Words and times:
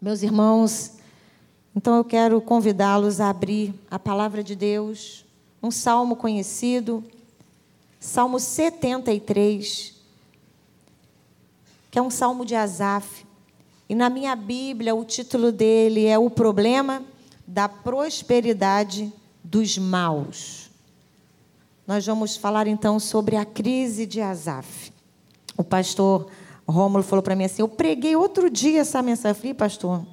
Meus 0.00 0.22
irmãos, 0.22 0.92
então 1.74 1.96
eu 1.96 2.04
quero 2.04 2.40
convidá-los 2.40 3.20
a 3.20 3.30
abrir 3.30 3.74
a 3.90 3.98
palavra 3.98 4.44
de 4.44 4.54
Deus, 4.54 5.26
um 5.60 5.72
salmo 5.72 6.14
conhecido, 6.14 7.02
Salmo 7.98 8.38
73, 8.38 9.94
que 11.90 11.98
é 11.98 12.02
um 12.02 12.10
salmo 12.10 12.44
de 12.44 12.54
Asaf. 12.54 13.26
E 13.88 13.94
na 13.96 14.08
minha 14.08 14.36
Bíblia, 14.36 14.94
o 14.94 15.04
título 15.04 15.50
dele 15.50 16.06
é 16.06 16.16
O 16.16 16.30
Problema 16.30 17.02
da 17.44 17.68
Prosperidade 17.68 19.12
dos 19.42 19.76
Maus. 19.78 20.70
Nós 21.84 22.06
vamos 22.06 22.36
falar 22.36 22.68
então 22.68 23.00
sobre 23.00 23.34
a 23.34 23.44
crise 23.44 24.06
de 24.06 24.20
Asaf. 24.20 24.92
O 25.56 25.64
pastor 25.64 26.30
Rômulo 26.70 27.02
falou 27.02 27.22
para 27.22 27.34
mim 27.34 27.44
assim: 27.44 27.62
Eu 27.62 27.68
preguei 27.68 28.14
outro 28.14 28.50
dia 28.50 28.80
essa 28.80 29.00
mensagem. 29.00 29.30
Eu 29.30 29.34
falei, 29.34 29.54
pastor, 29.54 30.04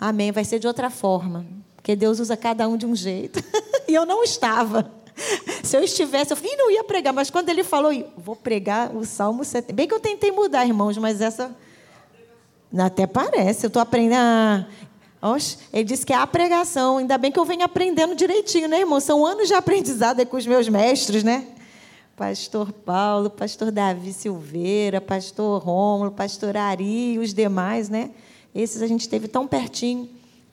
amém, 0.00 0.32
vai 0.32 0.44
ser 0.44 0.58
de 0.58 0.66
outra 0.66 0.88
forma. 0.88 1.46
Porque 1.76 1.94
Deus 1.94 2.18
usa 2.18 2.36
cada 2.36 2.66
um 2.66 2.76
de 2.76 2.86
um 2.86 2.96
jeito. 2.96 3.42
e 3.86 3.94
eu 3.94 4.06
não 4.06 4.24
estava. 4.24 4.90
Se 5.62 5.76
eu 5.76 5.82
estivesse, 5.82 6.32
eu 6.32 6.36
falei, 6.36 6.56
não 6.56 6.70
ia 6.70 6.84
pregar, 6.84 7.12
mas 7.12 7.30
quando 7.30 7.48
ele 7.48 7.62
falou, 7.62 7.90
vou 8.16 8.36
pregar 8.36 8.94
o 8.94 9.04
Salmo 9.04 9.44
70. 9.44 9.72
Bem 9.72 9.86
que 9.86 9.94
eu 9.94 10.00
tentei 10.00 10.30
mudar, 10.30 10.66
irmãos, 10.66 10.96
mas 10.98 11.20
essa. 11.20 11.54
Até 12.76 13.06
parece, 13.06 13.66
eu 13.66 13.68
estou 13.68 13.80
aprendendo. 13.80 14.18
Ah, 14.18 14.66
oxe, 15.22 15.58
ele 15.72 15.84
disse 15.84 16.04
que 16.04 16.12
é 16.12 16.16
a 16.16 16.26
pregação. 16.26 16.98
Ainda 16.98 17.16
bem 17.16 17.30
que 17.30 17.38
eu 17.38 17.44
venho 17.44 17.64
aprendendo 17.64 18.14
direitinho, 18.14 18.68
né, 18.68 18.80
irmão? 18.80 18.98
São 18.98 19.24
anos 19.24 19.48
de 19.48 19.54
aprendizado 19.54 20.24
com 20.26 20.36
os 20.36 20.46
meus 20.46 20.68
mestres, 20.68 21.22
né? 21.22 21.46
Pastor 22.16 22.72
Paulo, 22.72 23.28
pastor 23.28 23.70
Davi 23.70 24.12
Silveira, 24.12 25.02
pastor 25.02 25.62
Rômulo, 25.62 26.10
pastor 26.10 26.56
Ari 26.56 27.12
e 27.12 27.18
os 27.18 27.34
demais, 27.34 27.90
né? 27.90 28.10
Esses 28.54 28.80
a 28.80 28.86
gente 28.86 29.02
esteve 29.02 29.28
tão 29.28 29.46
pertinho. 29.46 30.08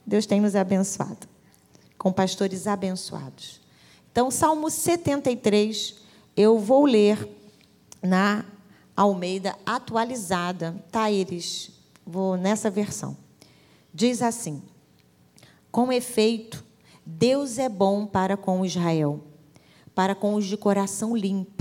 Deus 0.06 0.26
tem 0.26 0.42
nos 0.42 0.54
abençoado, 0.54 1.26
com 1.96 2.12
pastores 2.12 2.66
abençoados. 2.66 3.62
Então, 4.12 4.30
Salmo 4.30 4.68
73, 4.68 5.96
eu 6.36 6.58
vou 6.58 6.84
ler 6.84 7.26
na 8.02 8.44
Almeida 8.94 9.56
atualizada, 9.64 10.76
Taíris, 10.92 11.70
vou 12.06 12.36
nessa 12.36 12.68
versão. 12.68 13.16
Diz 13.92 14.20
assim: 14.20 14.62
Com 15.72 15.90
efeito, 15.90 16.62
Deus 17.06 17.58
é 17.58 17.70
bom 17.70 18.04
para 18.04 18.36
com 18.36 18.66
Israel 18.66 19.24
para 19.94 20.14
com 20.14 20.34
os 20.34 20.44
de 20.44 20.56
coração 20.56 21.16
limpo. 21.16 21.53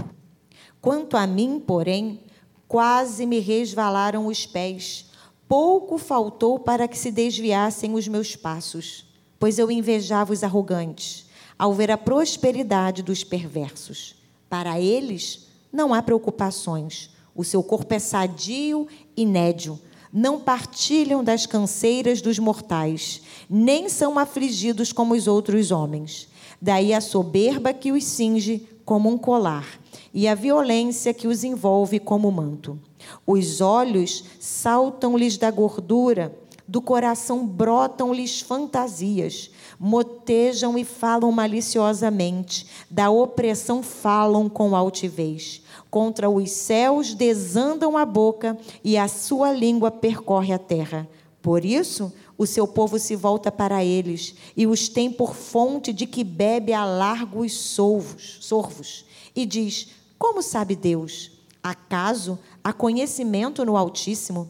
Quanto 0.83 1.15
a 1.15 1.25
mim, 1.25 1.63
porém, 1.65 2.19
quase 2.67 3.25
me 3.25 3.39
resvalaram 3.39 4.27
os 4.27 4.45
pés. 4.45 5.05
Pouco 5.47 5.97
faltou 5.97 6.59
para 6.59 6.89
que 6.89 6.97
se 6.97 7.09
desviassem 7.09 7.93
os 7.93 8.05
meus 8.05 8.35
passos, 8.35 9.05
pois 9.39 9.57
eu 9.57 9.71
invejava 9.71 10.33
os 10.33 10.43
arrogantes, 10.43 11.25
ao 11.57 11.73
ver 11.73 11.89
a 11.89 11.97
prosperidade 11.97 13.01
dos 13.01 13.23
perversos. 13.23 14.15
Para 14.49 14.77
eles 14.77 15.47
não 15.71 15.93
há 15.93 16.03
preocupações. 16.03 17.11
O 17.33 17.45
seu 17.45 17.63
corpo 17.63 17.93
é 17.93 17.99
sadio 17.99 18.85
e 19.15 19.25
nédio. 19.25 19.79
Não 20.11 20.37
partilham 20.37 21.23
das 21.23 21.45
canseiras 21.45 22.21
dos 22.21 22.37
mortais, 22.37 23.21
nem 23.49 23.87
são 23.87 24.19
afligidos 24.19 24.91
como 24.91 25.13
os 25.13 25.27
outros 25.27 25.71
homens. 25.71 26.27
Daí 26.61 26.93
a 26.93 26.99
soberba 26.99 27.73
que 27.73 27.93
os 27.93 28.03
cinge 28.03 28.67
como 28.83 29.09
um 29.09 29.17
colar, 29.17 29.81
e 30.13 30.27
a 30.27 30.35
violência 30.35 31.13
que 31.13 31.27
os 31.27 31.43
envolve 31.43 31.99
como 31.99 32.31
manto. 32.31 32.79
Os 33.25 33.61
olhos 33.61 34.23
saltam-lhes 34.39 35.37
da 35.37 35.49
gordura, 35.49 36.33
do 36.67 36.81
coração 36.81 37.45
brotam-lhes 37.45 38.39
fantasias, 38.41 39.51
motejam 39.79 40.77
e 40.77 40.85
falam 40.85 41.31
maliciosamente, 41.31 42.67
da 42.89 43.09
opressão 43.09 43.83
falam 43.83 44.47
com 44.47 44.75
altivez. 44.75 45.61
Contra 45.89 46.29
os 46.29 46.51
céus 46.51 47.13
desandam 47.13 47.97
a 47.97 48.05
boca 48.05 48.57
e 48.83 48.97
a 48.97 49.07
sua 49.07 49.51
língua 49.51 49.91
percorre 49.91 50.53
a 50.53 50.59
terra. 50.59 51.07
Por 51.41 51.65
isso, 51.65 52.13
o 52.37 52.45
seu 52.47 52.65
povo 52.65 52.97
se 52.97 53.15
volta 53.15 53.51
para 53.51 53.83
eles 53.83 54.33
e 54.55 54.65
os 54.65 54.87
tem 54.87 55.11
por 55.11 55.35
fonte 55.35 55.91
de 55.91 56.07
que 56.07 56.23
bebe 56.23 56.71
a 56.71 56.85
largos 56.85 57.53
solvos, 57.53 58.37
sorvos. 58.39 59.05
E 59.35 59.45
diz: 59.45 59.89
Como 60.17 60.41
sabe 60.41 60.75
Deus? 60.75 61.31
Acaso 61.61 62.39
há 62.63 62.73
conhecimento 62.73 63.63
no 63.63 63.77
Altíssimo? 63.77 64.49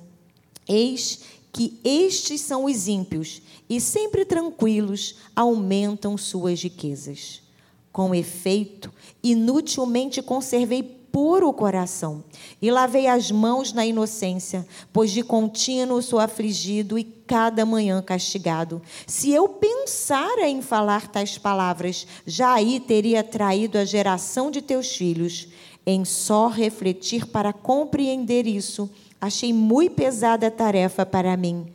Eis 0.68 1.22
que 1.52 1.80
estes 1.84 2.42
são 2.42 2.66
os 2.66 2.88
ímpios 2.88 3.42
e 3.70 3.80
sempre 3.80 4.26
tranquilos 4.26 5.18
aumentam 5.36 6.18
suas 6.18 6.62
riquezas. 6.64 7.44
Com 7.92 8.16
efeito, 8.16 8.92
inutilmente 9.24 10.22
conservei 10.24 11.03
puro 11.14 11.54
coração 11.54 12.24
e 12.60 12.72
lavei 12.72 13.06
as 13.06 13.30
mãos 13.30 13.72
na 13.72 13.86
inocência, 13.86 14.68
pois 14.92 15.12
de 15.12 15.22
contínuo 15.22 16.02
sou 16.02 16.18
afligido 16.18 16.98
e 16.98 17.04
cada 17.04 17.64
manhã 17.68 18.02
castigado. 18.02 18.82
Se 19.06 19.32
eu 19.32 19.48
pensara 19.48 20.50
em 20.50 20.60
falar 20.60 21.08
tais 21.08 21.38
palavras, 21.38 22.08
já 22.26 22.56
aí 22.56 22.80
teria 22.80 23.24
traído 23.24 23.78
a 23.78 23.86
geração 23.86 24.50
de 24.50 24.60
teus 24.60 24.96
filhos. 24.96 25.50
Em 25.86 26.04
só 26.04 26.48
refletir 26.48 27.28
para 27.28 27.54
compreender 27.54 28.48
isso, 28.48 28.90
achei 29.22 29.54
muito 29.54 29.94
pesada 29.94 30.48
a 30.48 30.52
tarefa 30.52 31.06
para 31.06 31.38
mim, 31.38 31.68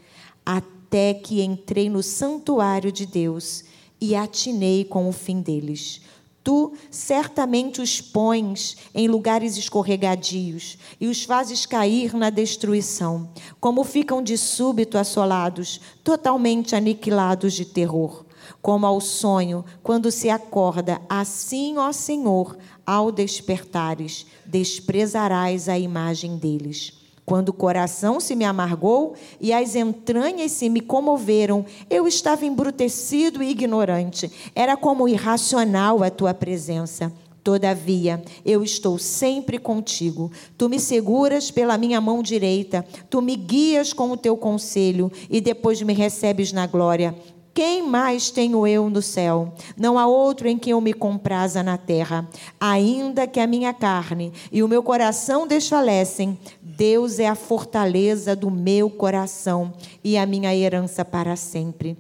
até 0.45 1.15
que 1.15 1.43
entrei 1.43 1.89
no 1.89 2.03
santuário 2.03 2.91
de 2.91 3.07
Deus 3.07 3.65
e 4.01 4.17
atinei 4.17 4.85
com 4.85 5.09
o 5.09 5.13
fim 5.13 5.41
deles 5.41 6.01
Tu 6.49 6.73
certamente 6.91 7.79
os 7.83 8.01
pões 8.01 8.79
em 8.95 9.07
lugares 9.07 9.59
escorregadios 9.59 10.79
e 10.99 11.07
os 11.07 11.23
fazes 11.25 11.67
cair 11.67 12.15
na 12.15 12.31
destruição, 12.31 13.29
como 13.61 13.85
ficam 13.85 14.23
de 14.23 14.39
súbito 14.39 14.97
assolados, 14.97 15.79
totalmente 16.03 16.75
aniquilados 16.75 17.53
de 17.53 17.67
terror. 17.67 18.25
Como 18.63 18.87
ao 18.87 18.99
sonho, 18.99 19.63
quando 19.83 20.11
se 20.11 20.31
acorda, 20.31 21.03
assim, 21.07 21.77
ó 21.77 21.93
Senhor, 21.93 22.57
ao 22.87 23.13
despertares, 23.13 24.25
desprezarás 24.47 25.69
a 25.69 25.79
imagem 25.79 26.39
deles. 26.39 26.98
Quando 27.29 27.51
o 27.51 27.53
coração 27.53 28.21
se 28.21 28.35
me 28.35 28.47
amargou 28.47 29.13
e 29.39 29.53
as 29.53 29.75
entranhas 29.75 30.51
se 30.51 30.71
me 30.71 30.81
comoveram, 30.81 31.63
eu 31.91 32.09
estava 32.09 32.47
embrutecido 32.47 33.43
e 33.43 33.51
ignorante. 33.51 34.33
Era 34.55 34.79
como 34.79 35.07
irracional 35.07 36.03
a 36.03 36.09
tua 36.09 36.33
presença. 36.33 37.13
Todavia, 37.45 38.23
eu 38.47 38.65
estou 38.65 38.99
sempre 38.99 39.59
contigo. 39.59 40.33
Tu 40.57 40.71
me 40.71 40.81
seguras 40.81 41.51
pela 41.51 41.77
minha 41.77 42.01
mão 42.01 42.23
direita, 42.23 42.83
tu 43.11 43.21
me 43.21 43.37
guias 43.37 43.93
com 43.93 44.11
o 44.11 44.17
teu 44.17 44.35
conselho 44.35 45.13
e 45.29 45.39
depois 45.39 45.83
me 45.83 45.93
recebes 45.93 46.51
na 46.51 46.67
glória. 46.67 47.15
Quem 47.59 47.83
mais 47.83 48.31
tenho 48.31 48.65
eu 48.69 48.89
no 48.89 49.03
céu? 49.03 49.53
Não 49.77 49.99
há 49.99 50.07
outro 50.07 50.47
em 50.47 50.57
quem 50.57 50.71
eu 50.71 50.81
me 50.81 50.93
compraza 50.93 51.61
na 51.61 51.77
terra. 51.77 52.31
Ainda 52.61 53.27
que 53.27 53.41
a 53.41 53.49
minha 53.49 53.75
carne 53.75 54.33
e 54.53 54.63
o 54.63 54.69
meu 54.69 54.81
coração 54.81 55.45
desfalecem, 55.45 56.39
Deus 56.63 57.19
é 57.19 57.27
a 57.27 57.35
fortaleza 57.35 58.37
do 58.37 58.49
meu 58.49 58.89
coração 58.89 59.75
e 60.05 60.17
a 60.17 60.25
minha 60.25 60.55
herança 60.55 61.05
para 61.05 61.35
sempre. 61.35 61.99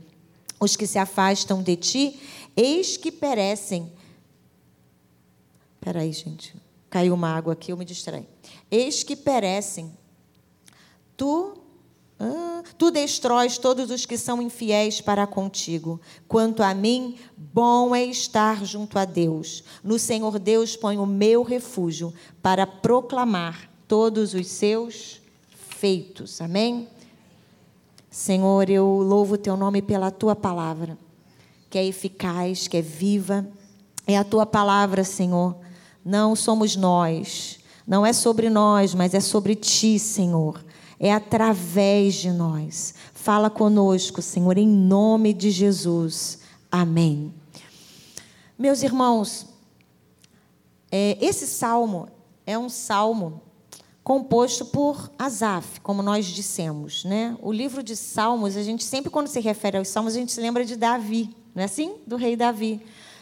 Os 0.61 0.77
que 0.77 0.87
se 0.87 0.97
afastam 0.97 1.61
de 1.61 1.75
ti, 1.75 2.21
eis 2.57 2.97
que 2.97 3.11
perecem. 3.11 3.93
Espera 5.75 6.03
aí, 6.03 6.13
gente. 6.13 6.55
Caiu 6.89 7.15
uma 7.15 7.35
água 7.35 7.55
aqui, 7.55 7.73
eu 7.73 7.77
me 7.77 7.85
distraí. 7.85 8.29
Eis 8.71 9.03
que 9.03 9.17
perecem. 9.17 9.93
Tu 11.17 11.59
ah, 12.21 12.65
tu 12.77 12.91
destróis 12.91 13.59
todos 13.59 13.91
os 13.91 14.05
que 14.05 14.19
são 14.19 14.43
infiéis 14.43 15.00
para 15.00 15.26
contigo. 15.26 16.00
Quanto 16.26 16.62
a 16.62 16.75
mim, 16.75 17.17
bom 17.37 17.94
é 17.94 18.05
estar 18.05 18.65
junto 18.65 18.99
a 18.99 19.05
Deus. 19.05 19.62
No 19.85 19.99
Senhor 19.99 20.38
Deus 20.38 20.76
ponho 20.76 21.03
o 21.03 21.06
meu 21.06 21.43
refúgio 21.43 22.12
para 22.43 22.67
proclamar 22.67 23.70
todos 23.87 24.35
os 24.35 24.49
seus 24.49 25.20
feitos. 25.49 26.41
Amém? 26.41 26.88
Senhor, 28.11 28.69
eu 28.69 28.85
louvo 28.87 29.35
o 29.35 29.38
teu 29.38 29.56
nome 29.56 29.81
pela 29.81 30.11
tua 30.11 30.35
palavra, 30.35 30.99
que 31.70 31.79
é 31.79 31.87
eficaz, 31.87 32.67
que 32.67 32.79
é 32.79 32.82
viva. 32.82 33.47
É 34.06 34.17
a 34.17 34.25
tua 34.25 34.44
palavra, 34.44 35.05
Senhor. 35.05 35.55
Não 36.05 36.35
somos 36.35 36.75
nós, 36.75 37.61
não 37.87 38.05
é 38.05 38.12
sobre 38.12 38.50
nós, 38.50 38.94
mas 38.94 39.15
é 39.15 39.20
sobre 39.20 39.55
ti, 39.55 39.99
Senhor 40.00 40.65
é 40.99 41.12
através 41.12 42.15
de 42.15 42.31
nós. 42.31 42.95
Fala 43.12 43.49
conosco, 43.49 44.21
Senhor, 44.21 44.59
em 44.59 44.67
nome 44.67 45.33
de 45.33 45.50
Jesus. 45.50 46.41
Amém. 46.71 47.33
Meus 48.59 48.83
irmãos, 48.83 49.47
é, 50.91 51.17
esse 51.21 51.47
salmo 51.47 52.09
é 52.47 52.59
um 52.59 52.69
salmo 52.69 53.43
composto 54.03 54.65
por 54.65 55.12
Asaf, 55.19 55.81
como 55.83 56.03
nós 56.03 56.25
dissemos. 56.25 57.05
Né? 57.05 57.37
O 57.43 57.53
livro 57.53 57.83
de 57.83 57.94
Salmos, 57.94 58.56
a 58.56 58.62
gente 58.62 58.83
sempre, 58.83 59.11
quando 59.11 59.29
se 59.29 59.39
refere 59.39 59.77
aos 59.77 59.89
Salmos, 59.89 60.15
a 60.15 60.19
gente 60.19 60.33
se 60.33 60.41
lembra 60.41 60.65
de 60.65 60.77
Davi, 60.77 61.29
não 61.55 61.62
é 61.62 61.67
assim? 61.67 61.97
Do 62.06 62.17
rei 62.17 62.35
Davi. 62.35 62.81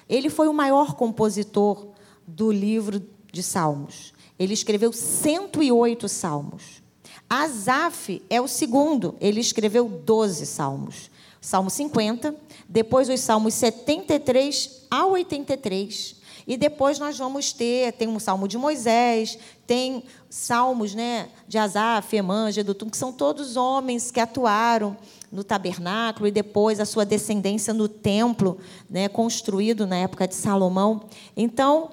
Ele 0.08 0.30
foi 0.30 0.46
o 0.46 0.54
maior 0.54 0.94
compositor 0.94 1.88
do 2.24 2.52
livro 2.52 3.02
de 3.32 3.42
Salmos. 3.42 4.14
Ele 4.38 4.54
escreveu 4.54 4.92
108 4.92 6.08
salmos. 6.08 6.85
Asaf 7.28 8.22
é 8.30 8.40
o 8.40 8.46
segundo, 8.46 9.16
ele 9.20 9.40
escreveu 9.40 9.88
12 9.88 10.46
salmos. 10.46 11.10
Salmo 11.40 11.70
50, 11.70 12.34
depois 12.68 13.08
os 13.08 13.20
salmos 13.20 13.54
73 13.54 14.86
a 14.90 15.06
83. 15.06 16.16
E 16.46 16.56
depois 16.56 16.98
nós 17.00 17.18
vamos 17.18 17.52
ter, 17.52 17.92
tem 17.94 18.06
um 18.06 18.20
salmo 18.20 18.46
de 18.46 18.56
Moisés, 18.56 19.36
tem 19.66 20.04
salmos 20.30 20.94
né, 20.94 21.28
de 21.48 21.58
Asaf, 21.58 22.14
Emã, 22.14 22.52
Gedutum, 22.52 22.88
que 22.88 22.96
são 22.96 23.12
todos 23.12 23.56
homens 23.56 24.12
que 24.12 24.20
atuaram 24.20 24.96
no 25.30 25.42
tabernáculo 25.42 26.28
e 26.28 26.30
depois 26.30 26.78
a 26.78 26.84
sua 26.84 27.04
descendência 27.04 27.74
no 27.74 27.88
templo, 27.88 28.58
né, 28.88 29.08
construído 29.08 29.86
na 29.88 29.96
época 29.96 30.28
de 30.28 30.36
Salomão. 30.36 31.02
Então, 31.36 31.90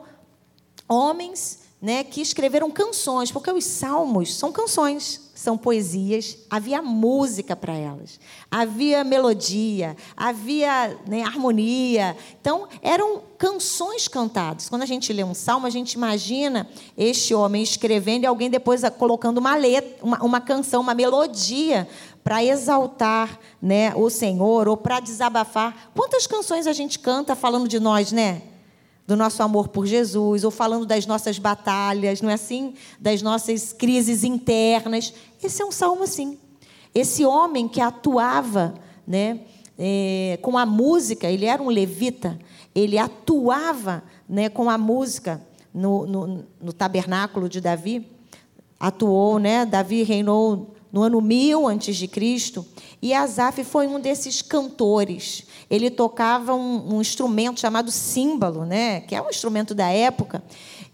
homens 0.88 1.60
né, 1.82 2.04
que 2.04 2.22
escreveram 2.22 2.70
canções, 2.70 3.32
porque 3.32 3.52
os 3.52 3.66
salmos 3.66 4.36
são 4.36 4.52
canções 4.52 5.23
são 5.34 5.58
poesias, 5.58 6.38
havia 6.48 6.82
música 6.82 7.56
para 7.56 7.74
elas, 7.74 8.20
havia 8.52 9.04
melodia, 9.04 9.98
havia 10.16 10.96
né, 11.08 11.24
harmonia. 11.24 12.16
Então, 12.40 12.68
eram 12.82 13.22
canções 13.38 14.08
cantadas. 14.08 14.70
Quando 14.70 14.84
a 14.84 14.86
gente 14.86 15.12
lê 15.12 15.24
um 15.24 15.34
salmo, 15.34 15.66
a 15.66 15.72
gente 15.72 15.94
imagina 15.94 16.70
este 16.96 17.34
homem 17.34 17.64
escrevendo 17.64 18.24
e 18.24 18.28
alguém 18.28 18.50
depois 18.50 18.84
colocando 18.98 19.40
uma 19.40 19.56
letra, 19.56 19.92
uma, 20.04 20.24
uma 20.24 20.40
canção, 20.40 20.82
uma 20.82 20.94
melodia 20.94 21.88
para 22.24 22.44
exaltar 22.44 23.40
né, 23.62 23.94
o 23.96 24.10
Senhor 24.10 24.68
ou 24.68 24.78
para 24.78 25.00
desabafar. 25.00 25.90
Quantas 25.96 26.28
canções 26.28 26.68
a 26.68 26.74
gente 26.74 27.00
canta 27.00 27.36
falando 27.36 27.68
de 27.68 27.80
nós, 27.80 28.12
né? 28.12 28.44
Do 29.06 29.16
nosso 29.16 29.44
amor 29.44 29.68
por 29.68 29.86
Jesus, 29.86 30.44
ou 30.44 30.52
falando 30.52 30.86
das 30.86 31.06
nossas 31.06 31.38
batalhas, 31.38 32.22
não 32.22 32.30
é 32.30 32.34
assim? 32.34 32.74
Das 33.00 33.22
nossas 33.22 33.74
crises 33.74 34.24
internas. 34.24 35.14
Esse 35.44 35.62
é 35.62 35.66
um 35.66 35.72
salmo 35.72 36.04
assim. 36.04 36.38
Esse 36.96 37.26
homem 37.26 37.68
que 37.68 37.82
atuava 37.82 38.76
né, 39.06 39.42
é, 39.78 40.40
com 40.42 40.58
a 40.58 40.66
música, 40.66 41.28
ele 41.28 41.46
era 41.46 41.62
um 41.62 41.70
levita, 41.70 42.40
ele 42.74 42.98
atuava 42.98 44.04
né, 44.30 44.48
com 44.48 44.70
a 44.70 44.78
música 44.78 45.42
no, 45.74 46.06
no, 46.06 46.46
no 46.62 46.74
tabernáculo 46.74 47.50
de 47.50 47.60
Davi. 47.60 48.08
Atuou, 48.80 49.40
né? 49.40 49.66
Davi 49.66 50.04
reinou 50.04 50.73
no 50.94 51.02
ano 51.02 51.20
1000 51.20 51.68
antes 51.68 51.98
de 51.98 52.08
Cristo, 52.08 52.64
e 53.02 53.16
Asaf 53.16 53.64
foi 53.64 53.88
um 53.88 54.00
desses 54.00 54.44
cantores. 54.44 55.44
Ele 55.68 55.90
tocava 55.90 56.54
um, 56.54 56.96
um, 56.96 57.02
instrumento 57.02 57.60
chamado 57.60 57.90
símbolo, 57.90 58.64
né, 58.64 59.02
que 59.02 59.16
é 59.16 59.22
um 59.22 59.28
instrumento 59.28 59.74
da 59.74 59.90
época. 59.90 60.44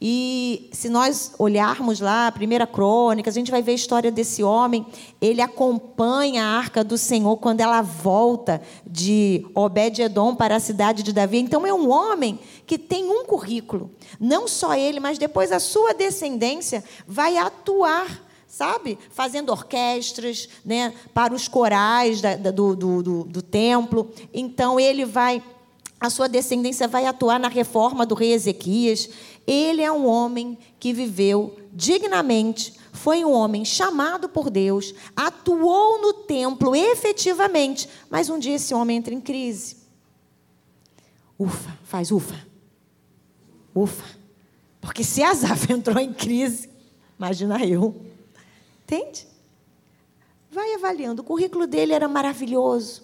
E 0.02 0.70
se 0.72 0.88
nós 0.88 1.34
olharmos 1.38 2.00
lá 2.00 2.28
a 2.28 2.32
primeira 2.32 2.66
crônica, 2.66 3.30
a 3.30 3.34
gente 3.34 3.52
vai 3.52 3.62
ver 3.62 3.74
a 3.74 3.76
história 3.76 4.10
desse 4.10 4.42
homem. 4.42 4.86
Ele 5.20 5.42
acompanha 5.42 6.46
a 6.46 6.58
arca 6.58 6.82
do 6.82 6.98
Senhor 6.98 7.36
quando 7.36 7.60
ela 7.60 7.82
volta 7.82 8.62
de 8.88 9.46
Obed-edom 9.54 10.34
para 10.34 10.56
a 10.56 10.60
cidade 10.62 11.04
de 11.04 11.12
Davi. 11.12 11.40
Então 11.40 11.68
é 11.68 11.74
um 11.74 11.92
homem 11.92 12.40
que 12.66 12.78
tem 12.78 13.12
um 13.12 13.26
currículo. 13.26 13.92
Não 14.18 14.48
só 14.48 14.74
ele, 14.74 15.02
mas 15.02 15.18
depois 15.18 15.52
a 15.52 15.60
sua 15.60 15.94
descendência 15.94 16.82
vai 17.06 17.36
atuar 17.36 18.29
sabe? 18.50 18.98
Fazendo 19.12 19.52
orquestras 19.52 20.50
né, 20.66 20.94
para 21.14 21.34
os 21.34 21.48
corais 21.48 22.20
da, 22.20 22.36
da, 22.36 22.52
do, 22.52 22.76
do, 22.76 23.04
do, 23.04 23.24
do 23.24 23.42
templo. 23.42 24.12
Então, 24.34 24.80
ele 24.80 25.06
vai, 25.06 25.42
a 26.00 26.10
sua 26.10 26.28
descendência 26.28 26.88
vai 26.88 27.06
atuar 27.06 27.40
na 27.40 27.48
reforma 27.48 28.06
do 28.06 28.16
rei 28.16 28.34
Ezequias. 28.34 29.08
Ele 29.48 29.84
é 29.84 29.92
um 29.92 30.08
homem 30.08 30.58
que 30.80 30.92
viveu 30.92 31.56
dignamente, 31.72 32.74
foi 32.92 33.24
um 33.24 33.32
homem 33.32 33.64
chamado 33.64 34.28
por 34.28 34.50
Deus, 34.50 34.94
atuou 35.16 36.02
no 36.02 36.12
templo 36.14 36.76
efetivamente, 36.76 37.88
mas 38.10 38.30
um 38.30 38.40
dia 38.40 38.56
esse 38.56 38.74
homem 38.74 38.98
entra 38.98 39.14
em 39.14 39.22
crise. 39.22 39.78
Ufa, 41.38 41.78
faz 41.84 42.12
ufa. 42.12 42.36
Ufa. 43.74 44.04
Porque 44.82 45.04
se 45.04 45.22
Asaf 45.22 45.70
entrou 45.72 46.00
em 46.00 46.12
crise, 46.12 46.68
imagina 47.18 47.64
eu. 47.64 48.09
Entende? 48.90 49.28
Vai 50.50 50.74
avaliando. 50.74 51.22
O 51.22 51.26
currículo 51.26 51.68
dele 51.68 51.94
era 51.94 52.08
maravilhoso. 52.08 53.04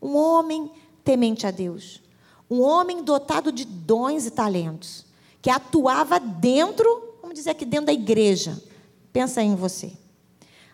Um 0.00 0.16
homem 0.16 0.70
temente 1.04 1.46
a 1.46 1.50
Deus. 1.50 2.00
Um 2.50 2.62
homem 2.62 3.02
dotado 3.02 3.52
de 3.52 3.66
dons 3.66 4.24
e 4.24 4.30
talentos. 4.30 5.04
Que 5.42 5.50
atuava 5.50 6.18
dentro, 6.18 7.18
vamos 7.20 7.34
dizer 7.34 7.50
aqui, 7.50 7.66
dentro 7.66 7.86
da 7.86 7.92
igreja. 7.92 8.58
Pensa 9.12 9.42
em 9.42 9.54
você. 9.54 9.92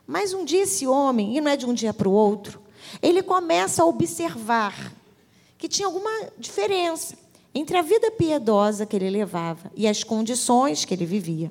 Mas 0.06 0.32
um 0.32 0.44
dia 0.44 0.62
esse 0.62 0.86
homem, 0.86 1.36
e 1.36 1.40
não 1.40 1.50
é 1.50 1.56
de 1.56 1.66
um 1.66 1.74
dia 1.74 1.92
para 1.92 2.08
o 2.08 2.12
outro, 2.12 2.60
ele 3.02 3.20
começa 3.20 3.82
a 3.82 3.86
observar 3.86 4.92
que 5.58 5.68
tinha 5.68 5.86
alguma 5.86 6.10
diferença 6.38 7.16
entre 7.52 7.76
a 7.76 7.82
vida 7.82 8.12
piedosa 8.12 8.86
que 8.86 8.94
ele 8.94 9.10
levava 9.10 9.72
e 9.74 9.88
as 9.88 10.04
condições 10.04 10.84
que 10.84 10.94
ele 10.94 11.06
vivia 11.06 11.50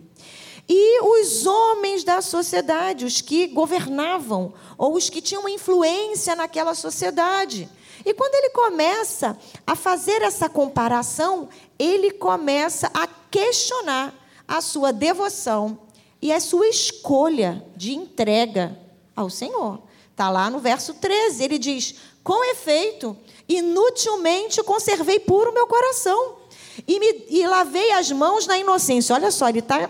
e 0.68 1.02
os 1.02 1.46
homens 1.46 2.04
da 2.04 2.22
sociedade, 2.22 3.06
os 3.06 3.22
que 3.22 3.48
governavam 3.48 4.54
ou 4.78 4.96
os 4.96 5.10
que 5.10 5.22
tinham 5.22 5.50
influência 5.50 6.36
naquela 6.36 6.74
sociedade. 6.74 7.69
E 8.06 8.13
quando 8.13 8.36
ele 8.36 8.50
começa 8.50 9.38
a 9.66 9.75
fazer 9.75 10.22
essa 10.22 10.50
comparação, 10.50 11.50
ele 11.78 12.12
começa 12.12 12.90
a 12.94 13.08
questionar 13.30 14.13
a 14.48 14.60
sua 14.62 14.92
devoção 14.92 15.80
e 16.22 16.31
a 16.31 16.40
sua 16.40 16.68
escolha 16.68 17.66
de 17.75 17.94
entrega 17.94 18.78
ao 19.16 19.30
Senhor. 19.30 19.81
Está 20.12 20.30
lá 20.30 20.50
no 20.50 20.60
verso 20.60 20.94
13, 20.96 21.44
ele 21.44 21.57
diz: 21.57 21.96
Com 22.24 22.44
efeito, 22.52 23.16
inutilmente 23.48 24.62
conservei 24.64 25.19
puro 25.19 25.54
meu 25.54 25.68
coração 25.68 26.38
e, 26.88 27.00
me, 27.00 27.25
e 27.30 27.48
lavei 27.48 27.92
as 27.92 28.12
mãos 28.12 28.48
na 28.48 28.57
inocência. 28.57 29.16
Olha 29.16 29.31
só, 29.31 29.50
ele 29.50 29.60
está 29.60 29.90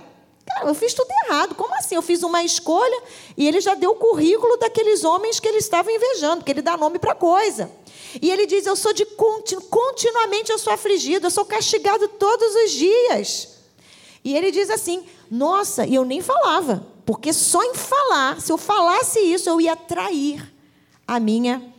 Cara, 0.61 0.69
eu 0.69 0.75
fiz 0.75 0.93
tudo 0.93 1.09
errado. 1.25 1.55
Como 1.55 1.73
assim? 1.75 1.95
Eu 1.95 2.03
fiz 2.03 2.21
uma 2.21 2.43
escolha 2.43 3.01
e 3.35 3.47
ele 3.47 3.59
já 3.59 3.73
deu 3.73 3.91
o 3.91 3.95
currículo 3.95 4.57
daqueles 4.57 5.03
homens 5.03 5.39
que 5.39 5.47
ele 5.47 5.57
estava 5.57 5.91
invejando, 5.91 6.37
porque 6.37 6.51
ele 6.51 6.61
dá 6.61 6.77
nome 6.77 6.99
para 6.99 7.15
coisa. 7.15 7.71
E 8.21 8.29
ele 8.29 8.45
diz: 8.45 8.65
Eu 8.67 8.75
sou 8.75 8.93
de 8.93 9.03
continu, 9.05 9.61
continuamente 9.61 10.51
eu 10.51 10.59
sou 10.59 10.71
afligido, 10.71 11.25
eu 11.25 11.31
sou 11.31 11.45
castigado 11.45 12.07
todos 12.07 12.55
os 12.63 12.71
dias. 12.71 13.49
E 14.23 14.35
ele 14.35 14.51
diz 14.51 14.69
assim: 14.69 15.03
Nossa, 15.31 15.85
e 15.85 15.95
eu 15.95 16.05
nem 16.05 16.21
falava, 16.21 16.85
porque 17.05 17.33
só 17.33 17.63
em 17.63 17.73
falar, 17.73 18.39
se 18.39 18.51
eu 18.51 18.57
falasse 18.57 19.19
isso, 19.19 19.49
eu 19.49 19.59
ia 19.59 19.75
trair 19.75 20.53
a 21.07 21.19
minha 21.19 21.73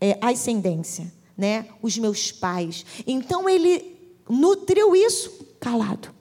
é, 0.00 0.16
ascendência, 0.20 1.12
né? 1.36 1.68
Os 1.82 1.98
meus 1.98 2.30
pais. 2.30 2.86
Então 3.04 3.48
ele 3.48 3.98
nutriu 4.28 4.94
isso 4.94 5.44
calado. 5.58 6.17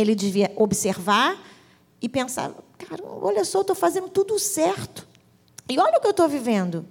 Ele 0.00 0.14
devia 0.14 0.52
observar 0.56 1.36
e 2.00 2.08
pensar: 2.08 2.54
cara, 2.78 3.02
olha 3.04 3.44
só, 3.44 3.58
eu 3.58 3.62
estou 3.62 3.76
fazendo 3.76 4.08
tudo 4.08 4.38
certo. 4.38 5.06
E 5.68 5.78
olha 5.78 5.98
o 5.98 6.00
que 6.00 6.06
eu 6.06 6.12
estou 6.12 6.28
vivendo. 6.28 6.86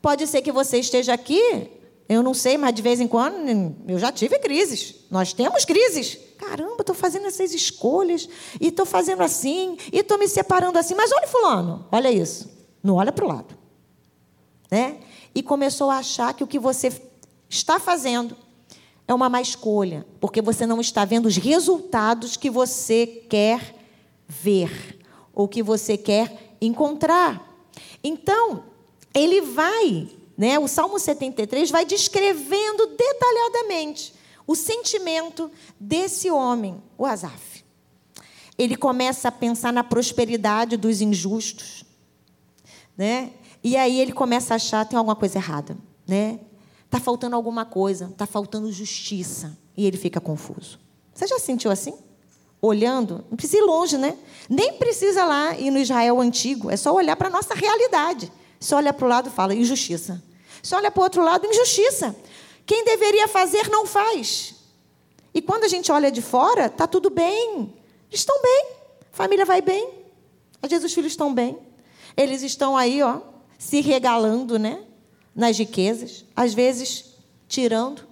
Pode 0.00 0.26
ser 0.26 0.42
que 0.42 0.52
você 0.52 0.78
esteja 0.78 1.12
aqui, 1.12 1.70
eu 2.08 2.22
não 2.22 2.32
sei, 2.32 2.56
mas 2.56 2.74
de 2.74 2.82
vez 2.82 3.00
em 3.00 3.08
quando 3.08 3.74
eu 3.88 3.98
já 3.98 4.12
tive 4.12 4.38
crises. 4.38 4.94
Nós 5.10 5.32
temos 5.32 5.64
crises. 5.64 6.18
Caramba, 6.38 6.76
estou 6.80 6.94
fazendo 6.94 7.26
essas 7.26 7.52
escolhas, 7.52 8.28
e 8.60 8.68
estou 8.68 8.86
fazendo 8.86 9.22
assim, 9.22 9.76
e 9.92 9.98
estou 9.98 10.18
me 10.18 10.28
separando 10.28 10.78
assim. 10.78 10.94
Mas 10.94 11.10
olha, 11.10 11.26
Fulano, 11.26 11.86
olha 11.90 12.10
isso. 12.10 12.48
Não 12.82 12.94
olha 12.94 13.10
para 13.10 13.24
o 13.24 13.28
lado. 13.28 13.58
Né? 14.70 15.00
E 15.34 15.42
começou 15.42 15.90
a 15.90 15.98
achar 15.98 16.32
que 16.34 16.44
o 16.44 16.46
que 16.46 16.58
você 16.58 16.92
está 17.48 17.80
fazendo 17.80 18.36
é 19.08 19.14
uma 19.14 19.28
má 19.28 19.40
escolha, 19.40 20.06
porque 20.20 20.42
você 20.42 20.66
não 20.66 20.80
está 20.80 21.04
vendo 21.04 21.26
os 21.26 21.36
resultados 21.36 22.36
que 22.36 22.50
você 22.50 23.06
quer 23.06 23.74
ver 24.28 24.98
ou 25.32 25.46
que 25.46 25.62
você 25.62 25.96
quer 25.96 26.56
encontrar. 26.60 27.46
Então, 28.02 28.64
ele 29.14 29.40
vai, 29.40 30.08
né, 30.36 30.58
o 30.58 30.66
Salmo 30.66 30.98
73 30.98 31.70
vai 31.70 31.84
descrevendo 31.84 32.86
detalhadamente 32.86 34.14
o 34.46 34.54
sentimento 34.54 35.50
desse 35.78 36.30
homem, 36.30 36.82
o 36.96 37.04
Asaf. 37.04 37.64
Ele 38.58 38.76
começa 38.76 39.28
a 39.28 39.32
pensar 39.32 39.72
na 39.72 39.84
prosperidade 39.84 40.76
dos 40.76 41.00
injustos, 41.00 41.84
né? 42.96 43.32
E 43.62 43.76
aí 43.76 44.00
ele 44.00 44.12
começa 44.12 44.54
a 44.54 44.56
achar 44.56 44.86
tem 44.86 44.96
alguma 44.96 45.16
coisa 45.16 45.38
errada, 45.38 45.76
né? 46.06 46.40
Está 46.86 46.98
faltando 46.98 47.36
alguma 47.36 47.64
coisa, 47.64 48.06
está 48.06 48.26
faltando 48.26 48.72
justiça. 48.72 49.56
E 49.76 49.84
ele 49.86 49.96
fica 49.96 50.20
confuso. 50.20 50.78
Você 51.12 51.26
já 51.26 51.38
sentiu 51.38 51.70
assim? 51.70 51.92
olhando, 52.60 53.24
não 53.30 53.36
precisa 53.36 53.58
ir 53.58 53.64
longe, 53.64 53.98
né? 53.98 54.16
Nem 54.48 54.74
precisa 54.74 55.24
lá 55.24 55.56
ir 55.56 55.70
no 55.70 55.78
Israel 55.78 56.20
antigo, 56.20 56.70
é 56.70 56.76
só 56.76 56.92
olhar 56.92 57.16
para 57.16 57.28
a 57.28 57.30
nossa 57.30 57.54
realidade. 57.54 58.32
Só 58.58 58.76
olha 58.76 58.92
para 58.92 59.04
o 59.04 59.08
lado 59.08 59.28
e 59.28 59.32
fala 59.32 59.54
injustiça. 59.54 60.22
Só 60.62 60.76
olha 60.76 60.90
para 60.90 61.00
o 61.00 61.04
outro 61.04 61.22
lado, 61.22 61.46
injustiça. 61.46 62.16
Quem 62.64 62.84
deveria 62.84 63.28
fazer 63.28 63.68
não 63.68 63.86
faz. 63.86 64.54
E 65.32 65.42
quando 65.42 65.64
a 65.64 65.68
gente 65.68 65.92
olha 65.92 66.10
de 66.10 66.22
fora, 66.22 66.68
tá 66.68 66.86
tudo 66.86 67.10
bem. 67.10 67.74
Estão 68.10 68.40
bem. 68.42 68.66
A 69.12 69.16
família 69.16 69.44
vai 69.44 69.60
bem. 69.60 69.90
Às 70.62 70.70
vezes 70.70 70.86
os 70.86 70.94
filhos 70.94 71.12
estão 71.12 71.32
bem. 71.32 71.58
Eles 72.16 72.42
estão 72.42 72.76
aí, 72.76 73.02
ó, 73.02 73.20
se 73.58 73.80
regalando, 73.80 74.58
né? 74.58 74.82
Nas 75.36 75.58
riquezas, 75.58 76.24
às 76.34 76.54
vezes 76.54 77.14
tirando 77.46 78.02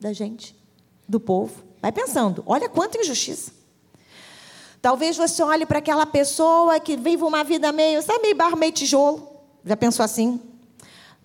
da 0.00 0.12
gente, 0.12 0.54
do 1.08 1.18
povo. 1.18 1.64
Vai 1.82 1.90
pensando, 1.90 2.44
olha 2.46 2.68
quanta 2.68 2.98
injustiça. 2.98 3.52
Talvez 4.80 5.16
você 5.16 5.42
olhe 5.42 5.66
para 5.66 5.80
aquela 5.80 6.06
pessoa 6.06 6.78
que 6.78 6.96
vive 6.96 7.24
uma 7.24 7.42
vida 7.42 7.72
meio, 7.72 8.00
sabe, 8.02 8.22
meio 8.22 8.36
barro, 8.36 8.56
meio 8.56 8.70
tijolo. 8.70 9.28
Já 9.64 9.76
pensou 9.76 10.04
assim? 10.04 10.40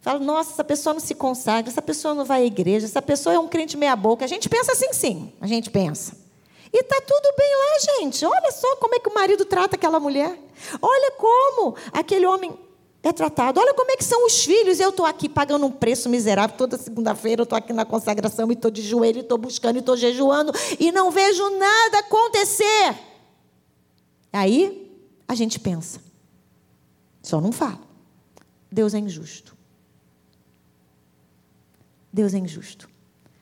Fala, 0.01 0.19
nossa, 0.19 0.53
essa 0.53 0.63
pessoa 0.63 0.95
não 0.95 0.99
se 0.99 1.13
consagra, 1.13 1.69
essa 1.69 1.81
pessoa 1.81 2.15
não 2.15 2.25
vai 2.25 2.41
à 2.41 2.45
igreja, 2.45 2.87
essa 2.87 3.03
pessoa 3.03 3.35
é 3.35 3.39
um 3.39 3.47
crente 3.47 3.77
meia-boca. 3.77 4.25
A 4.25 4.27
gente 4.27 4.49
pensa 4.49 4.71
assim, 4.71 4.91
sim, 4.93 5.31
a 5.39 5.45
gente 5.45 5.69
pensa. 5.69 6.17
E 6.73 6.79
está 6.79 6.99
tudo 7.01 7.35
bem 7.37 7.51
lá, 7.55 7.99
gente. 7.99 8.25
Olha 8.25 8.51
só 8.51 8.77
como 8.77 8.95
é 8.95 8.99
que 8.99 9.09
o 9.09 9.13
marido 9.13 9.45
trata 9.45 9.75
aquela 9.75 9.99
mulher. 9.99 10.35
Olha 10.81 11.11
como 11.11 11.75
aquele 11.93 12.25
homem 12.25 12.57
é 13.03 13.11
tratado. 13.11 13.59
Olha 13.59 13.73
como 13.73 13.91
é 13.91 13.97
que 13.97 14.03
são 14.03 14.25
os 14.25 14.43
filhos. 14.43 14.79
Eu 14.79 14.89
estou 14.89 15.05
aqui 15.05 15.27
pagando 15.27 15.65
um 15.65 15.71
preço 15.71 16.07
miserável. 16.09 16.55
Toda 16.55 16.77
segunda-feira 16.77 17.41
eu 17.41 17.43
estou 17.43 17.57
aqui 17.57 17.73
na 17.73 17.85
consagração 17.85 18.49
e 18.49 18.53
estou 18.53 18.69
de 18.69 18.81
joelho, 18.81 19.21
estou 19.21 19.37
buscando, 19.37 19.79
estou 19.79 19.97
jejuando 19.97 20.51
e 20.79 20.91
não 20.91 21.09
vejo 21.09 21.49
nada 21.57 21.99
acontecer. 21.99 22.97
Aí 24.31 24.91
a 25.27 25.35
gente 25.35 25.59
pensa. 25.59 25.99
Só 27.21 27.41
não 27.41 27.51
fala. 27.51 27.81
Deus 28.71 28.93
é 28.93 28.99
injusto. 28.99 29.57
Deus 32.13 32.33
é 32.33 32.37
injusto. 32.37 32.89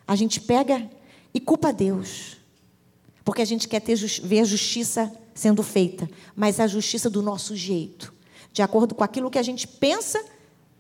A 0.08 0.16
gente 0.16 0.39
pega 0.39 0.89
e 1.34 1.39
culpa 1.39 1.74
Deus. 1.74 2.38
Porque 3.24 3.42
a 3.42 3.46
gente 3.46 3.68
quer 3.68 3.80
ter, 3.80 3.96
ver 3.96 4.39
a 4.39 4.44
justiça 4.44 5.12
sendo 5.34 5.62
feita, 5.63 6.10
mas 6.36 6.60
a 6.60 6.68
justiça 6.68 7.10
do 7.10 7.22
nosso 7.22 7.56
jeito, 7.56 8.13
de 8.51 8.62
acordo 8.62 8.96
com 8.96 9.03
aquilo 9.03 9.29
que 9.29 9.38
a 9.38 9.44
gente 9.44 9.68
pensa 9.68 10.24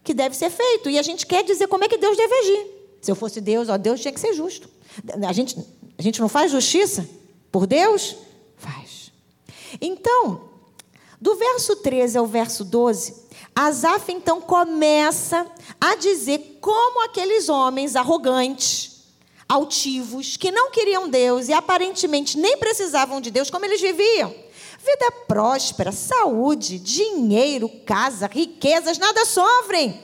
que 0.03 0.13
deve 0.13 0.35
ser 0.35 0.49
feito. 0.49 0.89
E 0.89 0.97
a 0.97 1.01
gente 1.01 1.25
quer 1.25 1.43
dizer 1.43 1.67
como 1.67 1.83
é 1.83 1.87
que 1.87 1.97
Deus 1.97 2.17
deve 2.17 2.33
agir. 2.33 2.67
Se 3.01 3.11
eu 3.11 3.15
fosse 3.15 3.39
Deus, 3.39 3.69
ó, 3.69 3.77
Deus 3.77 4.01
tinha 4.01 4.11
que 4.11 4.19
ser 4.19 4.33
justo. 4.33 4.69
A 5.27 5.33
gente, 5.33 5.57
a 5.97 6.01
gente 6.01 6.19
não 6.19 6.27
faz 6.27 6.51
justiça 6.51 7.07
por 7.51 7.65
Deus? 7.65 8.15
Faz. 8.57 9.11
Então, 9.79 10.49
do 11.21 11.35
verso 11.35 11.75
13 11.77 12.17
ao 12.17 12.25
verso 12.25 12.63
12, 12.63 13.15
Asaf 13.55 14.11
então 14.11 14.41
começa 14.41 15.45
a 15.79 15.95
dizer 15.95 16.57
como 16.61 17.03
aqueles 17.05 17.49
homens 17.49 17.95
arrogantes, 17.95 19.03
altivos, 19.47 20.37
que 20.37 20.51
não 20.51 20.71
queriam 20.71 21.09
Deus 21.09 21.49
e 21.49 21.53
aparentemente 21.53 22.37
nem 22.37 22.57
precisavam 22.57 23.19
de 23.19 23.31
Deus, 23.31 23.49
como 23.49 23.65
eles 23.65 23.81
viviam. 23.81 24.33
Vida 24.79 25.11
próspera, 25.27 25.91
saúde, 25.91 26.79
dinheiro, 26.79 27.69
casa, 27.85 28.27
riquezas, 28.27 28.97
nada 28.97 29.25
sofrem. 29.25 30.01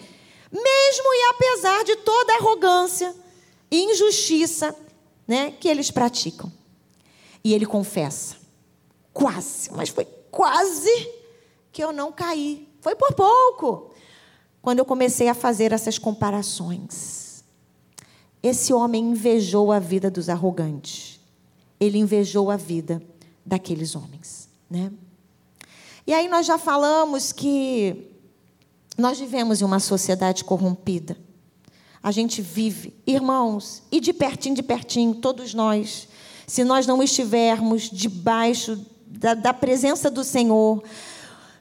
Mesmo 0.51 1.13
e 1.13 1.29
apesar 1.33 1.83
de 1.83 1.95
toda 1.97 2.33
a 2.33 2.37
arrogância 2.37 3.15
e 3.71 3.83
injustiça 3.83 4.75
né, 5.27 5.51
que 5.51 5.67
eles 5.67 5.89
praticam. 5.89 6.51
E 7.43 7.53
ele 7.53 7.65
confessa: 7.65 8.35
quase, 9.13 9.71
mas 9.71 9.89
foi 9.89 10.05
quase 10.29 11.09
que 11.71 11.83
eu 11.83 11.91
não 11.91 12.11
caí. 12.11 12.67
Foi 12.81 12.95
por 12.95 13.13
pouco. 13.13 13.91
Quando 14.61 14.79
eu 14.79 14.85
comecei 14.85 15.27
a 15.29 15.33
fazer 15.33 15.71
essas 15.71 15.97
comparações. 15.97 17.43
Esse 18.43 18.71
homem 18.71 19.03
invejou 19.03 19.71
a 19.71 19.79
vida 19.79 20.11
dos 20.11 20.29
arrogantes. 20.29 21.19
Ele 21.79 21.97
invejou 21.97 22.51
a 22.51 22.55
vida 22.55 23.01
daqueles 23.45 23.95
homens, 23.95 24.44
né? 24.75 24.91
E 26.05 26.13
aí 26.13 26.27
nós 26.27 26.45
já 26.45 26.57
falamos 26.57 27.31
que 27.31 28.11
nós 28.97 29.17
vivemos 29.17 29.61
em 29.61 29.65
uma 29.65 29.79
sociedade 29.79 30.43
corrompida. 30.43 31.17
A 32.03 32.11
gente 32.11 32.41
vive, 32.41 32.93
irmãos, 33.07 33.81
e 33.91 33.99
de 33.99 34.13
pertinho, 34.13 34.53
de 34.53 34.61
pertinho, 34.61 35.15
todos 35.15 35.53
nós, 35.53 36.07
se 36.45 36.63
nós 36.63 36.85
não 36.85 37.01
estivermos 37.01 37.89
debaixo 37.89 38.85
da, 39.07 39.33
da 39.33 39.53
presença 39.53 40.11
do 40.11 40.23
Senhor, 40.23 40.83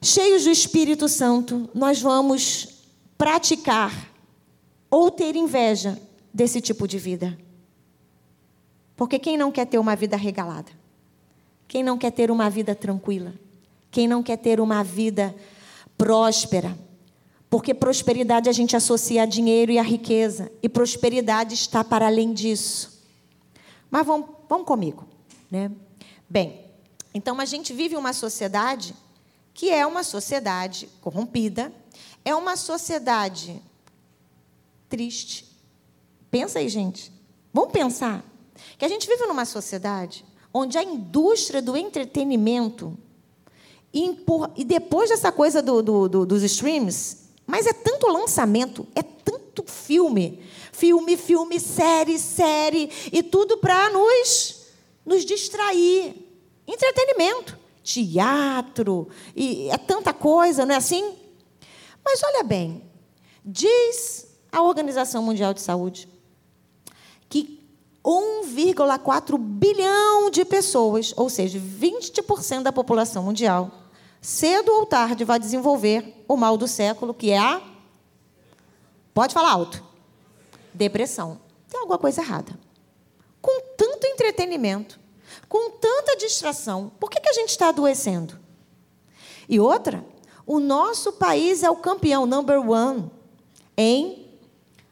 cheios 0.02 0.44
do 0.44 0.50
Espírito 0.50 1.08
Santo, 1.08 1.70
nós 1.72 2.02
vamos 2.02 2.68
praticar 3.16 4.10
ou 4.90 5.10
ter 5.10 5.34
inveja 5.36 5.98
desse 6.32 6.60
tipo 6.60 6.86
de 6.86 6.98
vida. 6.98 7.38
Porque 8.96 9.18
quem 9.18 9.38
não 9.38 9.50
quer 9.50 9.66
ter 9.66 9.78
uma 9.78 9.96
vida 9.96 10.16
regalada? 10.16 10.83
Quem 11.66 11.82
não 11.82 11.98
quer 11.98 12.10
ter 12.10 12.30
uma 12.30 12.48
vida 12.48 12.74
tranquila? 12.74 13.32
Quem 13.90 14.06
não 14.08 14.22
quer 14.22 14.36
ter 14.36 14.60
uma 14.60 14.82
vida 14.82 15.34
próspera? 15.96 16.76
Porque 17.48 17.72
prosperidade 17.72 18.48
a 18.48 18.52
gente 18.52 18.76
associa 18.76 19.22
a 19.22 19.26
dinheiro 19.26 19.70
e 19.70 19.78
a 19.78 19.82
riqueza, 19.82 20.50
e 20.62 20.68
prosperidade 20.68 21.54
está 21.54 21.84
para 21.84 22.06
além 22.06 22.32
disso. 22.32 23.04
Mas 23.90 24.06
vamos, 24.06 24.28
vamos 24.48 24.66
comigo, 24.66 25.06
né? 25.50 25.70
Bem, 26.28 26.64
então 27.12 27.38
a 27.38 27.44
gente 27.44 27.72
vive 27.72 27.96
uma 27.96 28.12
sociedade 28.12 28.94
que 29.52 29.70
é 29.70 29.86
uma 29.86 30.02
sociedade 30.02 30.88
corrompida, 31.00 31.72
é 32.24 32.34
uma 32.34 32.56
sociedade 32.56 33.62
triste, 34.88 35.54
Pensa 36.34 36.58
aí, 36.58 36.68
gente. 36.68 37.12
Vamos 37.52 37.70
pensar 37.70 38.24
que 38.76 38.84
a 38.84 38.88
gente 38.88 39.06
vive 39.06 39.24
numa 39.26 39.44
sociedade 39.44 40.24
onde 40.54 40.78
a 40.78 40.84
indústria 40.84 41.60
do 41.60 41.76
entretenimento 41.76 42.96
e 43.92 44.64
depois 44.64 45.10
dessa 45.10 45.30
coisa 45.30 45.60
do, 45.60 45.82
do, 45.82 46.08
do, 46.08 46.26
dos 46.26 46.42
streams, 46.42 47.28
mas 47.46 47.66
é 47.66 47.72
tanto 47.72 48.08
lançamento, 48.08 48.86
é 48.94 49.02
tanto 49.02 49.64
filme, 49.66 50.42
filme, 50.72 51.16
filme, 51.16 51.60
série, 51.60 52.18
série 52.18 52.90
e 53.12 53.22
tudo 53.22 53.58
para 53.58 53.90
nos 53.90 54.62
nos 55.04 55.24
distrair. 55.24 56.22
Entretenimento, 56.66 57.58
teatro 57.82 59.08
e 59.36 59.68
é 59.68 59.76
tanta 59.76 60.14
coisa, 60.14 60.64
não 60.64 60.74
é 60.74 60.78
assim? 60.78 61.16
Mas 62.02 62.22
olha 62.22 62.42
bem, 62.42 62.82
diz 63.44 64.26
a 64.50 64.62
Organização 64.62 65.22
Mundial 65.22 65.52
de 65.52 65.60
Saúde 65.60 66.08
que 67.28 67.63
1,4 68.04 69.38
bilhão 69.38 70.28
de 70.30 70.44
pessoas, 70.44 71.14
ou 71.16 71.30
seja, 71.30 71.58
20% 71.58 72.62
da 72.62 72.72
população 72.72 73.22
mundial, 73.22 73.70
cedo 74.20 74.70
ou 74.72 74.84
tarde 74.84 75.24
vai 75.24 75.38
desenvolver 75.38 76.24
o 76.28 76.36
mal 76.36 76.56
do 76.58 76.68
século, 76.68 77.14
que 77.14 77.30
é 77.30 77.38
a. 77.38 77.62
Pode 79.14 79.32
falar 79.32 79.52
alto. 79.52 79.82
Depressão. 80.74 81.40
Tem 81.68 81.80
alguma 81.80 81.98
coisa 81.98 82.20
errada. 82.20 82.58
Com 83.40 83.60
tanto 83.76 84.06
entretenimento, 84.06 85.00
com 85.48 85.70
tanta 85.70 86.16
distração, 86.16 86.92
por 87.00 87.10
que, 87.10 87.20
que 87.20 87.28
a 87.28 87.34
gente 87.34 87.50
está 87.50 87.68
adoecendo? 87.68 88.38
E 89.48 89.58
outra, 89.58 90.04
o 90.46 90.60
nosso 90.60 91.12
país 91.12 91.62
é 91.62 91.70
o 91.70 91.76
campeão, 91.76 92.26
number 92.26 92.58
one, 92.58 93.10
em 93.76 94.28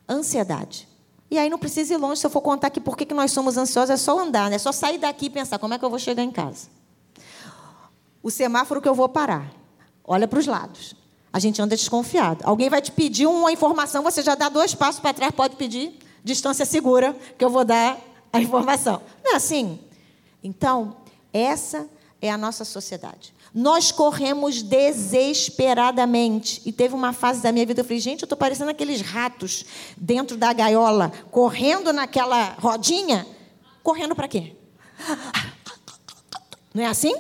ansiedade. 0.08 0.88
E 1.32 1.38
aí 1.38 1.48
não 1.48 1.58
precisa 1.58 1.94
ir 1.94 1.96
longe, 1.96 2.20
se 2.20 2.26
eu 2.26 2.30
for 2.30 2.42
contar 2.42 2.66
aqui 2.66 2.78
por 2.78 2.94
que 2.94 3.06
nós 3.14 3.32
somos 3.32 3.56
ansiosos, 3.56 3.88
é 3.88 3.96
só 3.96 4.20
andar, 4.20 4.50
né? 4.50 4.56
é 4.56 4.58
só 4.58 4.70
sair 4.70 4.98
daqui 4.98 5.26
e 5.26 5.30
pensar 5.30 5.58
como 5.58 5.72
é 5.72 5.78
que 5.78 5.84
eu 5.84 5.88
vou 5.88 5.98
chegar 5.98 6.22
em 6.22 6.30
casa. 6.30 6.68
O 8.22 8.30
semáforo 8.30 8.82
que 8.82 8.88
eu 8.88 8.94
vou 8.94 9.08
parar. 9.08 9.50
Olha 10.04 10.28
para 10.28 10.38
os 10.38 10.46
lados. 10.46 10.94
A 11.32 11.38
gente 11.38 11.62
anda 11.62 11.74
desconfiado. 11.74 12.42
Alguém 12.44 12.68
vai 12.68 12.82
te 12.82 12.92
pedir 12.92 13.26
uma 13.26 13.50
informação, 13.50 14.02
você 14.02 14.20
já 14.20 14.34
dá 14.34 14.50
dois 14.50 14.74
passos 14.74 15.00
para 15.00 15.14
trás, 15.14 15.32
pode 15.34 15.56
pedir 15.56 15.98
distância 16.22 16.66
segura, 16.66 17.16
que 17.38 17.42
eu 17.42 17.48
vou 17.48 17.64
dar 17.64 17.98
a 18.30 18.38
informação. 18.38 19.00
Não 19.24 19.32
é 19.32 19.36
assim? 19.36 19.80
Então, 20.44 20.98
essa 21.32 21.88
é 22.20 22.30
a 22.30 22.36
nossa 22.36 22.62
sociedade. 22.62 23.32
Nós 23.54 23.92
corremos 23.92 24.62
desesperadamente. 24.62 26.62
E 26.64 26.72
teve 26.72 26.94
uma 26.94 27.12
fase 27.12 27.42
da 27.42 27.52
minha 27.52 27.66
vida, 27.66 27.80
eu 27.80 27.84
falei, 27.84 28.00
gente, 28.00 28.22
eu 28.22 28.26
estou 28.26 28.38
parecendo 28.38 28.70
aqueles 28.70 29.00
ratos 29.00 29.64
dentro 29.96 30.36
da 30.36 30.52
gaiola, 30.52 31.12
correndo 31.30 31.92
naquela 31.92 32.56
rodinha. 32.58 33.26
Correndo 33.82 34.14
para 34.14 34.28
quê? 34.28 34.54
Não 36.72 36.82
é 36.82 36.86
assim? 36.86 37.14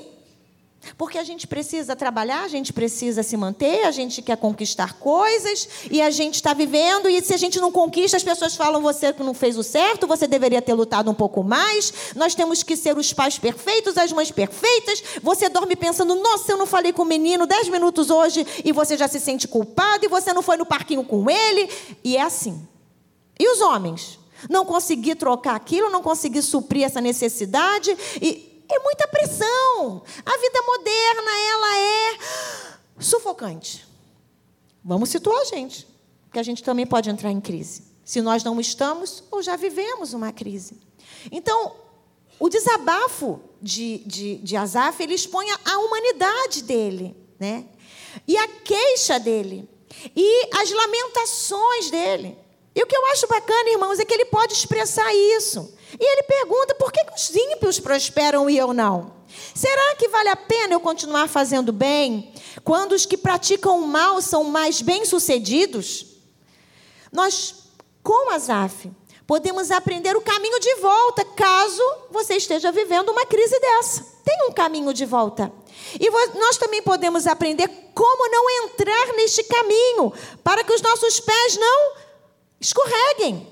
Porque 0.98 1.16
a 1.16 1.24
gente 1.24 1.46
precisa 1.46 1.94
trabalhar, 1.94 2.42
a 2.42 2.48
gente 2.48 2.72
precisa 2.72 3.22
se 3.22 3.36
manter, 3.36 3.84
a 3.84 3.90
gente 3.90 4.20
quer 4.20 4.36
conquistar 4.36 4.94
coisas 4.94 5.68
e 5.90 6.02
a 6.02 6.10
gente 6.10 6.36
está 6.36 6.52
vivendo. 6.52 7.08
E 7.08 7.22
se 7.22 7.32
a 7.32 7.36
gente 7.36 7.60
não 7.60 7.70
conquista, 7.70 8.16
as 8.16 8.22
pessoas 8.22 8.56
falam 8.56 8.82
você 8.82 9.12
que 9.12 9.22
não 9.22 9.34
fez 9.34 9.56
o 9.56 9.62
certo, 9.62 10.06
você 10.06 10.26
deveria 10.26 10.60
ter 10.60 10.74
lutado 10.74 11.10
um 11.10 11.14
pouco 11.14 11.42
mais. 11.42 11.92
Nós 12.16 12.34
temos 12.34 12.62
que 12.62 12.76
ser 12.76 12.96
os 12.96 13.12
pais 13.12 13.38
perfeitos, 13.38 13.96
as 13.96 14.12
mães 14.12 14.30
perfeitas. 14.30 15.02
Você 15.22 15.48
dorme 15.48 15.76
pensando: 15.76 16.14
nossa, 16.16 16.52
eu 16.52 16.56
não 16.56 16.66
falei 16.66 16.92
com 16.92 17.02
o 17.02 17.06
menino 17.06 17.46
dez 17.46 17.68
minutos 17.68 18.10
hoje 18.10 18.46
e 18.64 18.72
você 18.72 18.96
já 18.96 19.06
se 19.08 19.20
sente 19.20 19.46
culpado 19.46 20.04
e 20.04 20.08
você 20.08 20.32
não 20.32 20.42
foi 20.42 20.56
no 20.56 20.66
parquinho 20.66 21.04
com 21.04 21.30
ele. 21.30 21.70
E 22.02 22.16
é 22.16 22.22
assim. 22.22 22.66
E 23.38 23.48
os 23.48 23.60
homens? 23.60 24.18
Não 24.50 24.64
consegui 24.64 25.14
trocar 25.14 25.54
aquilo, 25.54 25.88
não 25.90 26.02
consegui 26.02 26.42
suprir 26.42 26.84
essa 26.84 27.00
necessidade 27.00 27.96
e 28.20 28.51
é 28.68 28.78
muita 28.78 29.08
pressão. 29.08 30.02
A 30.24 30.36
vida 30.38 30.62
moderna, 30.62 31.30
ela 31.50 31.78
é 31.78 32.18
sufocante. 32.98 33.86
Vamos 34.84 35.10
situar 35.10 35.40
a 35.40 35.44
gente, 35.44 35.86
porque 36.24 36.38
a 36.38 36.42
gente 36.42 36.62
também 36.62 36.86
pode 36.86 37.08
entrar 37.08 37.30
em 37.30 37.40
crise. 37.40 37.84
Se 38.04 38.20
nós 38.20 38.42
não 38.42 38.60
estamos 38.60 39.22
ou 39.30 39.42
já 39.42 39.56
vivemos 39.56 40.12
uma 40.12 40.32
crise. 40.32 40.80
Então, 41.30 41.76
o 42.38 42.48
desabafo 42.48 43.40
de, 43.60 43.98
de, 43.98 44.36
de 44.38 44.56
Asaf, 44.56 45.00
ele 45.00 45.14
expõe 45.14 45.46
a 45.64 45.78
humanidade 45.78 46.62
dele, 46.62 47.16
né? 47.38 47.64
E 48.26 48.36
a 48.36 48.48
queixa 48.48 49.20
dele. 49.20 49.68
E 50.16 50.48
as 50.56 50.70
lamentações 50.70 51.90
dele. 51.90 52.36
E 52.74 52.82
o 52.82 52.86
que 52.86 52.96
eu 52.96 53.06
acho 53.06 53.26
bacana, 53.28 53.70
irmãos, 53.70 53.98
é 53.98 54.04
que 54.04 54.12
ele 54.12 54.24
pode 54.24 54.54
expressar 54.54 55.14
isso. 55.14 55.72
E 55.98 56.12
ele 56.12 56.22
pergunta 56.22 56.74
por 56.74 56.92
que 56.92 57.00
os 57.14 57.34
ímpios 57.34 57.78
prosperam 57.78 58.48
e 58.48 58.56
eu 58.56 58.72
não? 58.72 59.12
Será 59.54 59.94
que 59.96 60.08
vale 60.08 60.28
a 60.28 60.36
pena 60.36 60.74
eu 60.74 60.80
continuar 60.80 61.28
fazendo 61.28 61.72
bem 61.72 62.32
quando 62.64 62.92
os 62.92 63.06
que 63.06 63.16
praticam 63.16 63.80
o 63.80 63.86
mal 63.86 64.20
são 64.20 64.44
mais 64.44 64.80
bem-sucedidos? 64.80 66.06
Nós, 67.10 67.54
com 68.02 68.30
Azaf, 68.30 68.90
podemos 69.26 69.70
aprender 69.70 70.16
o 70.16 70.22
caminho 70.22 70.58
de 70.60 70.74
volta 70.76 71.24
caso 71.24 71.82
você 72.10 72.36
esteja 72.36 72.72
vivendo 72.72 73.10
uma 73.10 73.26
crise 73.26 73.58
dessa. 73.60 74.06
Tem 74.24 74.48
um 74.48 74.52
caminho 74.52 74.94
de 74.94 75.04
volta. 75.04 75.52
E 75.98 76.10
nós 76.38 76.56
também 76.56 76.82
podemos 76.82 77.26
aprender 77.26 77.68
como 77.94 78.30
não 78.30 78.50
entrar 78.64 79.12
neste 79.14 79.42
caminho 79.44 80.12
para 80.42 80.64
que 80.64 80.72
os 80.72 80.80
nossos 80.80 81.20
pés 81.20 81.56
não 81.56 81.92
escorreguem. 82.60 83.51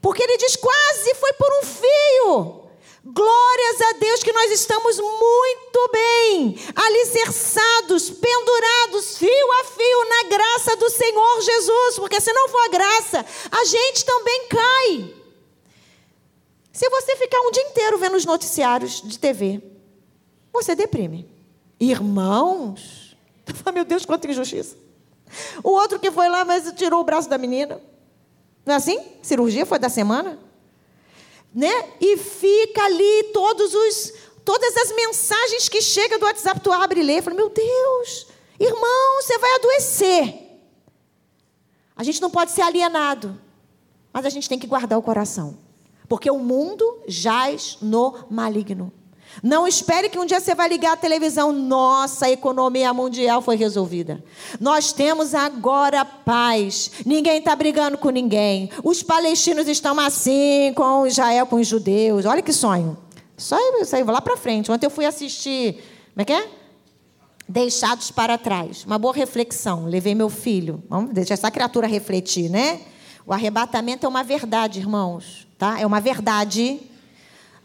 Porque 0.00 0.22
ele 0.22 0.36
diz: 0.36 0.56
quase 0.56 1.14
foi 1.14 1.32
por 1.34 1.48
um 1.58 1.66
fio. 1.66 2.68
Glórias 3.04 3.80
a 3.80 3.92
Deus 3.98 4.22
que 4.22 4.32
nós 4.32 4.50
estamos 4.50 4.98
muito 4.98 5.90
bem, 5.90 6.58
alicerçados, 6.74 8.10
pendurados, 8.10 9.16
fio 9.16 9.52
a 9.60 9.64
fio 9.64 10.08
na 10.08 10.28
graça 10.28 10.76
do 10.76 10.90
Senhor 10.90 11.40
Jesus, 11.40 11.98
porque 11.98 12.20
se 12.20 12.30
não 12.34 12.48
for 12.50 12.58
a 12.58 12.68
graça, 12.68 13.24
a 13.50 13.64
gente 13.64 14.04
também 14.04 14.48
cai. 14.48 15.14
Se 16.70 16.88
você 16.90 17.16
ficar 17.16 17.40
um 17.40 17.50
dia 17.50 17.62
inteiro 17.62 17.96
vendo 17.98 18.16
os 18.16 18.26
noticiários 18.26 19.00
de 19.00 19.18
TV, 19.18 19.62
você 20.52 20.74
deprime. 20.74 21.26
Irmãos, 21.80 23.16
meu 23.72 23.84
Deus, 23.86 24.04
quanta 24.04 24.30
injustiça. 24.30 24.76
O 25.62 25.70
outro 25.70 25.98
que 25.98 26.10
foi 26.10 26.28
lá, 26.28 26.44
mas 26.44 26.70
tirou 26.72 27.00
o 27.00 27.04
braço 27.04 27.28
da 27.28 27.38
menina. 27.38 27.80
Não 28.68 28.74
é 28.74 28.76
assim? 28.76 29.00
Cirurgia 29.22 29.64
foi 29.64 29.78
da 29.78 29.88
semana? 29.88 30.38
Né? 31.54 31.72
E 31.98 32.18
fica 32.18 32.84
ali 32.84 33.30
todos 33.32 33.72
os 33.72 34.12
todas 34.44 34.76
as 34.76 34.94
mensagens 34.94 35.70
que 35.70 35.80
chegam 35.80 36.18
do 36.18 36.26
WhatsApp, 36.26 36.60
tu 36.60 36.70
abre 36.70 37.00
e 37.00 37.02
lê, 37.02 37.22
fala, 37.22 37.34
meu 37.34 37.48
Deus, 37.48 38.26
irmão, 38.60 39.22
você 39.22 39.38
vai 39.38 39.54
adoecer. 39.54 40.34
A 41.96 42.02
gente 42.02 42.20
não 42.20 42.30
pode 42.30 42.50
ser 42.50 42.60
alienado, 42.60 43.40
mas 44.12 44.26
a 44.26 44.28
gente 44.28 44.48
tem 44.48 44.58
que 44.58 44.66
guardar 44.66 44.98
o 44.98 45.02
coração. 45.02 45.58
Porque 46.06 46.30
o 46.30 46.38
mundo 46.38 47.02
jaz 47.06 47.78
no 47.80 48.26
maligno. 48.30 48.92
Não 49.42 49.66
espere 49.66 50.08
que 50.08 50.18
um 50.18 50.24
dia 50.24 50.40
você 50.40 50.54
vai 50.54 50.68
ligar 50.68 50.92
a 50.92 50.96
televisão, 50.96 51.52
nossa, 51.52 52.26
a 52.26 52.30
economia 52.30 52.92
mundial 52.92 53.40
foi 53.40 53.56
resolvida. 53.56 54.22
Nós 54.60 54.92
temos 54.92 55.34
agora 55.34 56.04
paz. 56.04 56.90
Ninguém 57.04 57.38
está 57.38 57.54
brigando 57.54 57.98
com 57.98 58.10
ninguém. 58.10 58.70
Os 58.82 59.02
palestinos 59.02 59.68
estão 59.68 59.98
assim 59.98 60.72
com 60.74 61.06
Israel, 61.06 61.46
com 61.46 61.56
os 61.56 61.66
judeus. 61.66 62.24
Olha 62.24 62.42
que 62.42 62.52
sonho. 62.52 62.96
Só 63.36 63.56
isso 63.80 63.94
aí, 63.94 64.02
vou 64.02 64.12
lá 64.12 64.20
para 64.20 64.36
frente. 64.36 64.70
Ontem 64.70 64.86
eu 64.86 64.90
fui 64.90 65.04
assistir, 65.04 65.74
como 66.12 66.22
é 66.22 66.24
que 66.24 66.32
é? 66.32 66.48
Deixados 67.48 68.10
para 68.10 68.36
trás. 68.36 68.84
Uma 68.84 68.98
boa 68.98 69.14
reflexão. 69.14 69.86
Levei 69.86 70.14
meu 70.14 70.28
filho. 70.28 70.82
Vamos 70.88 71.14
deixar 71.14 71.34
essa 71.34 71.50
criatura 71.50 71.86
refletir, 71.86 72.50
né? 72.50 72.80
O 73.24 73.32
arrebatamento 73.32 74.04
é 74.04 74.08
uma 74.08 74.24
verdade, 74.24 74.80
irmãos. 74.80 75.46
Tá? 75.56 75.78
É 75.80 75.86
uma 75.86 76.00
verdade 76.00 76.80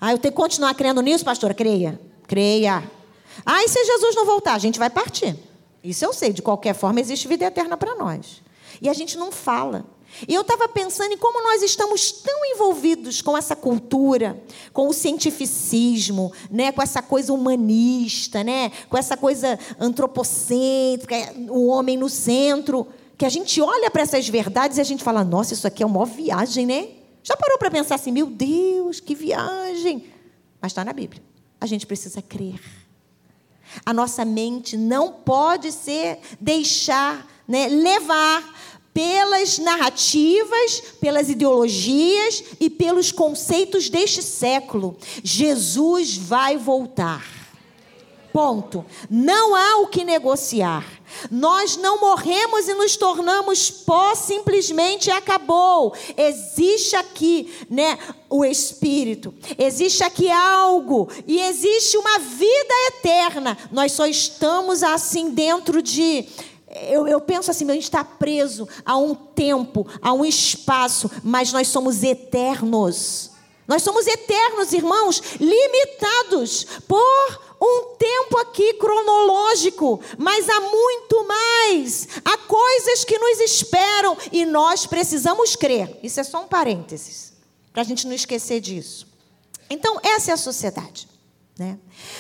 ah, 0.06 0.12
eu 0.12 0.18
tenho 0.18 0.34
que 0.34 0.38
continuar 0.38 0.74
crendo 0.74 1.02
nisso, 1.02 1.24
pastora? 1.24 1.54
Creia. 1.54 1.98
Creia. 2.28 2.84
Ah, 3.46 3.64
e 3.64 3.70
se 3.70 3.86
Jesus 3.86 4.14
não 4.18 4.26
voltar? 4.26 4.54
A 4.54 4.60
gente 4.60 4.78
vai 4.78 4.90
partir. 4.90 5.34
Isso 5.82 6.04
eu 6.04 6.12
sei. 6.12 6.34
De 6.34 6.42
qualquer 6.42 6.76
forma, 6.76 7.00
existe 7.00 7.26
vida 7.26 7.46
eterna 7.46 7.78
para 7.78 7.96
nós. 7.96 8.42
E 8.82 8.90
a 8.90 8.94
gente 8.94 9.18
não 9.18 9.32
fala. 9.32 9.86
E 10.28 10.34
eu 10.34 10.42
estava 10.42 10.68
pensando 10.68 11.14
em 11.14 11.18
como 11.18 11.42
nós 11.42 11.64
estamos 11.64 12.12
tão 12.12 12.44
envolvidos 12.48 13.22
com 13.22 13.38
essa 13.38 13.56
cultura, 13.56 14.44
com 14.74 14.90
o 14.90 14.94
cientificismo, 14.94 16.34
né, 16.52 16.74
com 16.74 16.82
essa 16.82 17.02
coisa 17.02 17.32
humanista, 17.32 18.44
né, 18.44 18.74
com 18.90 18.98
essa 18.98 19.16
coisa 19.16 19.58
antropocêntrica, 19.80 21.16
o 21.48 21.68
homem 21.68 21.96
no 21.96 22.10
centro, 22.10 22.86
que 23.18 23.26
a 23.26 23.30
gente 23.30 23.62
olha 23.62 23.90
para 23.90 24.02
essas 24.02 24.28
verdades 24.28 24.80
e 24.80 24.82
a 24.82 24.84
gente 24.84 25.02
fala: 25.02 25.24
nossa, 25.24 25.54
isso 25.54 25.66
aqui 25.66 25.82
é 25.82 25.86
uma 25.86 26.06
viagem, 26.06 26.66
né? 26.66 26.90
Já 27.24 27.38
parou 27.38 27.58
para 27.58 27.72
pensar 27.72 27.96
assim, 27.96 28.12
meu 28.12 28.28
Deus, 28.28 29.00
que 29.00 29.16
viagem? 29.16 30.12
Mas 30.62 30.72
está 30.72 30.84
na 30.84 30.94
Bíblia. 30.94 31.24
A 31.60 31.66
gente 31.66 31.88
precisa 31.88 32.22
crer. 32.22 32.60
A 33.86 33.94
nossa 33.94 34.24
mente 34.26 34.78
não 34.78 35.12
pode 35.12 35.72
ser 35.72 36.20
deixar, 36.40 37.26
né, 37.48 37.68
levar 37.68 38.54
pelas 38.94 39.58
narrativas, 39.58 40.82
pelas 41.02 41.30
ideologias 41.30 42.44
e 42.60 42.70
pelos 42.70 43.12
conceitos 43.12 43.90
deste 43.90 44.22
século. 44.22 44.98
Jesus 45.24 46.16
vai 46.16 46.58
voltar. 46.58 47.43
Ponto. 48.34 48.84
Não 49.12 49.56
há 49.56 49.78
o 49.82 49.88
que 49.88 50.04
negociar. 50.04 50.84
Nós 51.30 51.78
não 51.78 52.02
morremos 52.02 52.68
e 52.68 52.74
nos 52.74 52.98
tornamos 52.98 53.70
pó, 53.70 54.16
simplesmente 54.16 55.12
acabou. 55.12 55.94
Existe 56.18 56.96
aqui, 56.96 57.54
né, 57.70 58.00
o 58.28 58.44
espírito. 58.44 59.32
Existe 59.56 60.04
aqui 60.04 60.32
algo 60.32 61.08
e 61.28 61.40
existe 61.40 61.96
uma 61.96 62.18
vida 62.18 62.74
eterna. 62.88 63.56
Nós 63.72 63.92
só 63.92 64.08
estamos 64.08 64.82
assim 64.82 65.30
dentro 65.30 65.80
de 65.80 66.28
eu, 66.90 67.08
eu, 67.08 67.22
penso 67.22 67.52
assim, 67.52 67.70
a 67.70 67.74
gente 67.76 67.84
está 67.84 68.04
preso 68.04 68.68
a 68.84 68.98
um 68.98 69.14
tempo, 69.14 69.86
a 70.02 70.12
um 70.12 70.26
espaço, 70.26 71.08
mas 71.24 71.54
nós 71.54 71.68
somos 71.68 72.02
eternos. 72.02 73.30
Nós 73.68 73.82
somos 73.84 74.08
eternos, 74.08 74.74
irmãos, 74.74 75.22
limitados 75.40 76.66
por 76.88 77.53
um 77.64 77.96
tempo 77.96 78.38
aqui 78.40 78.74
cronológico, 78.74 80.02
mas 80.18 80.50
há 80.50 80.60
muito 80.60 81.28
mais. 81.28 82.08
Há 82.26 82.38
coisas 82.38 83.06
que 83.06 83.18
nos 83.18 83.40
esperam 83.40 84.18
e 84.32 84.46
nós 84.46 84.86
precisamos 84.86 85.56
crer. 85.56 85.98
Isso 86.04 86.20
é 86.20 86.24
só 86.24 86.44
um 86.44 86.48
parênteses, 86.48 87.34
para 87.72 87.82
a 87.82 87.86
gente 87.86 88.06
não 88.06 88.14
esquecer 88.14 88.60
disso. 88.60 89.08
Então, 89.70 89.98
essa 90.04 90.32
é 90.32 90.34
a 90.34 90.38
sociedade. 90.38 91.08
Né? 91.58 91.78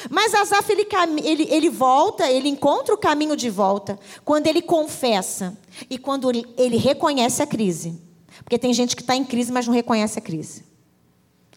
Mas 0.10 0.34
Asaf, 0.34 0.71
ele, 0.71 0.88
ele, 1.23 1.47
ele 1.49 1.69
volta, 1.69 2.29
ele 2.32 2.47
encontra 2.47 2.93
o 2.93 2.97
caminho 2.97 3.36
de 3.36 3.49
volta 3.49 3.99
quando 4.23 4.47
ele 4.47 4.62
confessa 4.62 5.58
e 5.89 5.97
quando 5.97 6.32
ele 6.32 6.77
reconhece 6.77 7.41
a 7.41 7.47
crise. 7.47 7.99
Porque 8.43 8.58
tem 8.58 8.73
gente 8.73 8.95
que 8.95 9.01
está 9.01 9.15
em 9.15 9.25
crise, 9.25 9.51
mas 9.51 9.67
não 9.67 9.73
reconhece 9.73 10.19
a 10.19 10.21
crise. 10.21 10.63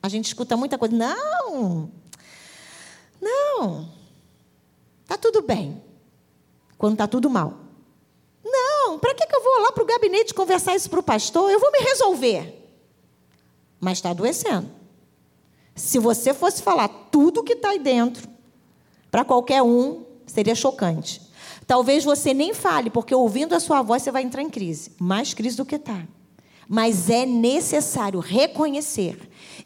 A 0.03 0.09
gente 0.09 0.27
escuta 0.27 0.57
muita 0.57 0.79
coisa. 0.79 0.94
Não, 0.94 1.90
não. 3.27 3.89
Está 5.03 5.17
tudo 5.17 5.43
bem. 5.43 5.83
Quando 6.79 6.95
está 6.95 7.07
tudo 7.07 7.29
mal. 7.29 7.55
Não, 8.45 8.99
para 8.99 9.15
que, 9.15 9.27
que 9.27 9.35
eu 9.35 9.43
vou 9.43 9.61
lá 9.62 9.73
para 9.73 9.83
o 9.83 9.87
gabinete 9.87 10.33
conversar 10.33 10.77
isso 10.77 10.89
para 10.89 11.01
o 11.01 11.03
pastor? 11.03 11.51
Eu 11.51 11.59
vou 11.59 11.73
me 11.73 11.81
resolver. 11.81 12.62
Mas 13.81 13.99
está 13.99 14.11
adoecendo. 14.11 14.71
Se 15.75 15.99
você 15.99 16.33
fosse 16.33 16.62
falar 16.62 16.89
tudo 17.11 17.43
que 17.43 17.55
está 17.55 17.71
aí 17.71 17.79
dentro, 17.79 18.29
para 19.11 19.25
qualquer 19.25 19.62
um, 19.62 20.05
seria 20.27 20.55
chocante. 20.55 21.21
Talvez 21.67 22.05
você 22.05 22.33
nem 22.33 22.55
fale, 22.55 22.91
porque 22.91 23.15
ouvindo 23.15 23.55
a 23.55 23.61
sua 23.61 23.83
voz 23.83 24.03
você 24.03 24.11
vai 24.11 24.23
entrar 24.23 24.43
em 24.43 24.51
crise. 24.51 24.93
Mais 24.99 25.35
crise 25.35 25.57
do 25.57 25.67
que 25.67 25.77
está. 25.77 26.07
Mas 26.69 27.11
é 27.11 27.27
necessário 27.27 28.21
reconhecer 28.21 29.19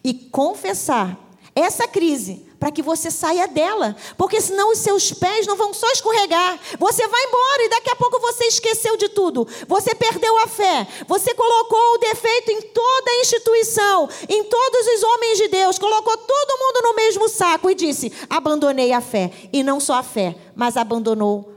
e 0.02 0.12
confessar 0.12 1.18
essa 1.54 1.86
crise 1.86 2.46
para 2.60 2.70
que 2.70 2.82
você 2.82 3.10
saia 3.10 3.48
dela, 3.48 3.96
porque 4.18 4.38
senão 4.38 4.70
os 4.70 4.78
seus 4.78 5.10
pés 5.14 5.46
não 5.46 5.56
vão 5.56 5.72
só 5.72 5.90
escorregar. 5.92 6.60
Você 6.78 7.08
vai 7.08 7.24
embora 7.24 7.62
e 7.64 7.68
daqui 7.70 7.88
a 7.88 7.96
pouco 7.96 8.20
você 8.20 8.44
esqueceu 8.44 8.98
de 8.98 9.08
tudo. 9.08 9.48
Você 9.66 9.94
perdeu 9.94 10.36
a 10.38 10.46
fé. 10.46 10.86
Você 11.08 11.32
colocou 11.32 11.94
o 11.94 11.98
defeito 11.98 12.50
em 12.50 12.60
toda 12.60 13.10
a 13.10 13.20
instituição, 13.20 14.08
em 14.28 14.44
todos 14.44 14.86
os 14.94 15.02
homens 15.02 15.38
de 15.38 15.48
Deus, 15.48 15.78
colocou 15.78 16.14
todo 16.18 16.58
mundo 16.58 16.82
no 16.82 16.94
mesmo 16.96 17.30
saco 17.30 17.70
e 17.70 17.74
disse: 17.74 18.12
"Abandonei 18.28 18.92
a 18.92 19.00
fé". 19.00 19.32
E 19.50 19.62
não 19.62 19.80
só 19.80 19.94
a 19.94 20.02
fé, 20.02 20.36
mas 20.54 20.76
abandonou 20.76 21.54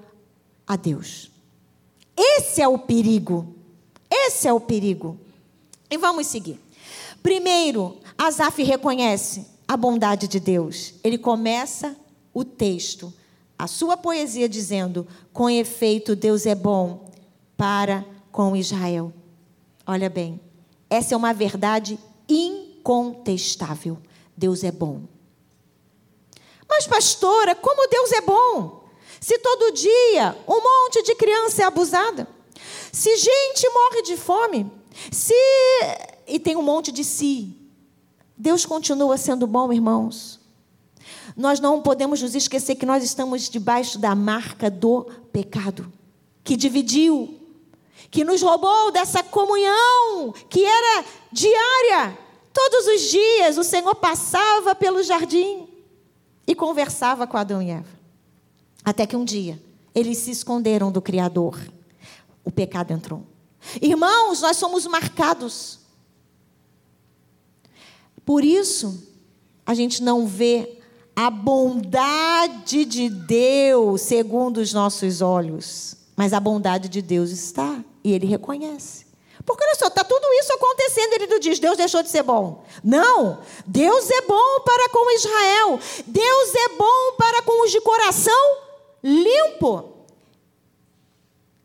a 0.66 0.78
Deus. 0.78 1.30
Esse 2.16 2.62
é 2.62 2.68
o 2.68 2.80
perigo. 2.80 3.54
Esse 4.10 4.48
é 4.48 4.54
o 4.54 4.60
perigo. 4.60 5.20
E 5.92 5.98
vamos 5.98 6.28
seguir. 6.28 6.58
Primeiro, 7.22 7.98
Asaf 8.18 8.64
reconhece 8.64 9.53
a 9.68 9.78
bondade 9.78 10.28
de 10.28 10.40
Deus. 10.40 10.96
Ele 11.04 11.18
começa 11.18 11.96
o 12.34 12.44
texto, 12.44 13.14
a 13.58 13.68
sua 13.68 13.96
poesia, 13.96 14.50
dizendo: 14.50 15.08
Com 15.32 15.50
efeito, 15.50 16.16
Deus 16.16 16.46
é 16.46 16.56
bom 16.56 17.12
para 17.56 18.06
com 18.32 18.56
Israel. 18.56 19.14
Olha 19.86 20.10
bem, 20.10 20.40
essa 20.90 21.14
é 21.14 21.18
uma 21.18 21.34
verdade 21.34 22.00
incontestável. 22.28 23.98
Deus 24.36 24.64
é 24.64 24.72
bom. 24.72 25.02
Mas, 26.68 26.88
pastora, 26.88 27.54
como 27.54 27.88
Deus 27.88 28.12
é 28.12 28.22
bom? 28.22 28.84
Se 29.20 29.38
todo 29.40 29.74
dia 29.74 30.38
um 30.48 30.62
monte 30.62 31.04
de 31.04 31.16
criança 31.16 31.62
é 31.62 31.66
abusada, 31.66 32.28
se 32.92 33.16
gente 33.16 33.70
morre 33.74 34.02
de 34.02 34.18
fome, 34.18 34.72
se 35.12 35.34
e 36.28 36.40
tem 36.40 36.56
um 36.56 36.62
monte 36.62 36.92
de 36.92 37.04
si, 37.04 37.56
Deus 38.38 38.66
continua 38.66 39.18
sendo 39.18 39.46
bom, 39.46 39.72
irmãos. 39.72 40.40
Nós 41.36 41.60
não 41.60 41.82
podemos 41.82 42.22
nos 42.22 42.36
esquecer 42.36 42.76
que 42.76 42.86
nós 42.86 43.04
estamos 43.04 43.50
debaixo 43.50 43.98
da 43.98 44.16
marca 44.16 44.70
do 44.70 45.04
pecado, 45.32 45.92
que 46.44 46.56
dividiu, 46.56 47.40
que 48.10 48.24
nos 48.24 48.42
roubou 48.42 48.92
dessa 48.92 49.24
comunhão 49.24 50.34
que 50.50 50.64
era 50.64 51.06
diária. 51.32 52.18
Todos 52.54 52.86
os 52.88 53.02
dias 53.10 53.58
o 53.58 53.64
Senhor 53.64 53.96
passava 53.96 54.76
pelo 54.76 55.02
jardim 55.02 55.68
e 56.46 56.54
conversava 56.54 57.26
com 57.26 57.38
Adão 57.38 57.62
e 57.62 57.72
Eva. 57.72 58.00
Até 58.84 59.08
que 59.08 59.16
um 59.16 59.26
dia 59.26 59.60
eles 59.96 60.18
se 60.20 60.32
esconderam 60.32 60.92
do 60.92 61.02
Criador. 61.02 61.60
O 62.44 62.52
pecado 62.52 62.92
entrou. 62.92 63.24
Irmãos, 63.82 64.42
nós 64.42 64.58
somos 64.58 64.86
marcados 64.86 65.80
por 68.26 68.44
isso, 68.44 69.08
a 69.66 69.74
gente 69.74 70.02
não 70.04 70.26
vê 70.28 70.80
a 71.16 71.30
bondade 71.30 72.86
de 72.86 73.10
Deus 73.10 74.02
segundo 74.02 74.58
os 74.58 74.74
nossos 74.74 75.22
olhos, 75.22 75.96
mas 76.16 76.34
a 76.34 76.40
bondade 76.40 76.90
de 76.90 77.02
Deus 77.02 77.30
está 77.30 77.84
e 78.04 78.12
ele 78.12 78.26
reconhece. 78.26 79.04
Porque 79.46 79.64
olha 79.64 79.76
só, 79.76 79.88
está 79.88 80.04
tudo 80.04 80.26
isso 80.40 80.54
acontecendo, 80.54 81.14
ele 81.14 81.28
não 81.28 81.40
diz, 81.40 81.60
Deus 81.60 81.76
deixou 81.76 82.02
de 82.02 82.10
ser 82.10 82.24
bom. 82.24 82.64
Não, 82.84 83.40
Deus 83.66 84.10
é 84.10 84.22
bom 84.22 84.62
para 84.64 84.90
com 84.90 85.16
Israel, 85.16 85.80
Deus 86.08 86.56
é 86.56 86.70
bom 86.78 87.16
para 87.18 87.42
com 87.42 87.66
os 87.66 87.72
de 87.72 87.82
coração 87.82 88.58
limpo. 89.04 89.94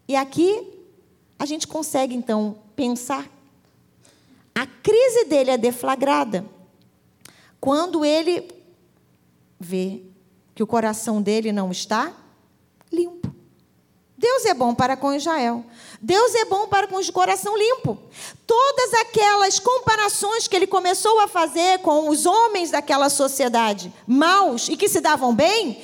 E 0.09 0.17
aqui 0.17 0.67
a 1.39 1.47
gente 1.47 1.69
consegue 1.69 2.15
então 2.15 2.59
pensar 2.75 3.31
a 4.59 4.67
crise 4.67 5.27
dele 5.27 5.53
é 5.53 5.57
deflagrada 5.57 6.45
quando 7.61 8.05
ele 8.05 8.49
vê 9.59 10.03
que 10.53 10.65
o 10.65 10.67
coração 10.67 11.23
dele 11.23 11.53
não 11.53 11.71
está 11.71 12.13
limpo. 12.93 13.33
Deus 14.17 14.45
é 14.47 14.55
bom 14.55 14.75
para 14.75 14.97
com 14.97 15.15
Israel. 15.15 15.65
Deus 16.03 16.35
é 16.35 16.45
bom 16.45 16.67
para 16.67 16.89
com 16.89 16.97
os 16.97 17.07
de 17.07 17.13
coração 17.13 17.57
limpo. 17.57 17.97
Todas 18.45 18.95
aquelas 18.95 19.61
comparações 19.61 20.49
que 20.49 20.57
ele 20.57 20.67
começou 20.67 21.21
a 21.21 21.29
fazer 21.29 21.79
com 21.79 22.09
os 22.09 22.27
homens 22.27 22.73
daquela 22.73 23.09
sociedade, 23.09 23.93
maus 24.09 24.69
e 24.69 24.77
que 24.77 24.89
se 24.89 25.01
davam 25.01 25.33
bem, 25.33 25.81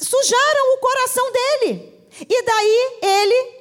sujaram 0.00 0.74
o 0.74 0.78
coração 0.78 1.32
dele. 1.32 1.94
E 2.28 2.42
daí 2.42 2.98
ele 3.02 3.60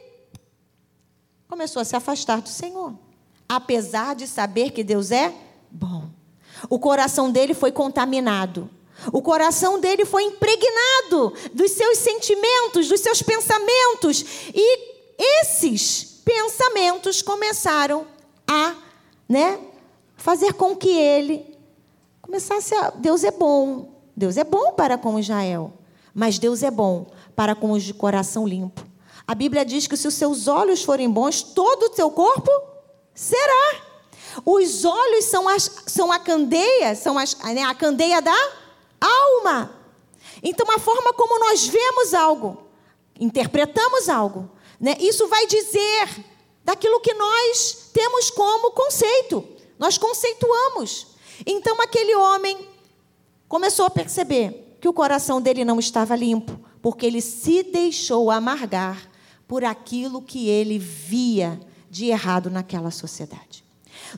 começou 1.47 1.83
a 1.83 1.85
se 1.85 1.95
afastar 1.95 2.41
do 2.41 2.49
Senhor 2.49 3.08
apesar 3.49 4.15
de 4.15 4.27
saber 4.27 4.69
que 4.69 4.83
Deus 4.83 5.11
é 5.11 5.33
bom. 5.71 6.07
O 6.69 6.77
coração 6.77 7.31
dele 7.31 7.55
foi 7.55 7.71
contaminado. 7.71 8.69
O 9.11 9.21
coração 9.21 9.79
dele 9.79 10.05
foi 10.05 10.23
impregnado 10.23 11.33
dos 11.53 11.71
seus 11.71 11.97
sentimentos, 11.97 12.87
dos 12.87 12.99
seus 12.99 13.23
pensamentos. 13.23 14.23
E 14.53 14.89
esses 15.41 16.21
pensamentos 16.23 17.23
começaram 17.23 18.05
a 18.47 18.75
né, 19.27 19.59
fazer 20.15 20.53
com 20.53 20.75
que 20.75 20.89
ele 20.89 21.57
começasse 22.21 22.75
a. 22.75 22.91
Deus 22.91 23.23
é 23.23 23.31
bom. 23.31 23.95
Deus 24.15 24.37
é 24.37 24.43
bom 24.43 24.73
para 24.73 24.97
com 24.97 25.17
Israel. 25.17 25.73
Mas 26.13 26.37
Deus 26.37 26.61
é 26.61 26.69
bom 26.69 27.07
para 27.35 27.55
com 27.55 27.71
os 27.71 27.83
de 27.83 27.93
coração 27.93 28.45
limpo. 28.45 28.85
A 29.25 29.33
Bíblia 29.33 29.63
diz 29.63 29.87
que 29.87 29.95
se 29.95 30.07
os 30.07 30.15
seus 30.15 30.47
olhos 30.47 30.83
forem 30.83 31.09
bons, 31.09 31.41
todo 31.41 31.83
o 31.83 31.95
seu 31.95 32.11
corpo 32.11 32.68
Será? 33.19 33.81
Os 34.45 34.85
olhos 34.85 35.25
são, 35.25 35.49
as, 35.49 35.69
são 35.87 36.09
a 36.09 36.17
candeia, 36.17 36.95
são 36.95 37.17
as, 37.17 37.37
né, 37.53 37.63
a 37.63 37.75
candeia 37.75 38.21
da 38.21 38.33
alma. 39.01 39.75
Então, 40.41 40.65
a 40.71 40.79
forma 40.79 41.11
como 41.11 41.37
nós 41.37 41.67
vemos 41.67 42.13
algo, 42.13 42.63
interpretamos 43.19 44.07
algo, 44.07 44.49
né, 44.79 44.95
isso 45.01 45.27
vai 45.27 45.45
dizer 45.47 46.25
daquilo 46.63 47.01
que 47.01 47.13
nós 47.13 47.89
temos 47.91 48.29
como 48.29 48.71
conceito. 48.71 49.45
Nós 49.77 49.97
conceituamos. 49.97 51.07
Então, 51.45 51.81
aquele 51.81 52.15
homem 52.15 52.69
começou 53.49 53.85
a 53.85 53.89
perceber 53.89 54.77
que 54.79 54.87
o 54.87 54.93
coração 54.93 55.41
dele 55.41 55.65
não 55.65 55.77
estava 55.77 56.15
limpo, 56.15 56.57
porque 56.81 57.05
ele 57.05 57.19
se 57.19 57.63
deixou 57.63 58.31
amargar 58.31 59.11
por 59.45 59.65
aquilo 59.65 60.21
que 60.21 60.47
ele 60.47 60.79
via 60.79 61.59
de 61.89 62.05
errado 62.05 62.49
naquela 62.49 62.91
sociedade. 62.91 63.63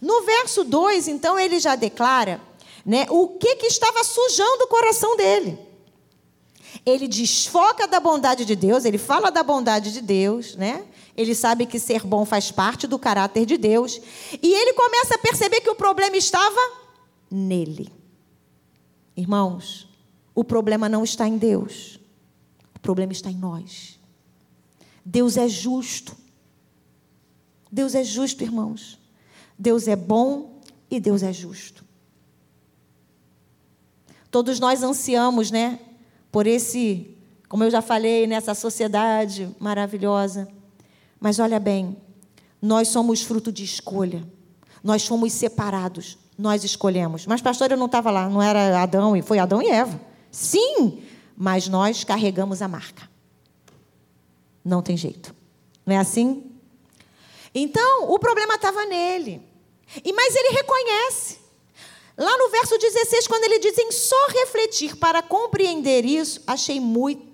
No 0.02 0.24
verso 0.24 0.64
2, 0.64 1.08
então, 1.08 1.40
ele 1.40 1.60
já 1.60 1.76
declara 1.76 2.42
né, 2.86 3.06
o 3.10 3.30
que, 3.30 3.56
que 3.56 3.68
estava 3.68 4.04
sujando 4.04 4.64
o 4.64 4.68
coração 4.68 5.16
dele. 5.18 5.58
Ele 6.86 7.08
desfoca 7.08 7.88
da 7.88 8.00
bondade 8.00 8.46
de 8.46 8.56
Deus, 8.56 8.86
ele 8.86 8.98
fala 8.98 9.30
da 9.30 9.44
bondade 9.44 9.92
de 9.92 10.02
Deus, 10.02 10.56
né? 10.56 10.86
Ele 11.16 11.36
sabe 11.36 11.66
que 11.66 11.78
ser 11.78 12.04
bom 12.04 12.26
faz 12.26 12.52
parte 12.52 12.88
do 12.88 12.98
caráter 12.98 13.46
de 13.46 13.58
Deus. 13.58 14.00
E 14.42 14.54
ele 14.54 14.74
começa 14.74 15.16
a 15.16 15.18
perceber 15.18 15.62
que 15.62 15.70
o 15.70 15.76
problema 15.76 16.16
estava 16.16 16.60
nele. 17.30 17.92
Irmãos, 19.16 19.88
o 20.34 20.44
problema 20.44 20.88
não 20.88 21.04
está 21.04 21.28
em 21.28 21.38
Deus. 21.38 22.00
O 22.76 22.80
problema 22.80 23.12
está 23.12 23.30
em 23.30 23.36
nós. 23.36 24.00
Deus 25.06 25.38
é 25.38 25.48
justo. 25.48 26.16
Deus 27.72 27.96
é 27.96 28.04
justo, 28.04 28.44
irmãos. 28.44 29.00
Deus 29.58 29.88
é 29.88 29.96
bom 29.96 30.60
e 30.90 31.00
Deus 31.00 31.24
é 31.24 31.32
justo. 31.32 31.86
Todos 34.30 34.60
nós 34.60 34.84
ansiamos, 34.84 35.52
né, 35.52 35.80
por 36.32 36.48
esse, 36.48 37.16
como 37.48 37.64
eu 37.64 37.70
já 37.70 37.82
falei, 37.82 38.28
nessa 38.28 38.54
sociedade 38.54 39.50
maravilhosa. 39.60 40.48
Mas 41.20 41.38
olha 41.40 41.60
bem, 41.60 41.98
nós 42.62 42.88
somos 42.88 43.22
fruto 43.22 43.52
de 43.52 43.64
escolha. 43.64 44.24
Nós 44.84 45.06
fomos 45.06 45.34
separados, 45.34 46.18
nós 46.38 46.64
escolhemos. 46.64 47.26
Mas 47.26 47.42
pastor, 47.42 47.72
eu 47.72 47.78
não 47.78 47.86
estava 47.86 48.10
lá, 48.10 48.28
não 48.30 48.42
era 48.42 48.82
Adão 48.82 49.16
e 49.16 49.22
foi 49.22 49.38
Adão 49.38 49.62
e 49.62 49.70
Eva. 49.70 50.00
Sim, 50.32 51.02
mas 51.36 51.68
nós 51.68 52.04
carregamos 52.04 52.62
a 52.62 52.68
marca. 52.68 53.10
Não 54.64 54.82
tem 54.82 54.96
jeito. 54.96 55.36
Não 55.86 55.96
é 55.96 55.98
assim? 55.98 56.51
Então, 57.54 58.12
o 58.12 58.18
problema 58.18 58.56
estava 58.56 58.86
nele. 58.86 59.42
E 60.04 60.14
mas 60.14 60.36
ele 60.36 60.56
reconhece. 60.56 61.40
Lá 62.18 62.38
no 62.38 62.50
verso 62.50 62.78
16, 62.78 63.28
quando 63.28 63.46
ele 63.46 63.60
diz 63.60 63.78
em 63.78 63.92
só 63.92 64.28
refletir 64.28 64.96
para 64.96 65.22
compreender 65.22 66.06
isso, 66.06 66.42
achei 66.46 66.80
muito 66.80 67.26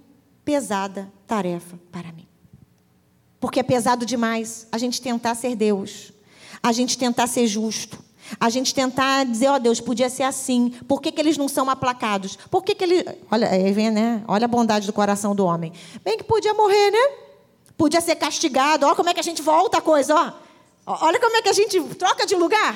pesada 0.45 1.11
tarefa 1.25 1.79
para 1.91 2.11
mim. 2.11 2.27
Porque 3.39 3.59
é 3.59 3.63
pesado 3.63 4.05
demais 4.05 4.67
a 4.71 4.77
gente 4.77 5.01
tentar 5.01 5.35
ser 5.35 5.55
Deus, 5.55 6.11
a 6.63 6.71
gente 6.71 6.97
tentar 6.97 7.27
ser 7.27 7.47
justo, 7.47 7.99
a 8.39 8.49
gente 8.49 8.73
tentar 8.73 9.25
dizer, 9.25 9.47
ó 9.49 9.55
oh, 9.55 9.59
Deus, 9.59 9.79
podia 9.79 10.09
ser 10.09 10.23
assim. 10.23 10.69
Por 10.87 11.01
que, 11.01 11.11
que 11.11 11.21
eles 11.21 11.37
não 11.37 11.47
são 11.47 11.69
aplacados? 11.69 12.37
Por 12.49 12.63
que, 12.63 12.73
que 12.73 12.83
eles. 12.83 13.03
Olha, 13.29 13.49
aí 13.49 13.71
vem, 13.71 13.91
né? 13.91 14.23
Olha 14.27 14.45
a 14.45 14.47
bondade 14.47 14.87
do 14.87 14.93
coração 14.93 15.35
do 15.35 15.45
homem. 15.45 15.71
Bem 16.03 16.17
que 16.17 16.23
podia 16.23 16.53
morrer, 16.53 16.91
né? 16.91 17.26
Podia 17.77 18.01
ser 18.01 18.15
castigado. 18.15 18.85
Olha 18.85 18.95
como 18.95 19.09
é 19.09 19.13
que 19.13 19.19
a 19.19 19.23
gente 19.23 19.41
volta 19.41 19.77
a 19.77 19.81
coisa, 19.81 20.15
ó. 20.15 20.47
Olha 21.05 21.19
como 21.19 21.35
é 21.35 21.41
que 21.41 21.49
a 21.49 21.53
gente 21.53 21.79
troca 21.95 22.25
de 22.25 22.35
lugar. 22.35 22.75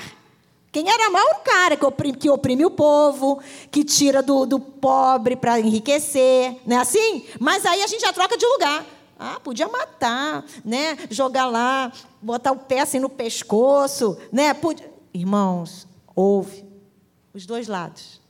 Quem 0.72 0.90
era 0.90 1.10
mal 1.10 1.26
era 1.28 1.38
o 1.38 1.42
cara 1.42 1.78
que 1.78 1.86
oprime, 1.86 2.18
que 2.18 2.30
oprime 2.30 2.66
o 2.66 2.72
povo, 2.72 3.42
que 3.70 3.84
tira 3.84 4.22
do, 4.22 4.46
do 4.46 4.60
pobre 4.60 5.36
para 5.36 5.60
enriquecer, 5.60 6.58
não 6.66 6.78
é 6.78 6.80
assim? 6.80 7.26
Mas 7.40 7.66
aí 7.66 7.84
a 7.84 7.88
gente 7.88 8.02
já 8.02 8.14
troca 8.14 8.38
de 8.38 8.46
lugar. 8.46 8.86
Ah, 9.20 9.40
podia 9.44 9.68
matar, 9.68 10.46
né? 10.64 10.98
Jogar 11.10 11.46
lá, 11.46 11.92
botar 12.22 12.54
o 12.54 12.58
pé 12.58 12.80
assim 12.80 13.00
no 13.00 13.10
pescoço, 13.10 14.18
né? 14.32 14.54
Podia... 14.54 14.90
Irmãos, 15.14 15.88
ouve 16.16 16.66
os 17.34 17.46
dois 17.46 17.68
lados. 17.68 18.22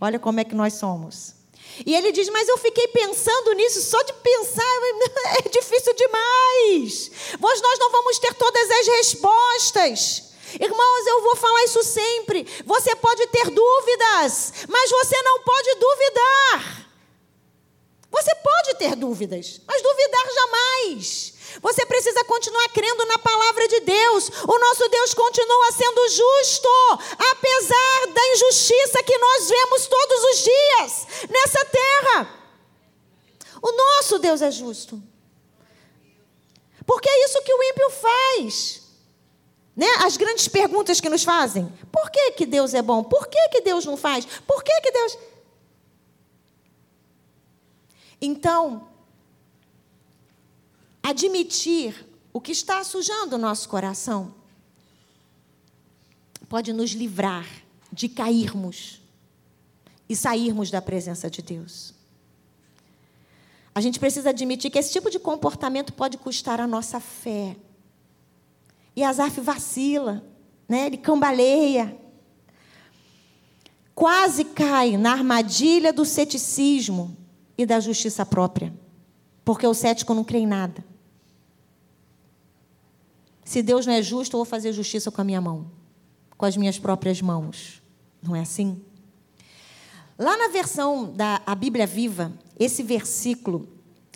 Olha 0.00 0.18
como 0.18 0.40
é 0.40 0.44
que 0.44 0.54
nós 0.54 0.74
somos. 0.74 1.41
E 1.86 1.94
ele 1.94 2.12
diz: 2.12 2.28
Mas 2.28 2.48
eu 2.48 2.58
fiquei 2.58 2.88
pensando 2.88 3.52
nisso, 3.54 3.80
só 3.82 4.02
de 4.02 4.12
pensar 4.14 4.80
é 5.44 5.48
difícil 5.48 5.94
demais. 5.94 7.10
Pois 7.40 7.60
nós 7.60 7.78
não 7.78 7.90
vamos 7.90 8.18
ter 8.18 8.34
todas 8.34 8.70
as 8.70 8.86
respostas. 8.86 10.32
Irmãos, 10.60 11.06
eu 11.06 11.22
vou 11.22 11.36
falar 11.36 11.64
isso 11.64 11.82
sempre. 11.82 12.46
Você 12.66 12.94
pode 12.96 13.26
ter 13.28 13.50
dúvidas, 13.50 14.52
mas 14.68 14.90
você 14.90 15.22
não 15.22 15.42
pode 15.42 15.74
duvidar. 15.76 16.82
Você 18.10 18.34
pode 18.34 18.74
ter 18.78 18.94
dúvidas, 18.94 19.60
mas 19.66 19.82
duvidar 19.82 20.26
jamais. 20.34 21.32
Você 21.60 21.84
precisa 21.86 22.24
continuar 22.24 22.68
crendo 22.70 23.04
na 23.06 23.18
palavra 23.18 23.68
de 23.68 23.80
Deus. 23.80 24.30
O 24.46 24.58
nosso 24.58 24.88
Deus 24.88 25.14
continua 25.14 25.72
sendo 25.72 26.08
justo, 26.08 26.68
apesar 27.30 28.06
da 28.12 28.26
injustiça 28.34 29.02
que 29.02 29.18
nós 29.18 29.48
vemos 29.48 29.86
todos 29.86 30.24
os 30.24 30.38
dias 30.44 31.06
nessa 31.28 31.64
terra. 31.66 32.42
O 33.60 33.72
nosso 33.72 34.18
Deus 34.18 34.40
é 34.42 34.50
justo. 34.50 35.02
Porque 36.86 37.08
é 37.08 37.24
isso 37.24 37.42
que 37.42 37.54
o 37.54 37.62
ímpio 37.62 37.90
faz. 37.90 38.82
Né? 39.74 39.86
As 40.00 40.16
grandes 40.16 40.48
perguntas 40.48 41.00
que 41.00 41.08
nos 41.08 41.24
fazem: 41.24 41.66
por 41.90 42.10
que, 42.10 42.32
que 42.32 42.46
Deus 42.46 42.74
é 42.74 42.82
bom? 42.82 43.02
Por 43.02 43.26
que, 43.28 43.48
que 43.48 43.60
Deus 43.60 43.84
não 43.84 43.96
faz? 43.96 44.26
Por 44.46 44.62
que, 44.62 44.80
que 44.80 44.90
Deus. 44.90 45.18
Então, 48.20 48.91
admitir 51.02 52.06
o 52.32 52.40
que 52.40 52.52
está 52.52 52.82
sujando 52.84 53.36
o 53.36 53.38
nosso 53.38 53.68
coração 53.68 54.34
pode 56.48 56.72
nos 56.72 56.90
livrar 56.90 57.46
de 57.92 58.08
cairmos 58.08 59.00
e 60.08 60.14
sairmos 60.14 60.70
da 60.70 60.80
presença 60.80 61.30
de 61.30 61.42
Deus. 61.42 61.94
A 63.74 63.80
gente 63.80 63.98
precisa 63.98 64.30
admitir 64.30 64.70
que 64.70 64.78
esse 64.78 64.92
tipo 64.92 65.10
de 65.10 65.18
comportamento 65.18 65.92
pode 65.92 66.18
custar 66.18 66.60
a 66.60 66.66
nossa 66.66 67.00
fé. 67.00 67.56
E 68.94 69.02
Azaf 69.02 69.40
vacila, 69.40 70.22
né? 70.68 70.86
ele 70.86 70.98
cambaleia. 70.98 71.96
Quase 73.94 74.44
cai 74.44 74.96
na 74.98 75.12
armadilha 75.12 75.92
do 75.92 76.04
ceticismo 76.04 77.16
e 77.56 77.64
da 77.64 77.80
justiça 77.80 78.26
própria. 78.26 78.74
Porque 79.44 79.66
o 79.66 79.74
cético 79.74 80.12
não 80.12 80.24
crê 80.24 80.40
em 80.40 80.46
nada. 80.46 80.84
Se 83.44 83.62
Deus 83.62 83.86
não 83.86 83.94
é 83.94 84.02
justo, 84.02 84.36
eu 84.36 84.38
vou 84.38 84.44
fazer 84.44 84.72
justiça 84.72 85.10
com 85.10 85.20
a 85.20 85.24
minha 85.24 85.40
mão, 85.40 85.70
com 86.36 86.46
as 86.46 86.56
minhas 86.56 86.78
próprias 86.78 87.20
mãos. 87.20 87.82
Não 88.22 88.36
é 88.36 88.40
assim? 88.40 88.80
Lá 90.18 90.36
na 90.36 90.48
versão 90.48 91.12
da 91.12 91.42
a 91.44 91.54
Bíblia 91.54 91.86
Viva, 91.86 92.32
esse 92.58 92.82
versículo, 92.82 93.68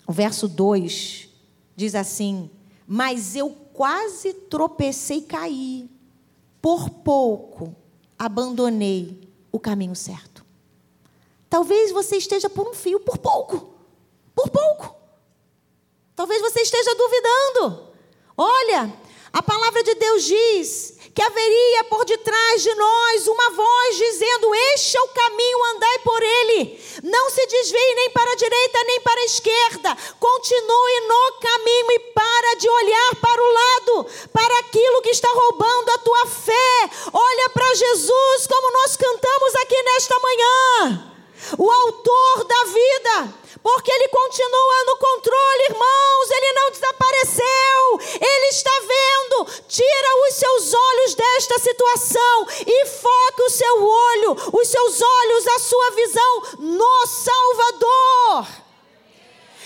o 0.06 0.12
verso 0.12 0.46
2, 0.46 1.28
diz 1.74 1.94
assim: 1.94 2.50
Mas 2.86 3.34
eu 3.34 3.50
quase 3.50 4.32
tropecei 4.32 5.18
e 5.18 5.22
caí. 5.22 5.90
Por 6.62 6.90
pouco 6.90 7.74
abandonei 8.18 9.28
o 9.52 9.58
caminho 9.58 9.94
certo. 9.94 10.44
Talvez 11.48 11.92
você 11.92 12.16
esteja 12.16 12.50
por 12.50 12.68
um 12.68 12.74
fio, 12.74 13.00
por 13.00 13.18
pouco. 13.18 13.74
Por 14.34 14.48
pouco. 14.50 14.94
Talvez 16.14 16.40
você 16.40 16.60
esteja 16.60 16.94
duvidando. 16.94 17.88
Olha, 18.36 18.92
a 19.36 19.42
palavra 19.42 19.82
de 19.82 19.94
Deus 19.96 20.24
diz 20.24 20.94
que 21.14 21.20
haveria 21.20 21.84
por 21.84 22.06
detrás 22.06 22.62
de 22.62 22.74
nós 22.74 23.26
uma 23.26 23.50
voz 23.50 23.96
dizendo: 23.98 24.54
Este 24.74 24.96
é 24.96 25.00
o 25.02 25.08
caminho, 25.08 25.64
andai 25.74 25.98
por 25.98 26.22
ele. 26.22 26.80
Não 27.02 27.28
se 27.28 27.46
desvie 27.46 27.94
nem 27.96 28.10
para 28.12 28.32
a 28.32 28.36
direita 28.36 28.84
nem 28.86 29.00
para 29.02 29.20
a 29.20 29.24
esquerda. 29.24 29.96
Continue 30.18 31.00
no 31.06 31.32
caminho 31.38 31.92
e 31.92 31.98
para 32.14 32.54
de 32.54 32.66
olhar 32.66 33.16
para 33.16 33.42
o 33.42 33.52
lado, 33.52 34.06
para 34.32 34.58
aquilo 34.60 35.02
que 35.02 35.10
está 35.10 35.28
roubando 35.28 35.90
a 35.90 35.98
tua 35.98 36.26
fé. 36.26 36.90
Olha 37.12 37.50
para 37.50 37.74
Jesus, 37.74 38.46
como 38.46 38.72
nós 38.72 38.96
cantamos 38.96 39.54
aqui 39.56 39.82
nesta 39.82 40.18
manhã. 40.18 41.15
O 41.58 41.70
autor 41.70 42.44
da 42.44 42.64
vida 42.64 43.34
porque 43.66 43.90
Ele 43.90 44.06
continua 44.06 44.84
no 44.86 44.96
controle, 44.96 45.64
irmãos, 45.70 46.30
Ele 46.30 46.52
não 46.52 46.70
desapareceu, 46.70 48.00
Ele 48.20 48.46
está 48.46 48.70
vendo. 48.80 49.44
Tira 49.66 50.28
os 50.28 50.34
seus 50.34 50.72
olhos 50.72 51.14
desta 51.16 51.58
situação 51.58 52.46
e 52.64 52.86
foque 52.86 53.42
o 53.42 53.50
seu 53.50 53.84
olho, 53.84 54.36
os 54.52 54.68
seus 54.68 55.02
olhos, 55.02 55.46
a 55.48 55.58
sua 55.58 55.90
visão 55.90 56.42
no 56.60 57.06
Salvador. 57.08 58.46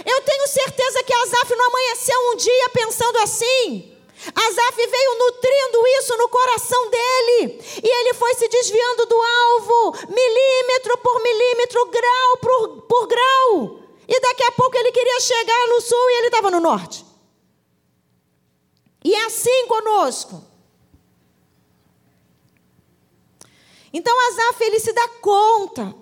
Eu 0.07 0.23
tenho 0.23 0.49
certeza 0.49 1.03
que 1.05 1.13
Asaf 1.13 1.55
não 1.55 1.67
amanheceu 1.67 2.19
um 2.33 2.37
dia 2.37 2.71
pensando 2.71 3.19
assim. 3.19 3.90
Asaf 4.35 4.77
veio 4.77 5.19
nutrindo 5.19 5.87
isso 5.99 6.17
no 6.19 6.29
coração 6.29 6.91
dele. 6.91 7.61
E 7.83 7.89
ele 7.89 8.15
foi 8.15 8.35
se 8.35 8.49
desviando 8.49 9.07
do 9.07 9.21
alvo, 9.21 9.97
milímetro 10.09 10.99
por 10.99 11.23
milímetro, 11.23 11.87
grau 11.87 12.37
por, 12.39 12.83
por 12.83 13.07
grau. 13.07 13.81
E 14.07 14.21
daqui 14.21 14.43
a 14.43 14.53
pouco 14.53 14.77
ele 14.77 14.93
queria 14.93 15.21
chegar 15.21 15.69
no 15.69 15.81
sul 15.81 16.11
e 16.11 16.19
ele 16.19 16.27
estava 16.27 16.51
no 16.51 16.61
norte. 16.61 17.05
E 19.05 19.15
é 19.15 19.25
assim 19.25 19.67
conosco. 19.67 20.45
Então 23.93 24.29
Asaf 24.29 24.63
ele 24.63 24.79
se 24.79 24.93
dá 24.93 25.09
conta 25.21 25.95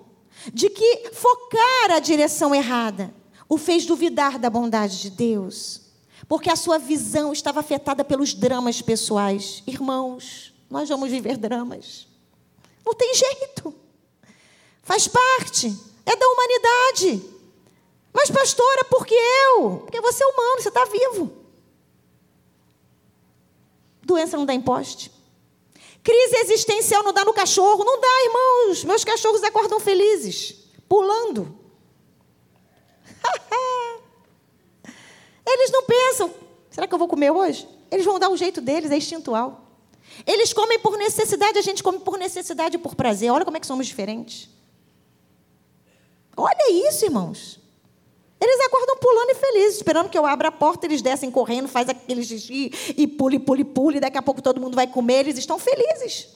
de 0.53 0.69
que 0.69 1.09
focar 1.13 1.91
a 1.91 1.99
direção 1.99 2.53
errada 2.53 3.13
o 3.47 3.57
fez 3.57 3.85
duvidar 3.85 4.37
da 4.37 4.49
bondade 4.49 5.01
de 5.01 5.09
Deus, 5.09 5.81
porque 6.27 6.49
a 6.49 6.55
sua 6.55 6.77
visão 6.77 7.31
estava 7.31 7.59
afetada 7.59 8.03
pelos 8.03 8.33
dramas 8.33 8.81
pessoais. 8.81 9.63
Irmãos, 9.65 10.53
nós 10.69 10.89
vamos 10.89 11.09
viver 11.09 11.37
dramas. 11.37 12.07
Não 12.85 12.93
tem 12.93 13.13
jeito. 13.13 13.73
Faz 14.83 15.07
parte, 15.07 15.75
é 16.05 16.15
da 16.15 16.27
humanidade. 16.27 17.23
Mas, 18.11 18.31
pastora, 18.31 18.85
por 18.85 19.05
que 19.05 19.15
eu? 19.15 19.81
Porque 19.85 20.01
você 20.01 20.23
é 20.23 20.27
humano, 20.27 20.61
você 20.61 20.69
está 20.69 20.85
vivo. 20.85 21.31
Doença 24.01 24.35
não 24.35 24.45
dá 24.45 24.53
em 24.53 24.61
poste. 24.61 25.11
Crise 26.03 26.37
existencial 26.37 27.03
não 27.03 27.13
dá 27.13 27.23
no 27.23 27.33
cachorro. 27.33 27.83
Não 27.83 27.99
dá, 27.99 28.23
irmãos. 28.25 28.83
Meus 28.83 29.03
cachorros 29.03 29.43
acordam 29.43 29.79
felizes, 29.79 30.55
pulando. 30.87 31.55
Eles 35.51 35.71
não 35.71 35.83
pensam, 35.83 36.33
será 36.69 36.87
que 36.87 36.93
eu 36.93 36.99
vou 36.99 37.07
comer 37.07 37.31
hoje? 37.31 37.67
Eles 37.89 38.05
vão 38.05 38.19
dar 38.19 38.29
o 38.29 38.37
jeito 38.37 38.61
deles, 38.61 38.91
é 38.91 38.97
instintual. 38.97 39.65
Eles 40.25 40.53
comem 40.53 40.79
por 40.79 40.97
necessidade, 40.97 41.57
a 41.57 41.61
gente 41.61 41.81
come 41.81 41.99
por 41.99 42.17
necessidade 42.17 42.75
e 42.75 42.79
por 42.79 42.95
prazer. 42.95 43.31
Olha 43.31 43.45
como 43.45 43.57
é 43.57 43.59
que 43.59 43.67
somos 43.67 43.87
diferentes. 43.87 44.49
Olha 46.37 46.71
isso, 46.87 47.05
irmãos. 47.05 47.59
Eles 48.39 48.59
acordam 48.65 48.95
pulando 48.97 49.31
e 49.31 49.35
felizes, 49.35 49.77
esperando 49.77 50.09
que 50.09 50.17
eu 50.17 50.25
abra 50.25 50.47
a 50.47 50.51
porta, 50.51 50.85
eles 50.85 51.01
descem 51.01 51.29
correndo, 51.29 51.67
faz 51.67 51.89
aquele 51.89 52.23
xixi 52.23 52.71
e 52.95 53.05
pule, 53.05 53.37
pule, 53.37 53.65
pule, 53.65 53.99
daqui 53.99 54.17
a 54.17 54.21
pouco 54.21 54.41
todo 54.41 54.61
mundo 54.61 54.75
vai 54.75 54.87
comer, 54.87 55.19
eles 55.19 55.37
estão 55.37 55.59
felizes. 55.59 56.29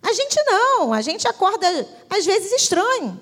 A 0.00 0.12
gente 0.14 0.42
não, 0.46 0.94
a 0.94 1.02
gente 1.02 1.28
acorda 1.28 1.66
às 2.08 2.24
vezes 2.24 2.52
estranho. 2.52 3.20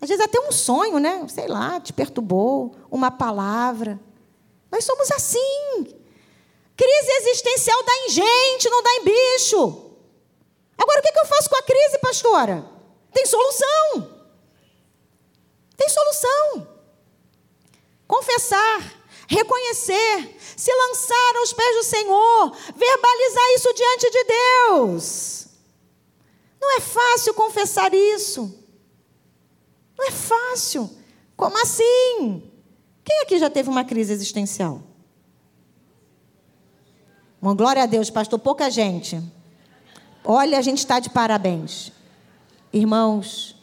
Às 0.00 0.08
vezes 0.08 0.24
até 0.24 0.40
um 0.40 0.50
sonho, 0.50 0.98
né? 0.98 1.26
Sei 1.28 1.46
lá, 1.46 1.78
te 1.78 1.92
perturbou, 1.92 2.74
uma 2.90 3.10
palavra. 3.10 4.00
Nós 4.70 4.84
somos 4.84 5.10
assim. 5.10 5.96
Crise 6.76 7.10
existencial 7.20 7.82
dá 7.84 7.92
em 8.06 8.08
gente, 8.08 8.70
não 8.70 8.82
dá 8.82 8.90
em 8.94 9.04
bicho. 9.04 9.90
Agora, 10.78 11.00
o 11.00 11.02
que 11.02 11.20
eu 11.20 11.26
faço 11.26 11.50
com 11.50 11.56
a 11.56 11.62
crise, 11.62 11.98
pastora? 11.98 12.64
Tem 13.12 13.26
solução. 13.26 14.20
Tem 15.76 15.88
solução. 15.88 16.68
Confessar, 18.06 18.94
reconhecer, 19.28 20.36
se 20.56 20.72
lançar 20.74 21.36
aos 21.36 21.52
pés 21.52 21.76
do 21.76 21.82
Senhor, 21.82 22.56
verbalizar 22.74 23.54
isso 23.54 23.74
diante 23.74 24.10
de 24.10 24.24
Deus. 24.24 25.46
Não 26.60 26.76
é 26.76 26.80
fácil 26.80 27.34
confessar 27.34 27.92
isso. 27.92 28.59
Não 30.00 30.08
é 30.08 30.10
fácil. 30.12 30.90
Como 31.36 31.60
assim? 31.60 32.42
Quem 33.04 33.20
aqui 33.20 33.38
já 33.38 33.50
teve 33.50 33.68
uma 33.68 33.84
crise 33.84 34.10
existencial? 34.10 34.82
Uma 37.40 37.54
glória 37.54 37.82
a 37.82 37.86
Deus, 37.86 38.08
pastor, 38.08 38.38
pouca 38.38 38.70
gente. 38.70 39.22
Olha, 40.24 40.58
a 40.58 40.62
gente 40.62 40.78
está 40.78 40.98
de 41.00 41.10
parabéns. 41.10 41.92
Irmãos, 42.72 43.54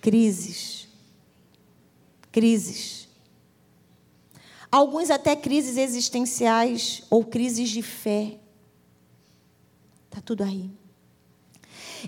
crises. 0.00 0.86
Crises. 2.30 3.08
Alguns 4.70 5.10
até 5.10 5.34
crises 5.34 5.76
existenciais 5.76 7.02
ou 7.10 7.24
crises 7.24 7.70
de 7.70 7.82
fé. 7.82 8.38
Está 10.08 10.20
tudo 10.20 10.44
aí. 10.44 10.70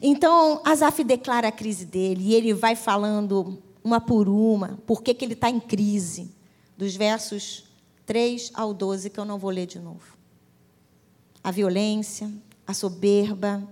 Então, 0.03 0.61
Asaf 0.65 1.03
declara 1.03 1.49
a 1.49 1.53
crise 1.53 1.85
dele 1.85 2.29
e 2.29 2.35
ele 2.35 2.53
vai 2.53 2.77
falando 2.77 3.63
uma 3.83 4.01
por 4.01 4.29
uma, 4.29 4.79
por 4.87 5.03
que, 5.03 5.15
que 5.15 5.25
ele 5.25 5.35
está 5.35 5.49
em 5.49 5.61
crise, 5.61 6.31
dos 6.77 6.95
versos 6.95 7.65
3 8.07 8.53
ao 8.55 8.73
12, 8.73 9.11
que 9.11 9.19
eu 9.19 9.25
não 9.25 9.39
vou 9.39 9.51
ler 9.51 9.67
de 9.67 9.79
novo. 9.79 10.17
A 11.43 11.51
violência, 11.51 12.31
a 12.67 12.75
soberba, 12.75 13.67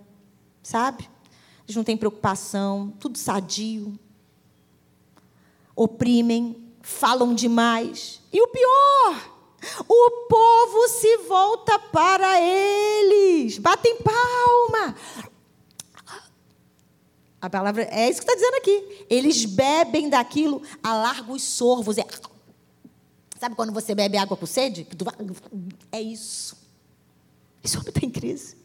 sabe? 0.63 1.09
Eles 1.65 1.77
não 1.77 1.85
têm 1.85 1.97
preocupação, 1.97 2.93
tudo 2.99 3.19
sadio. 3.19 3.99
Oprimem, 5.75 6.57
falam 6.81 7.35
demais. 7.35 8.23
E 8.33 8.41
o 8.41 8.49
pior, 8.49 9.37
o 9.89 10.11
povo 10.29 10.89
se 10.89 11.17
volta 11.29 11.79
para 11.79 12.41
eles, 12.41 13.59
batem 13.59 13.99
palma. 13.99 14.95
A 17.41 17.51
palavra 17.51 17.83
é 17.91 18.09
isso 18.09 18.21
que 18.21 18.31
está 18.31 18.35
dizendo 18.35 18.57
aqui. 18.57 19.07
Eles 19.11 19.45
bebem 19.45 20.09
daquilo 20.09 20.63
a 20.83 20.95
largos 20.95 21.43
sorvos. 21.43 21.99
É, 21.99 22.07
sabe 23.39 23.55
quando 23.55 23.73
você 23.73 23.95
bebe 23.95 24.17
água 24.17 24.37
com 24.37 24.47
sede? 24.47 24.87
É 25.93 26.01
isso. 26.01 26.57
Esse 27.63 27.77
homem 27.77 27.89
está 27.89 28.05
em 28.05 28.11
crise. 28.11 28.57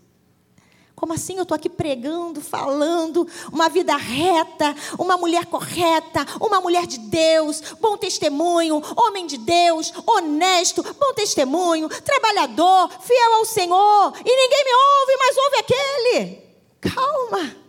Como 0.95 1.13
assim? 1.13 1.35
Eu 1.35 1.41
estou 1.41 1.55
aqui 1.55 1.67
pregando, 1.67 2.39
falando, 2.41 3.27
uma 3.51 3.67
vida 3.69 3.95
reta, 3.95 4.75
uma 4.99 5.17
mulher 5.17 5.47
correta, 5.47 6.23
uma 6.39 6.61
mulher 6.61 6.85
de 6.85 6.99
Deus, 6.99 7.59
bom 7.81 7.97
testemunho, 7.97 8.79
homem 8.95 9.25
de 9.25 9.37
Deus, 9.39 9.91
honesto, 10.05 10.83
bom 10.83 11.11
testemunho, 11.15 11.89
trabalhador, 11.89 12.87
fiel 13.01 13.33
ao 13.33 13.45
Senhor, 13.45 14.13
e 14.23 14.35
ninguém 14.35 14.63
me 14.63 14.71
ouve, 14.75 15.17
mas 15.17 15.37
ouve 15.37 15.55
aquele. 15.57 16.41
Calma. 16.79 17.60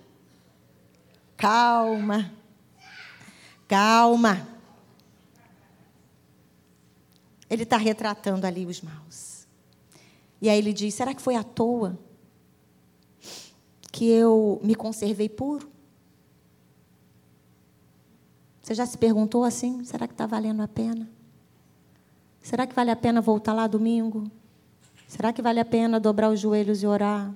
Calma. 1.43 2.33
Calma. 3.67 4.47
Ele 7.51 7.65
está 7.65 7.77
retratando 7.77 8.47
ali 8.47 8.65
os 8.65 8.81
maus. 8.81 9.49
E 10.41 10.49
aí 10.49 10.57
ele 10.57 10.73
diz: 10.73 10.95
será 10.95 11.13
que 11.13 11.21
foi 11.21 11.35
à 11.35 11.43
toa 11.43 11.99
que 13.91 14.09
eu 14.09 14.61
me 14.63 14.77
conservei 14.77 15.29
puro? 15.29 15.69
Você 18.63 18.73
já 18.77 18.87
se 18.87 18.97
perguntou 18.97 19.43
assim? 19.43 19.83
Será 19.83 20.07
que 20.07 20.15
está 20.15 20.27
valendo 20.27 20.63
a 20.63 20.69
pena? 20.69 21.11
Será 22.41 22.69
que 22.69 22.75
vale 22.75 22.93
a 22.93 22.97
pena 22.97 23.21
voltar 23.21 23.53
lá 23.53 23.67
domingo? 23.67 24.31
Será 25.09 25.33
que 25.33 25.43
vale 25.43 25.59
a 25.59 25.65
pena 25.65 25.99
dobrar 25.99 26.31
os 26.31 26.39
joelhos 26.39 26.85
e 26.85 26.87
orar? 26.87 27.35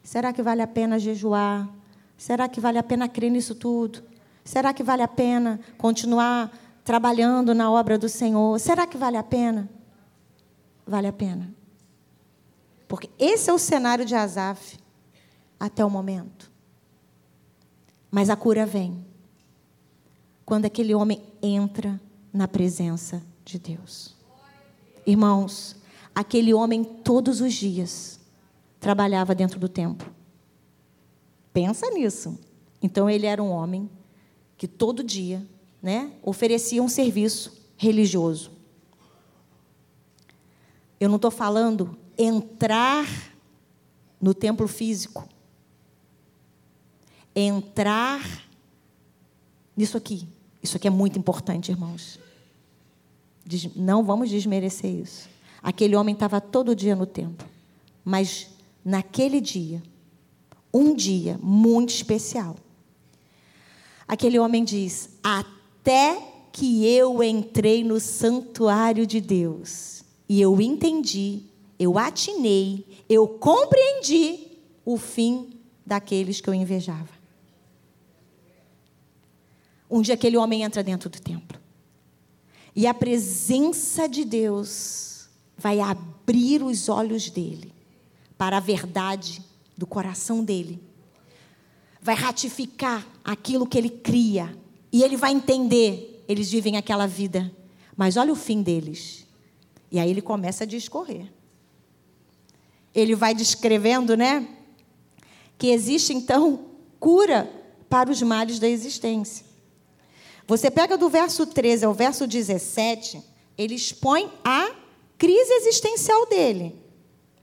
Será 0.00 0.32
que 0.32 0.42
vale 0.42 0.62
a 0.62 0.66
pena 0.68 0.96
jejuar? 0.96 1.68
Será 2.18 2.48
que 2.48 2.60
vale 2.60 2.78
a 2.78 2.82
pena 2.82 3.08
crer 3.08 3.30
nisso 3.30 3.54
tudo? 3.54 4.02
Será 4.44 4.74
que 4.74 4.82
vale 4.82 5.02
a 5.02 5.08
pena 5.08 5.60
continuar 5.78 6.52
trabalhando 6.84 7.54
na 7.54 7.70
obra 7.70 7.96
do 7.96 8.08
Senhor? 8.08 8.58
Será 8.58 8.88
que 8.88 8.98
vale 8.98 9.16
a 9.16 9.22
pena? 9.22 9.70
Vale 10.84 11.06
a 11.06 11.12
pena. 11.12 11.54
Porque 12.88 13.08
esse 13.18 13.48
é 13.48 13.52
o 13.52 13.58
cenário 13.58 14.04
de 14.04 14.16
Asaf 14.16 14.78
até 15.60 15.84
o 15.84 15.90
momento. 15.90 16.50
Mas 18.10 18.28
a 18.30 18.36
cura 18.36 18.66
vem 18.66 19.06
quando 20.44 20.64
aquele 20.64 20.94
homem 20.94 21.22
entra 21.40 22.00
na 22.32 22.48
presença 22.48 23.22
de 23.44 23.58
Deus. 23.58 24.16
Irmãos, 25.06 25.76
aquele 26.14 26.52
homem 26.52 26.82
todos 26.82 27.40
os 27.40 27.54
dias 27.54 28.18
trabalhava 28.80 29.34
dentro 29.34 29.60
do 29.60 29.68
templo. 29.68 30.17
Pensa 31.58 31.90
nisso. 31.90 32.38
Então 32.80 33.10
ele 33.10 33.26
era 33.26 33.42
um 33.42 33.50
homem 33.50 33.90
que 34.56 34.68
todo 34.68 35.02
dia, 35.02 35.44
né, 35.82 36.12
oferecia 36.22 36.80
um 36.80 36.88
serviço 36.88 37.52
religioso. 37.76 38.52
Eu 41.00 41.08
não 41.08 41.16
estou 41.16 41.32
falando 41.32 41.98
entrar 42.16 43.04
no 44.20 44.32
templo 44.32 44.68
físico. 44.68 45.28
Entrar 47.34 48.44
nisso 49.76 49.96
aqui. 49.96 50.28
Isso 50.62 50.76
aqui 50.76 50.86
é 50.86 50.90
muito 50.92 51.18
importante, 51.18 51.72
irmãos. 51.72 52.20
Não 53.74 54.04
vamos 54.04 54.30
desmerecer 54.30 54.94
isso. 54.94 55.28
Aquele 55.60 55.96
homem 55.96 56.12
estava 56.12 56.40
todo 56.40 56.76
dia 56.76 56.94
no 56.94 57.04
templo. 57.04 57.48
Mas 58.04 58.48
naquele 58.84 59.40
dia, 59.40 59.82
um 60.72 60.94
dia 60.94 61.38
muito 61.42 61.90
especial. 61.90 62.56
Aquele 64.06 64.38
homem 64.38 64.64
diz: 64.64 65.10
Até 65.22 66.20
que 66.52 66.86
eu 66.86 67.22
entrei 67.22 67.84
no 67.84 68.00
santuário 68.00 69.06
de 69.06 69.20
Deus 69.20 70.02
e 70.28 70.40
eu 70.40 70.60
entendi, 70.60 71.42
eu 71.78 71.98
atinei, 71.98 72.86
eu 73.08 73.28
compreendi 73.28 74.48
o 74.84 74.96
fim 74.96 75.50
daqueles 75.84 76.40
que 76.40 76.48
eu 76.48 76.54
invejava. 76.54 77.18
Um 79.90 80.02
dia 80.02 80.14
aquele 80.14 80.36
homem 80.36 80.62
entra 80.62 80.82
dentro 80.82 81.08
do 81.08 81.20
templo. 81.20 81.58
E 82.76 82.86
a 82.86 82.92
presença 82.92 84.08
de 84.08 84.24
Deus 84.24 85.28
vai 85.56 85.80
abrir 85.80 86.62
os 86.62 86.88
olhos 86.88 87.30
dele 87.30 87.72
para 88.36 88.58
a 88.58 88.60
verdade 88.60 89.42
do 89.78 89.86
coração 89.86 90.42
dele. 90.42 90.82
Vai 92.02 92.16
ratificar 92.16 93.06
aquilo 93.24 93.64
que 93.64 93.78
ele 93.78 93.88
cria. 93.88 94.58
E 94.90 95.04
ele 95.04 95.16
vai 95.16 95.30
entender. 95.32 96.24
Eles 96.26 96.50
vivem 96.50 96.76
aquela 96.76 97.06
vida. 97.06 97.50
Mas 97.96 98.16
olha 98.16 98.32
o 98.32 98.36
fim 98.36 98.60
deles. 98.60 99.24
E 99.90 100.00
aí 100.00 100.10
ele 100.10 100.20
começa 100.20 100.64
a 100.64 100.66
discorrer. 100.66 101.32
Ele 102.92 103.14
vai 103.14 103.34
descrevendo, 103.34 104.16
né? 104.16 104.48
Que 105.56 105.68
existe 105.68 106.12
então 106.12 106.66
cura 106.98 107.48
para 107.88 108.10
os 108.10 108.20
males 108.20 108.58
da 108.58 108.68
existência. 108.68 109.46
Você 110.46 110.70
pega 110.70 110.98
do 110.98 111.08
verso 111.08 111.46
13 111.46 111.84
ao 111.84 111.94
verso 111.94 112.26
17, 112.26 113.22
ele 113.56 113.74
expõe 113.74 114.30
a 114.42 114.74
crise 115.16 115.52
existencial 115.52 116.26
dele. 116.26 116.74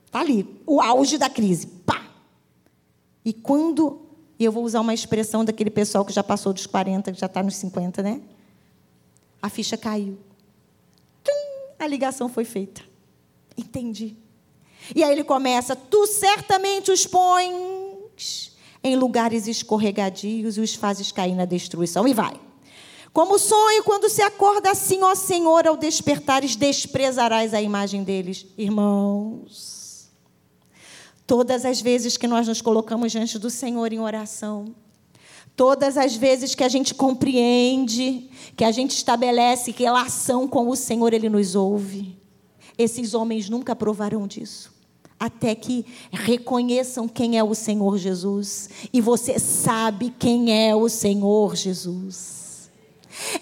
Está 0.04 0.20
ali, 0.20 0.46
o 0.66 0.80
auge 0.80 1.16
da 1.16 1.30
crise. 1.30 1.75
E 3.26 3.32
quando, 3.32 4.02
e 4.38 4.44
eu 4.44 4.52
vou 4.52 4.62
usar 4.62 4.80
uma 4.80 4.94
expressão 4.94 5.44
daquele 5.44 5.68
pessoal 5.68 6.04
que 6.04 6.12
já 6.12 6.22
passou 6.22 6.52
dos 6.52 6.64
40, 6.64 7.10
que 7.10 7.18
já 7.18 7.26
está 7.26 7.42
nos 7.42 7.56
50, 7.56 8.00
né? 8.00 8.20
A 9.42 9.48
ficha 9.50 9.76
caiu. 9.76 10.16
Tum, 11.24 11.32
a 11.76 11.88
ligação 11.88 12.28
foi 12.28 12.44
feita. 12.44 12.82
Entendi. 13.58 14.14
E 14.94 15.02
aí 15.02 15.10
ele 15.10 15.24
começa: 15.24 15.74
Tu 15.74 16.06
certamente 16.06 16.92
os 16.92 17.04
pões 17.04 18.56
em 18.84 18.94
lugares 18.94 19.48
escorregadios 19.48 20.56
e 20.56 20.60
os 20.60 20.76
fazes 20.76 21.10
cair 21.10 21.34
na 21.34 21.44
destruição. 21.44 22.06
E 22.06 22.14
vai. 22.14 22.40
Como 23.12 23.40
sonho, 23.40 23.82
quando 23.82 24.08
se 24.08 24.22
acorda 24.22 24.70
assim, 24.70 25.02
ó 25.02 25.16
Senhor, 25.16 25.66
ao 25.66 25.76
despertares, 25.76 26.54
desprezarás 26.54 27.54
a 27.54 27.60
imagem 27.60 28.04
deles. 28.04 28.46
Irmãos, 28.56 29.85
Todas 31.26 31.64
as 31.64 31.80
vezes 31.80 32.16
que 32.16 32.28
nós 32.28 32.46
nos 32.46 32.60
colocamos 32.60 33.10
diante 33.10 33.38
do 33.38 33.50
Senhor 33.50 33.92
em 33.92 33.98
oração, 33.98 34.74
todas 35.56 35.96
as 35.96 36.14
vezes 36.14 36.54
que 36.54 36.62
a 36.62 36.68
gente 36.68 36.94
compreende, 36.94 38.30
que 38.56 38.62
a 38.62 38.70
gente 38.70 38.92
estabelece 38.92 39.74
relação 39.76 40.46
com 40.46 40.68
o 40.68 40.76
Senhor, 40.76 41.12
Ele 41.12 41.28
nos 41.28 41.56
ouve. 41.56 42.16
Esses 42.78 43.12
homens 43.12 43.50
nunca 43.50 43.74
provarão 43.74 44.26
disso. 44.26 44.72
Até 45.18 45.54
que 45.54 45.84
reconheçam 46.12 47.08
quem 47.08 47.38
é 47.38 47.42
o 47.42 47.54
Senhor 47.54 47.98
Jesus. 47.98 48.68
E 48.92 49.00
você 49.00 49.38
sabe 49.38 50.14
quem 50.16 50.68
é 50.68 50.76
o 50.76 50.88
Senhor 50.88 51.56
Jesus. 51.56 52.70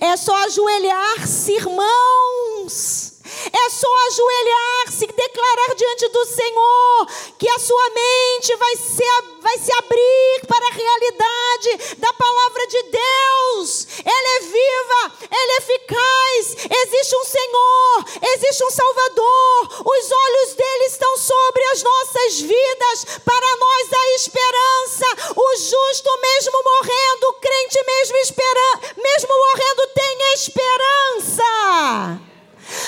É 0.00 0.16
só 0.16 0.34
ajoelhar-se, 0.46 1.52
irmãos 1.52 3.13
é 3.24 3.70
só 3.70 3.88
ajoelhar-se, 4.08 5.06
declarar 5.06 5.74
diante 5.74 6.08
do 6.08 6.26
Senhor 6.26 7.06
que 7.38 7.48
a 7.48 7.58
sua 7.58 7.88
mente 7.90 8.54
vai 8.56 8.76
se, 8.76 9.02
vai 9.40 9.56
se 9.58 9.72
abrir 9.72 10.42
para 10.46 10.66
a 10.66 10.72
realidade 10.72 11.96
da 11.98 12.12
palavra 12.12 12.66
de 12.66 12.82
Deus. 12.82 13.86
Ela 14.04 14.28
é 14.28 14.40
viva, 14.40 15.12
ela 15.30 15.52
é 15.52 15.56
eficaz. 15.56 16.56
Existe 16.68 17.16
um 17.16 17.24
Senhor, 17.24 18.04
existe 18.34 18.62
um 18.64 18.70
Salvador. 18.70 19.68
Os 19.86 20.12
olhos 20.12 20.54
dele 20.54 20.84
estão 20.84 21.16
sobre 21.16 21.64
as 21.72 21.82
nossas 21.82 22.40
vidas. 22.40 23.04
Para 23.24 23.56
nós 23.56 23.90
há 23.92 24.14
esperança. 24.16 25.06
O 25.34 25.56
justo 25.56 26.20
mesmo 26.20 26.62
morrendo, 26.62 27.28
o 27.28 27.32
crente 27.34 27.82
mesmo 27.86 28.16
esperando, 28.18 28.82
mesmo 28.98 29.28
morrendo 29.28 29.86
tem 29.94 30.32
esperança. 30.34 32.33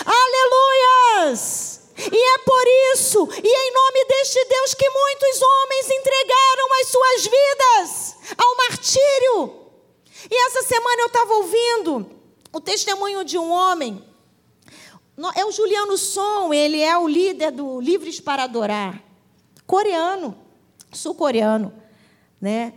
Aleluias! 0.04 1.76
E 1.98 2.34
é 2.34 2.38
por 2.38 2.62
isso, 2.94 3.28
e 3.42 3.48
em 3.48 3.72
nome 3.72 4.04
deste 4.04 4.44
Deus, 4.44 4.74
que 4.74 4.88
muitos 4.88 5.42
homens 5.42 5.90
entregaram 5.90 6.74
as 6.80 6.88
suas 6.88 7.22
vidas 7.22 8.16
ao 8.36 8.56
martírio. 8.56 9.66
E 10.30 10.46
essa 10.46 10.62
semana 10.62 11.02
eu 11.02 11.06
estava 11.06 11.34
ouvindo 11.34 12.10
o 12.52 12.60
testemunho 12.60 13.24
de 13.24 13.38
um 13.38 13.50
homem, 13.50 14.04
é 15.34 15.44
o 15.44 15.52
Juliano 15.52 15.96
Son, 15.96 16.52
ele 16.52 16.80
é 16.80 16.96
o 16.98 17.08
líder 17.08 17.50
do 17.50 17.80
Livres 17.80 18.20
para 18.20 18.44
Adorar, 18.44 19.02
coreano, 19.66 20.36
sul-coreano, 20.92 21.72
né? 22.40 22.74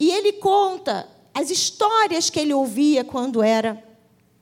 E 0.00 0.10
ele 0.10 0.32
conta 0.32 1.08
as 1.34 1.50
histórias 1.50 2.30
que 2.30 2.40
ele 2.40 2.54
ouvia 2.54 3.04
quando 3.04 3.42
era 3.42 3.82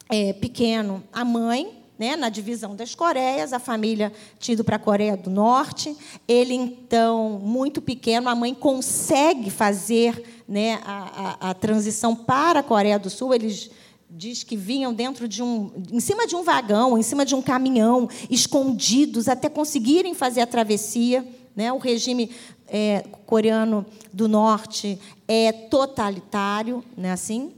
é, 0.09 0.33
pequeno. 0.33 1.03
A 1.13 1.25
mãe, 1.25 1.76
né, 1.99 2.17
na 2.17 2.29
divisão 2.29 2.77
das 2.77 2.95
Coreias, 2.95 3.53
a 3.53 3.59
família 3.59 4.13
tinha 4.39 4.55
ido 4.55 4.65
para 4.65 4.77
a 4.77 4.79
Coreia 4.79 5.17
do 5.17 5.31
Norte. 5.31 5.97
Ele, 6.29 6.55
então, 6.55 7.41
muito 7.43 7.81
pequeno, 7.81 8.29
a 8.29 8.35
mãe 8.35 8.55
consegue 8.55 9.51
fazer 9.51 10.23
né, 10.47 10.81
a, 10.85 11.39
a, 11.41 11.51
a 11.51 11.55
transição 11.55 12.15
para 12.15 12.61
a 12.61 12.63
Coreia 12.63 12.99
do 12.99 13.09
Sul. 13.09 13.35
Eles 13.35 13.71
diz 14.11 14.43
que 14.43 14.57
vinham 14.57 14.93
dentro 14.93 15.27
de 15.27 15.43
um, 15.43 15.73
em 15.91 16.01
cima 16.01 16.27
de 16.27 16.37
um 16.37 16.43
vagão, 16.43 16.99
em 16.99 17.03
cima 17.03 17.25
de 17.25 17.35
um 17.35 17.43
caminhão, 17.43 18.09
escondidos 18.31 19.29
até 19.29 19.49
conseguirem 19.49 20.15
fazer 20.15 20.43
a 20.43 20.47
travessia. 20.47 21.27
Né? 21.55 21.73
O 21.73 21.79
regime 21.79 22.31
é, 22.69 23.05
coreano 23.25 23.87
do 24.13 24.29
norte 24.29 24.99
é 25.27 25.51
totalitário, 25.53 26.85
né? 26.97 27.13
Assim. 27.13 27.53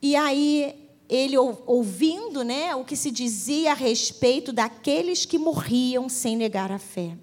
E 0.00 0.16
aí 0.16 0.81
ele 1.12 1.36
ouvindo, 1.36 2.42
né, 2.42 2.74
o 2.74 2.86
que 2.86 2.96
se 2.96 3.10
dizia 3.10 3.72
a 3.72 3.74
respeito 3.74 4.50
daqueles 4.50 5.26
que 5.26 5.36
morriam 5.36 6.08
sem 6.08 6.38
negar 6.38 6.72
a 6.72 6.78
fé. 6.78 7.18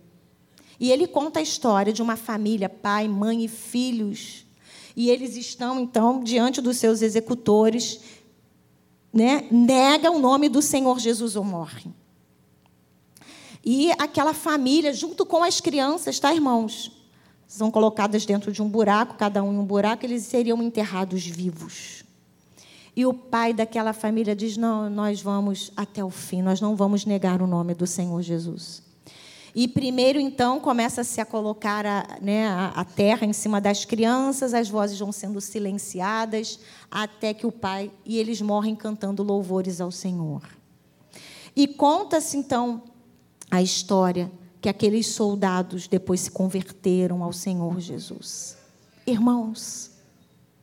E 0.79 0.91
ele 0.91 1.07
conta 1.07 1.39
a 1.39 1.41
história 1.41 1.91
de 1.91 1.99
uma 1.99 2.15
família, 2.15 2.69
pai, 2.69 3.07
mãe 3.07 3.43
e 3.43 3.47
filhos. 3.47 4.45
E 4.95 5.09
eles 5.09 5.35
estão 5.35 5.79
então 5.79 6.23
diante 6.23 6.61
dos 6.61 6.77
seus 6.77 7.01
executores, 7.01 7.99
né, 9.11 9.47
nega 9.49 10.11
o 10.11 10.19
nome 10.19 10.49
do 10.49 10.61
Senhor 10.61 10.99
Jesus 10.99 11.35
ou 11.35 11.43
morre. 11.43 11.89
E 13.65 13.91
aquela 13.93 14.35
família, 14.35 14.93
junto 14.93 15.25
com 15.25 15.43
as 15.43 15.59
crianças, 15.59 16.19
tá, 16.19 16.31
irmãos? 16.31 16.91
São 17.47 17.71
colocadas 17.71 18.23
dentro 18.23 18.51
de 18.51 18.61
um 18.61 18.69
buraco, 18.69 19.15
cada 19.15 19.41
um 19.41 19.51
em 19.51 19.57
um 19.57 19.65
buraco, 19.65 20.05
eles 20.05 20.25
seriam 20.25 20.61
enterrados 20.61 21.25
vivos. 21.25 21.98
E 22.99 23.05
o 23.05 23.13
pai 23.13 23.53
daquela 23.53 23.93
família 23.93 24.35
diz: 24.35 24.57
Não, 24.57 24.89
nós 24.89 25.21
vamos 25.21 25.71
até 25.73 26.03
o 26.03 26.09
fim, 26.09 26.41
nós 26.41 26.59
não 26.59 26.75
vamos 26.75 27.05
negar 27.05 27.41
o 27.41 27.47
nome 27.47 27.73
do 27.73 27.87
Senhor 27.87 28.21
Jesus. 28.21 28.83
E 29.55 29.69
primeiro, 29.69 30.19
então, 30.19 30.59
começa-se 30.59 31.21
a 31.21 31.25
colocar 31.25 31.85
a, 31.85 32.17
né, 32.21 32.49
a, 32.49 32.83
terra 32.83 33.25
em 33.25 33.31
cima 33.31 33.61
das 33.61 33.85
crianças, 33.85 34.53
as 34.53 34.67
vozes 34.67 34.99
vão 34.99 35.13
sendo 35.13 35.39
silenciadas, 35.39 36.59
até 36.91 37.33
que 37.33 37.47
o 37.47 37.53
pai. 37.53 37.89
E 38.05 38.17
eles 38.17 38.41
morrem 38.41 38.75
cantando 38.75 39.23
louvores 39.23 39.79
ao 39.79 39.91
Senhor. 39.91 40.41
E 41.55 41.67
conta-se, 41.67 42.35
então, 42.35 42.83
a 43.49 43.61
história 43.61 44.29
que 44.59 44.67
aqueles 44.67 45.07
soldados 45.07 45.87
depois 45.87 46.19
se 46.19 46.31
converteram 46.31 47.23
ao 47.23 47.31
Senhor 47.31 47.79
Jesus. 47.79 48.57
Irmãos, 49.07 49.89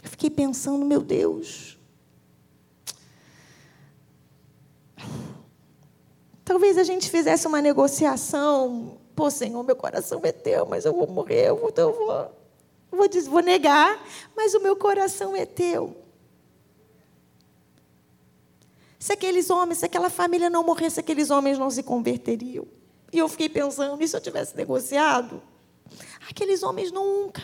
eu 0.03 0.11
fiquei 0.11 0.29
pensando, 0.29 0.85
meu 0.85 1.01
Deus. 1.01 1.76
Talvez 6.45 6.79
a 6.79 6.85
gente 6.85 7.11
fizesse 7.11 7.47
uma 7.47 7.61
negociação. 7.61 8.99
Pô, 9.15 9.31
Senhor, 9.31 9.63
meu 9.65 9.75
coração 9.75 10.21
é 10.23 10.33
teu, 10.33 10.67
mas 10.67 10.85
eu 10.85 10.93
vou 10.93 11.07
morrer, 11.07 11.49
eu 11.49 11.57
vou, 11.57 11.73
eu 11.77 11.93
vou, 11.93 12.31
vou, 12.91 13.23
vou 13.31 13.43
negar, 13.43 14.01
mas 14.37 14.55
o 14.55 14.61
meu 14.61 14.77
coração 14.77 15.35
é 15.35 15.45
teu. 15.45 15.97
Se 18.99 19.13
aqueles 19.13 19.51
homens, 19.51 19.79
se 19.79 19.85
aquela 19.85 20.11
família 20.11 20.51
não 20.51 20.65
morresse, 20.65 21.01
aqueles 21.01 21.31
homens 21.31 21.59
não 21.59 21.71
se 21.71 21.83
converteriam. 21.83 22.67
E 23.13 23.19
eu 23.19 23.29
fiquei 23.29 23.49
pensando, 23.49 24.03
e 24.03 24.09
se 24.09 24.17
eu 24.17 24.21
tivesse 24.21 24.57
negociado? 24.57 25.41
Aqueles 26.29 26.63
homens 26.63 26.91
nunca 26.91 27.43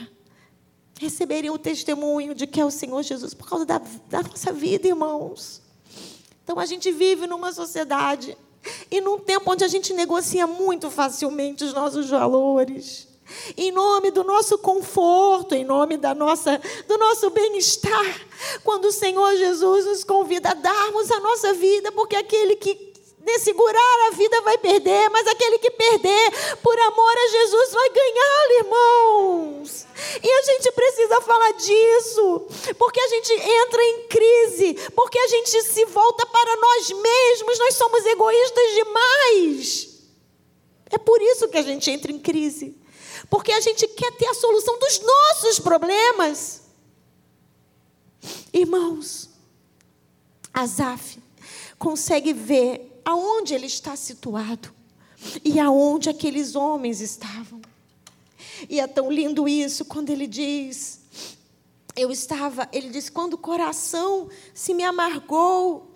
receberiam 0.99 1.55
o 1.55 1.59
testemunho 1.59 2.35
de 2.35 2.47
que 2.47 2.61
é 2.61 2.65
o 2.65 2.71
Senhor 2.71 3.03
Jesus 3.03 3.33
por 3.35 3.49
causa 3.49 3.65
da, 3.65 3.79
da 4.09 4.23
nossa 4.23 4.53
vida, 4.53 4.89
irmãos. 4.89 5.62
Então 6.45 6.59
a 6.59 6.66
gente 6.66 6.90
vive 6.90 7.26
numa 7.26 7.53
sociedade 7.53 8.36
e 8.90 9.01
num 9.01 9.18
tempo 9.18 9.51
onde 9.51 9.64
a 9.64 9.68
gente 9.68 9.93
negocia 9.93 10.47
muito 10.47 10.90
facilmente 10.90 11.64
os 11.64 11.72
nossos 11.72 12.11
valores. 12.11 13.09
Em 13.57 13.72
nome 13.72 14.11
do 14.11 14.22
nosso 14.24 14.59
conforto, 14.59 15.55
em 15.55 15.64
nome 15.64 15.97
da 15.97 16.14
nossa, 16.14 16.61
do 16.86 16.99
nosso 16.99 17.30
bem-estar, 17.30 18.26
quando 18.62 18.86
o 18.86 18.93
Senhor 18.93 19.36
Jesus 19.36 19.86
nos 19.86 20.05
convida 20.05 20.51
a 20.51 20.55
darmos 20.55 21.11
a 21.11 21.20
nossa 21.20 21.55
vida, 21.55 21.90
porque 21.93 22.16
aquele 22.16 22.57
que 22.57 22.91
de 23.25 23.39
segurar 23.39 24.09
a 24.09 24.16
vida 24.16 24.41
vai 24.43 24.59
perder, 24.59 25.09
mas 25.11 25.27
aquele 25.29 25.59
que 25.59 25.70
perder 25.70 26.57
por 26.61 26.79
amor 26.79 27.14
a 27.16 27.29
Jesus 27.29 27.73
vai 27.73 27.89
ganhar, 27.91 28.51
irmãos. 28.59 29.87
E 30.23 30.31
a 30.31 30.43
gente 30.43 30.73
precisa 30.73 31.20
falar 31.20 31.53
disso, 31.53 32.47
porque 32.77 33.01
a 33.01 33.09
gente 33.09 33.33
entra 33.33 33.85
em 33.85 34.09
crise, 34.09 34.75
porque 34.95 35.18
a 35.18 35.29
gente 35.29 35.62
se 35.62 35.85
volta 35.87 36.27
para 36.27 36.57
nós 36.57 36.91
mesmos, 36.91 37.59
nós 37.61 37.75
somos 37.77 38.05
egoístas 38.05 38.75
demais. 38.75 39.89
É 40.91 40.99
por 40.99 41.23
isso 41.23 41.49
que 41.49 41.59
a 41.59 41.62
gente 41.62 41.91
entra 41.91 42.11
em 42.11 42.18
crise, 42.18 42.77
porque 43.31 43.53
a 43.53 43.61
gente 43.61 43.87
quer 43.87 44.12
ter 44.12 44.27
a 44.27 44.35
solução 44.35 44.79
dos 44.79 45.01
nossos 45.01 45.61
problemas. 45.61 46.62
Irmãos, 48.53 49.31
Azaf 50.53 51.18
consegue 51.79 52.33
ver 52.33 52.91
aonde 53.05 53.55
ele 53.55 53.66
está 53.66 53.96
situado 53.96 54.72
e 55.44 55.59
aonde 55.59 56.09
aqueles 56.09 56.55
homens 56.55 57.00
estavam. 57.00 57.61
E 58.68 58.80
é 58.80 58.86
tão 58.86 59.11
lindo 59.11 59.48
isso 59.48 59.84
quando 59.84 60.11
ele 60.11 60.26
diz: 60.26 61.00
Eu 61.96 62.11
estava, 62.11 62.68
ele 62.72 62.88
diz, 62.88 63.09
quando 63.09 63.34
o 63.34 63.38
coração 63.38 64.28
se 64.55 64.74
me 64.74 64.84
amargou 64.84 65.90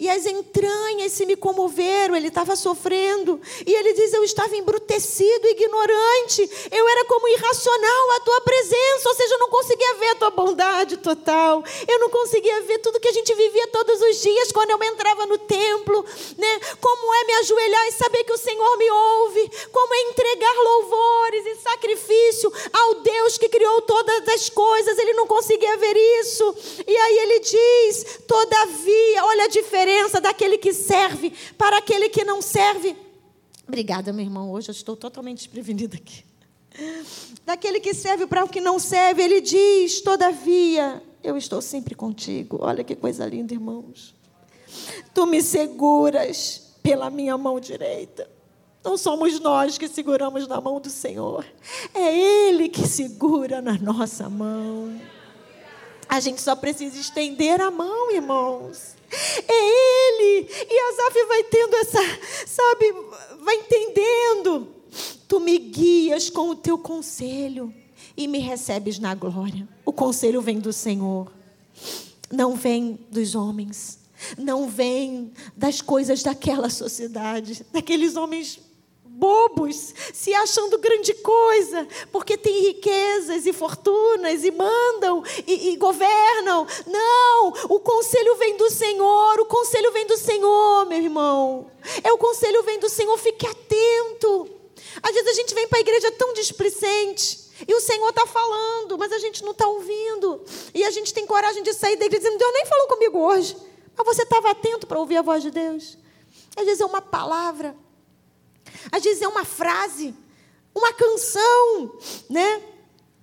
e 0.00 0.08
as 0.08 0.24
entranhas 0.24 1.12
se 1.12 1.26
me 1.26 1.36
comoveram, 1.36 2.16
ele 2.16 2.28
estava 2.28 2.56
sofrendo. 2.56 3.38
E 3.66 3.70
ele 3.70 3.92
diz: 3.92 4.14
Eu 4.14 4.24
estava 4.24 4.56
embrutecido, 4.56 5.46
ignorante, 5.46 6.50
eu 6.72 6.88
era 6.88 7.04
como 7.04 7.28
irracional 7.28 8.10
à 8.12 8.20
tua 8.20 8.40
presença, 8.40 9.10
ou 9.10 9.14
seja, 9.14 9.34
eu 9.34 9.38
não 9.38 9.50
conseguia 9.50 9.94
ver 9.96 10.08
a 10.08 10.14
tua 10.14 10.30
bondade 10.30 10.96
total, 10.96 11.62
eu 11.86 11.98
não 11.98 12.08
conseguia 12.08 12.62
ver 12.62 12.78
tudo 12.78 12.98
que 12.98 13.08
a 13.08 13.12
gente 13.12 13.34
vivia 13.34 13.66
todos 13.66 14.00
os 14.00 14.22
dias 14.22 14.50
quando 14.50 14.70
eu 14.70 14.82
entrava 14.82 15.26
no 15.26 15.36
templo, 15.36 16.02
né? 16.38 16.60
Como 16.80 17.14
é 17.14 17.24
me 17.24 17.34
ajoelhar 17.34 17.86
e 17.88 17.92
saber 17.92 18.24
que 18.24 18.32
o 18.32 18.38
Senhor 18.38 18.78
me 18.78 18.90
ouve, 18.90 19.50
como 19.70 19.94
é 19.94 20.00
entregar 20.08 20.54
louvores 20.54 21.44
e 21.44 21.56
sacrifício 21.56 22.50
ao 22.72 22.94
Deus 23.02 23.36
que 23.36 23.50
criou 23.50 23.82
todas 23.82 24.26
as 24.28 24.48
coisas, 24.48 24.98
ele 24.98 25.12
não 25.12 25.26
conseguia 25.26 25.76
ver 25.76 25.96
isso. 26.20 26.54
E 26.86 26.96
aí 26.96 27.18
ele 27.18 27.40
diz: 27.40 28.20
Todavia, 28.26 29.24
olha 29.26 29.44
a 29.44 29.48
diferença 29.48 29.89
diferença 29.90 30.20
daquele 30.20 30.56
que 30.56 30.72
serve 30.72 31.32
para 31.58 31.78
aquele 31.78 32.08
que 32.08 32.24
não 32.24 32.40
serve. 32.40 32.96
Obrigada, 33.66 34.12
meu 34.12 34.24
irmão. 34.24 34.50
Hoje 34.52 34.68
eu 34.70 34.72
estou 34.72 34.96
totalmente 34.96 35.38
desprevenida 35.38 35.96
aqui. 35.96 36.24
Daquele 37.44 37.80
que 37.80 37.92
serve 37.92 38.26
para 38.26 38.44
o 38.44 38.48
que 38.48 38.60
não 38.60 38.78
serve, 38.78 39.22
ele 39.22 39.40
diz: 39.40 40.00
Todavia, 40.00 41.02
eu 41.22 41.36
estou 41.36 41.60
sempre 41.60 41.94
contigo. 41.94 42.58
Olha 42.60 42.84
que 42.84 42.94
coisa 42.94 43.26
linda, 43.26 43.52
irmãos. 43.52 44.14
Tu 45.12 45.26
me 45.26 45.42
seguras 45.42 46.76
pela 46.82 47.10
minha 47.10 47.36
mão 47.36 47.58
direita. 47.58 48.30
Não 48.84 48.96
somos 48.96 49.40
nós 49.40 49.76
que 49.76 49.88
seguramos 49.88 50.46
na 50.46 50.60
mão 50.60 50.80
do 50.80 50.88
Senhor, 50.88 51.44
é 51.92 52.48
Ele 52.48 52.68
que 52.68 52.86
segura 52.86 53.60
na 53.60 53.76
nossa 53.76 54.30
mão. 54.30 54.98
A 56.10 56.18
gente 56.18 56.40
só 56.40 56.56
precisa 56.56 56.98
estender 56.98 57.60
a 57.60 57.70
mão, 57.70 58.10
irmãos. 58.10 58.96
É 59.46 59.52
Ele. 59.52 60.48
E 60.68 60.80
Asaf 60.90 61.24
vai 61.28 61.44
tendo 61.44 61.76
essa, 61.76 62.00
sabe, 62.48 62.92
vai 63.40 63.54
entendendo. 63.54 64.66
Tu 65.28 65.38
me 65.38 65.56
guias 65.56 66.28
com 66.28 66.50
o 66.50 66.56
teu 66.56 66.76
conselho 66.76 67.72
e 68.16 68.26
me 68.26 68.40
recebes 68.40 68.98
na 68.98 69.14
glória. 69.14 69.68
O 69.84 69.92
conselho 69.92 70.42
vem 70.42 70.58
do 70.58 70.72
Senhor, 70.72 71.32
não 72.28 72.56
vem 72.56 72.98
dos 73.08 73.36
homens, 73.36 74.00
não 74.36 74.68
vem 74.68 75.32
das 75.56 75.80
coisas 75.80 76.24
daquela 76.24 76.68
sociedade, 76.68 77.64
daqueles 77.72 78.16
homens 78.16 78.58
bobos, 79.20 79.94
se 80.14 80.32
achando 80.32 80.78
grande 80.78 81.12
coisa, 81.12 81.86
porque 82.10 82.38
têm 82.38 82.62
riquezas 82.62 83.44
e 83.44 83.52
fortunas 83.52 84.42
e 84.42 84.50
mandam 84.50 85.22
e, 85.46 85.68
e, 85.68 85.76
governam. 85.76 86.66
Não, 86.86 87.52
o 87.68 87.78
conselho 87.78 88.34
vem 88.36 88.56
do 88.56 88.70
Senhor, 88.70 89.38
o 89.38 89.44
conselho 89.44 89.92
vem 89.92 90.06
do 90.06 90.16
Senhor, 90.16 90.86
meu 90.86 90.98
irmão. 90.98 91.70
É 92.02 92.10
o 92.10 92.18
conselho 92.18 92.62
vem 92.62 92.80
do 92.80 92.88
Senhor, 92.88 93.16
fique 93.18 93.46
atento. 93.46 94.50
Às 95.02 95.12
vezes 95.12 95.28
a 95.28 95.34
gente 95.34 95.54
vem 95.54 95.68
para 95.68 95.78
a 95.78 95.82
igreja 95.82 96.10
tão 96.12 96.32
displicente. 96.32 97.50
E 97.68 97.74
o 97.74 97.80
Senhor 97.80 98.08
está 98.08 98.26
falando, 98.26 98.96
mas 98.96 99.12
a 99.12 99.18
gente 99.18 99.44
não 99.44 99.52
está 99.52 99.68
ouvindo. 99.68 100.42
E 100.72 100.82
a 100.82 100.90
gente 100.90 101.12
tem 101.12 101.26
coragem 101.26 101.62
de 101.62 101.74
sair 101.74 101.96
da 101.96 102.06
igreja 102.06 102.24
dizendo: 102.24 102.38
Deus 102.38 102.52
nem 102.54 102.64
falou 102.64 102.88
comigo 102.88 103.18
hoje. 103.18 103.54
Mas 103.94 104.06
você 104.06 104.22
estava 104.22 104.50
atento 104.50 104.86
para 104.86 104.98
ouvir 104.98 105.18
a 105.18 105.22
voz 105.22 105.42
de 105.42 105.50
Deus. 105.50 105.98
Às 106.56 106.64
vezes 106.64 106.80
é 106.80 106.86
uma 106.86 107.02
palavra, 107.02 107.76
às 108.90 109.02
vezes 109.02 109.22
é 109.22 109.28
uma 109.28 109.44
frase, 109.44 110.14
uma 110.74 110.92
canção, 110.92 111.98
né? 112.28 112.62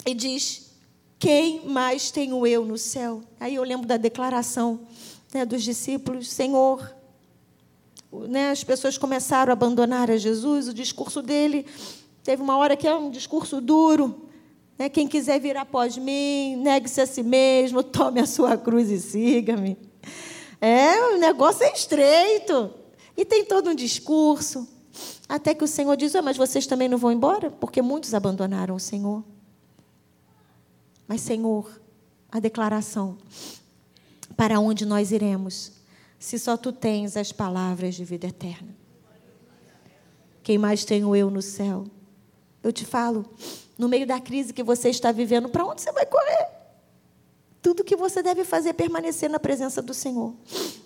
E 0.06 0.14
diz: 0.14 0.72
Quem 1.20 1.66
mais 1.68 2.12
tenho 2.12 2.46
eu 2.46 2.66
no 2.66 2.78
céu? 2.78 3.24
Aí 3.40 3.56
eu 3.56 3.64
lembro 3.64 3.88
da 3.88 3.98
declaração 3.98 4.88
né, 5.34 5.46
dos 5.46 5.64
discípulos: 5.64 6.30
Senhor. 6.30 6.96
Né, 8.12 8.52
as 8.52 8.64
pessoas 8.64 8.98
começaram 8.98 9.52
a 9.52 9.54
abandonar 9.54 10.10
a 10.10 10.16
Jesus, 10.16 10.70
o 10.70 10.74
discurso 10.74 11.22
dele 11.22 11.66
teve 12.28 12.42
uma 12.42 12.58
hora 12.58 12.76
que 12.76 12.86
é 12.86 12.94
um 12.94 13.10
discurso 13.10 13.62
duro. 13.62 14.28
Né, 14.78 14.90
quem 14.90 15.08
quiser 15.08 15.40
vir 15.40 15.56
após 15.56 15.98
mim, 15.98 16.58
negue-se 16.58 17.00
a 17.00 17.06
si 17.06 17.24
mesmo, 17.24 17.82
tome 17.82 18.20
a 18.20 18.26
sua 18.26 18.58
cruz 18.58 18.92
e 18.92 19.00
siga-me. 19.00 19.78
É, 20.60 21.14
o 21.14 21.18
negócio 21.18 21.64
é 21.64 21.72
estreito. 21.72 22.70
E 23.16 23.24
tem 23.24 23.46
todo 23.46 23.70
um 23.70 23.76
discurso. 23.76 24.68
Até 25.28 25.54
que 25.54 25.64
o 25.64 25.68
Senhor 25.68 25.96
diz: 25.96 26.16
ah, 26.16 26.22
Mas 26.22 26.38
vocês 26.38 26.66
também 26.66 26.88
não 26.88 26.98
vão 26.98 27.12
embora? 27.12 27.52
Porque 27.52 27.82
muitos 27.82 28.14
abandonaram 28.14 28.76
o 28.76 28.80
Senhor. 28.80 29.24
Mas, 31.08 31.22
Senhor, 31.22 31.70
a 32.32 32.40
declaração: 32.40 33.18
Para 34.36 34.60
onde 34.60 34.86
nós 34.86 35.12
iremos, 35.12 35.74
se 36.20 36.40
só 36.40 36.58
tu 36.58 36.72
tens 36.72 37.18
as 37.18 37.32
palavras 37.32 37.96
de 37.96 38.04
vida 38.04 38.28
eterna? 38.28 38.76
Quem 40.44 40.58
mais 40.58 40.86
tenho 40.86 41.16
eu 41.16 41.30
no 41.30 41.42
céu? 41.42 41.86
Eu 42.64 42.72
te 42.72 42.86
falo, 42.86 43.26
no 43.78 43.88
meio 43.88 44.08
da 44.08 44.20
crise 44.20 44.54
que 44.54 44.64
você 44.64 44.90
está 44.90 45.12
vivendo, 45.12 45.50
para 45.50 45.66
onde 45.66 45.82
você 45.82 45.92
vai 45.92 46.06
correr? 46.06 46.48
Tudo 47.62 47.84
que 47.84 47.96
você 47.96 48.24
deve 48.24 48.44
fazer 48.44 48.70
é 48.70 48.74
permanecer 48.74 49.30
na 49.30 49.40
presença 49.40 49.82
do 49.82 49.94
Senhor. 49.94 50.34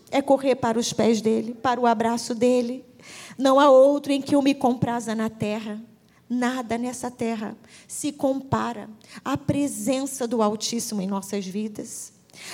É 0.09 0.21
correr 0.21 0.55
para 0.55 0.79
os 0.79 0.91
pés 0.91 1.21
dele, 1.21 1.53
para 1.53 1.79
o 1.79 1.85
abraço 1.85 2.33
dele. 2.33 2.83
Não 3.37 3.59
há 3.59 3.69
outro 3.69 4.11
em 4.11 4.21
que 4.21 4.35
eu 4.35 4.41
me 4.41 4.53
compraza 4.53 5.15
na 5.15 5.29
terra. 5.29 5.81
Nada 6.29 6.77
nessa 6.77 7.11
terra 7.11 7.57
se 7.87 8.11
compara 8.11 8.89
à 9.23 9.35
presença 9.35 10.25
do 10.25 10.41
Altíssimo 10.41 11.01
em 11.01 11.07
nossas 11.07 11.45
vidas. 11.45 12.13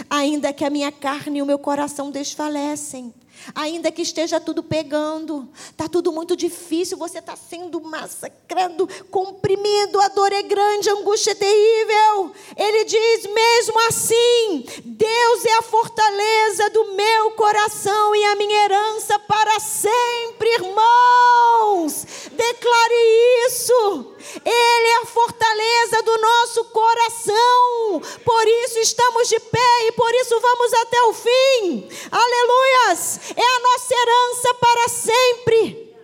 Ainda 0.10 0.52
que 0.52 0.66
a 0.66 0.70
minha 0.70 0.92
carne 0.92 1.40
e 1.40 1.42
o 1.42 1.46
meu 1.46 1.60
coração 1.60 2.10
desfalecem, 2.10 3.14
Ainda 3.56 3.92
que 3.92 4.02
esteja 4.02 4.40
tudo 4.40 4.62
pegando, 4.62 5.48
está 5.70 5.88
tudo 5.88 6.12
muito 6.12 6.36
difícil, 6.36 6.98
você 6.98 7.20
está 7.20 7.36
sendo 7.36 7.80
massacrado, 7.82 8.88
comprimido, 9.10 10.00
a 10.02 10.08
dor 10.10 10.32
é 10.34 10.44
grande, 10.44 10.90
a 10.90 10.94
angústia 10.94 11.32
é 11.32 11.36
terrível. 11.36 12.32
Ele 12.56 12.84
diz: 12.84 13.26
mesmo 13.26 13.80
assim, 13.88 14.66
Deus 14.84 15.46
é 15.46 15.54
a 15.60 15.62
fortaleza 15.62 16.70
do 16.72 16.94
meu 16.94 17.32
coração 17.32 18.16
e 18.16 18.26
a 18.26 18.36
minha 18.36 18.66
herança 18.66 19.18
para 19.20 19.60
sempre, 19.60 20.50
irmãos. 20.54 22.06
Declare 22.32 23.48
isso. 23.48 24.16
Ele 24.44 24.88
é 24.88 24.98
a 25.04 25.06
fortaleza 25.06 26.02
do 26.04 26.18
nosso 26.18 26.64
coração. 26.66 28.02
Por 28.24 28.48
isso 28.48 28.80
estamos 28.80 29.30
de 29.30 29.40
pé 29.40 29.88
e 29.88 29.92
por 29.94 30.14
isso 30.14 30.40
vamos 30.40 30.74
até 30.74 31.02
o 31.04 31.14
fim. 31.14 31.90
Aleluias! 32.12 33.20
É 33.36 33.42
a 33.42 33.60
nossa 33.62 33.94
herança 33.94 34.54
para 34.56 34.90
sempre. 34.90 35.96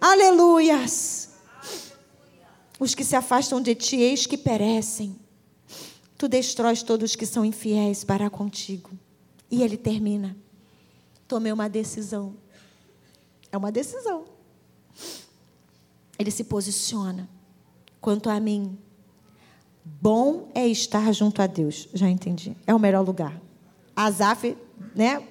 Aleluias! 0.00 1.30
Os 2.78 2.94
que 2.94 3.04
se 3.04 3.14
afastam 3.14 3.60
de 3.60 3.74
ti, 3.74 3.96
eis 3.96 4.26
que 4.26 4.38
perecem. 4.38 5.18
Tu 6.16 6.28
destróis 6.28 6.82
todos 6.82 7.14
que 7.14 7.26
são 7.26 7.44
infiéis 7.44 8.04
para 8.04 8.30
contigo. 8.30 8.90
E 9.50 9.62
ele 9.62 9.76
termina. 9.76 10.36
Tomei 11.28 11.52
uma 11.52 11.68
decisão. 11.68 12.36
É 13.52 13.56
uma 13.56 13.70
decisão 13.70 14.24
ele 16.20 16.30
se 16.30 16.44
posiciona. 16.44 17.26
Quanto 17.98 18.28
a 18.28 18.38
mim, 18.38 18.78
bom 19.82 20.50
é 20.54 20.68
estar 20.68 21.10
junto 21.12 21.40
a 21.40 21.46
Deus. 21.46 21.88
Já 21.94 22.10
entendi. 22.10 22.54
É 22.66 22.74
o 22.74 22.78
melhor 22.78 23.00
lugar. 23.00 23.40
Azaf, 23.96 24.54
né? 24.94 25.26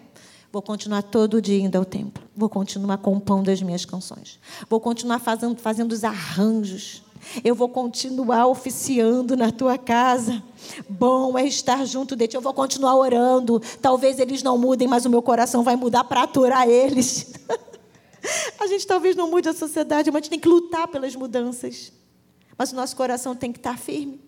Vou 0.52 0.64
continuar 0.64 1.04
todo 1.04 1.42
dia 1.42 1.60
indo 1.60 1.76
ao 1.76 1.86
templo. 1.86 2.24
Vou 2.36 2.50
continuar 2.50 2.98
compondo 2.98 3.50
as 3.50 3.62
minhas 3.62 3.86
canções. 3.86 4.40
Vou 4.68 4.80
continuar 4.80 5.20
fazendo, 5.20 5.56
fazendo 5.58 5.92
os 5.92 6.04
arranjos. 6.04 7.04
Eu 7.44 7.54
vou 7.54 7.70
continuar 7.70 8.48
oficiando 8.48 9.38
na 9.38 9.52
tua 9.52 9.78
casa. 9.78 10.42
Bom 10.90 11.38
é 11.38 11.46
estar 11.46 11.86
junto 11.86 12.16
de 12.16 12.28
ti. 12.28 12.36
Eu 12.36 12.42
vou 12.42 12.54
continuar 12.54 12.96
orando. 12.96 13.62
Talvez 13.80 14.18
eles 14.20 14.42
não 14.42 14.58
mudem, 14.58 14.88
mas 14.88 15.06
o 15.06 15.10
meu 15.10 15.22
coração 15.22 15.64
vai 15.64 15.76
mudar 15.76 16.04
para 16.06 16.24
aturar 16.24 16.68
eles. 16.68 17.32
A 18.60 18.68
gente 18.68 18.86
talvez 18.86 19.16
não 19.16 19.32
mude 19.32 19.48
a 19.48 19.54
sociedade, 19.54 20.12
mas 20.12 20.18
a 20.18 20.22
gente 20.22 20.30
tem 20.30 20.40
que 20.40 20.48
lutar 20.50 20.90
pelas 20.90 21.16
mudanças. 21.16 21.94
Mas 22.58 22.74
o 22.74 22.76
nosso 22.76 22.94
coração 22.94 23.34
tem 23.34 23.52
que 23.52 23.58
estar 23.58 23.78
firme. 23.78 24.20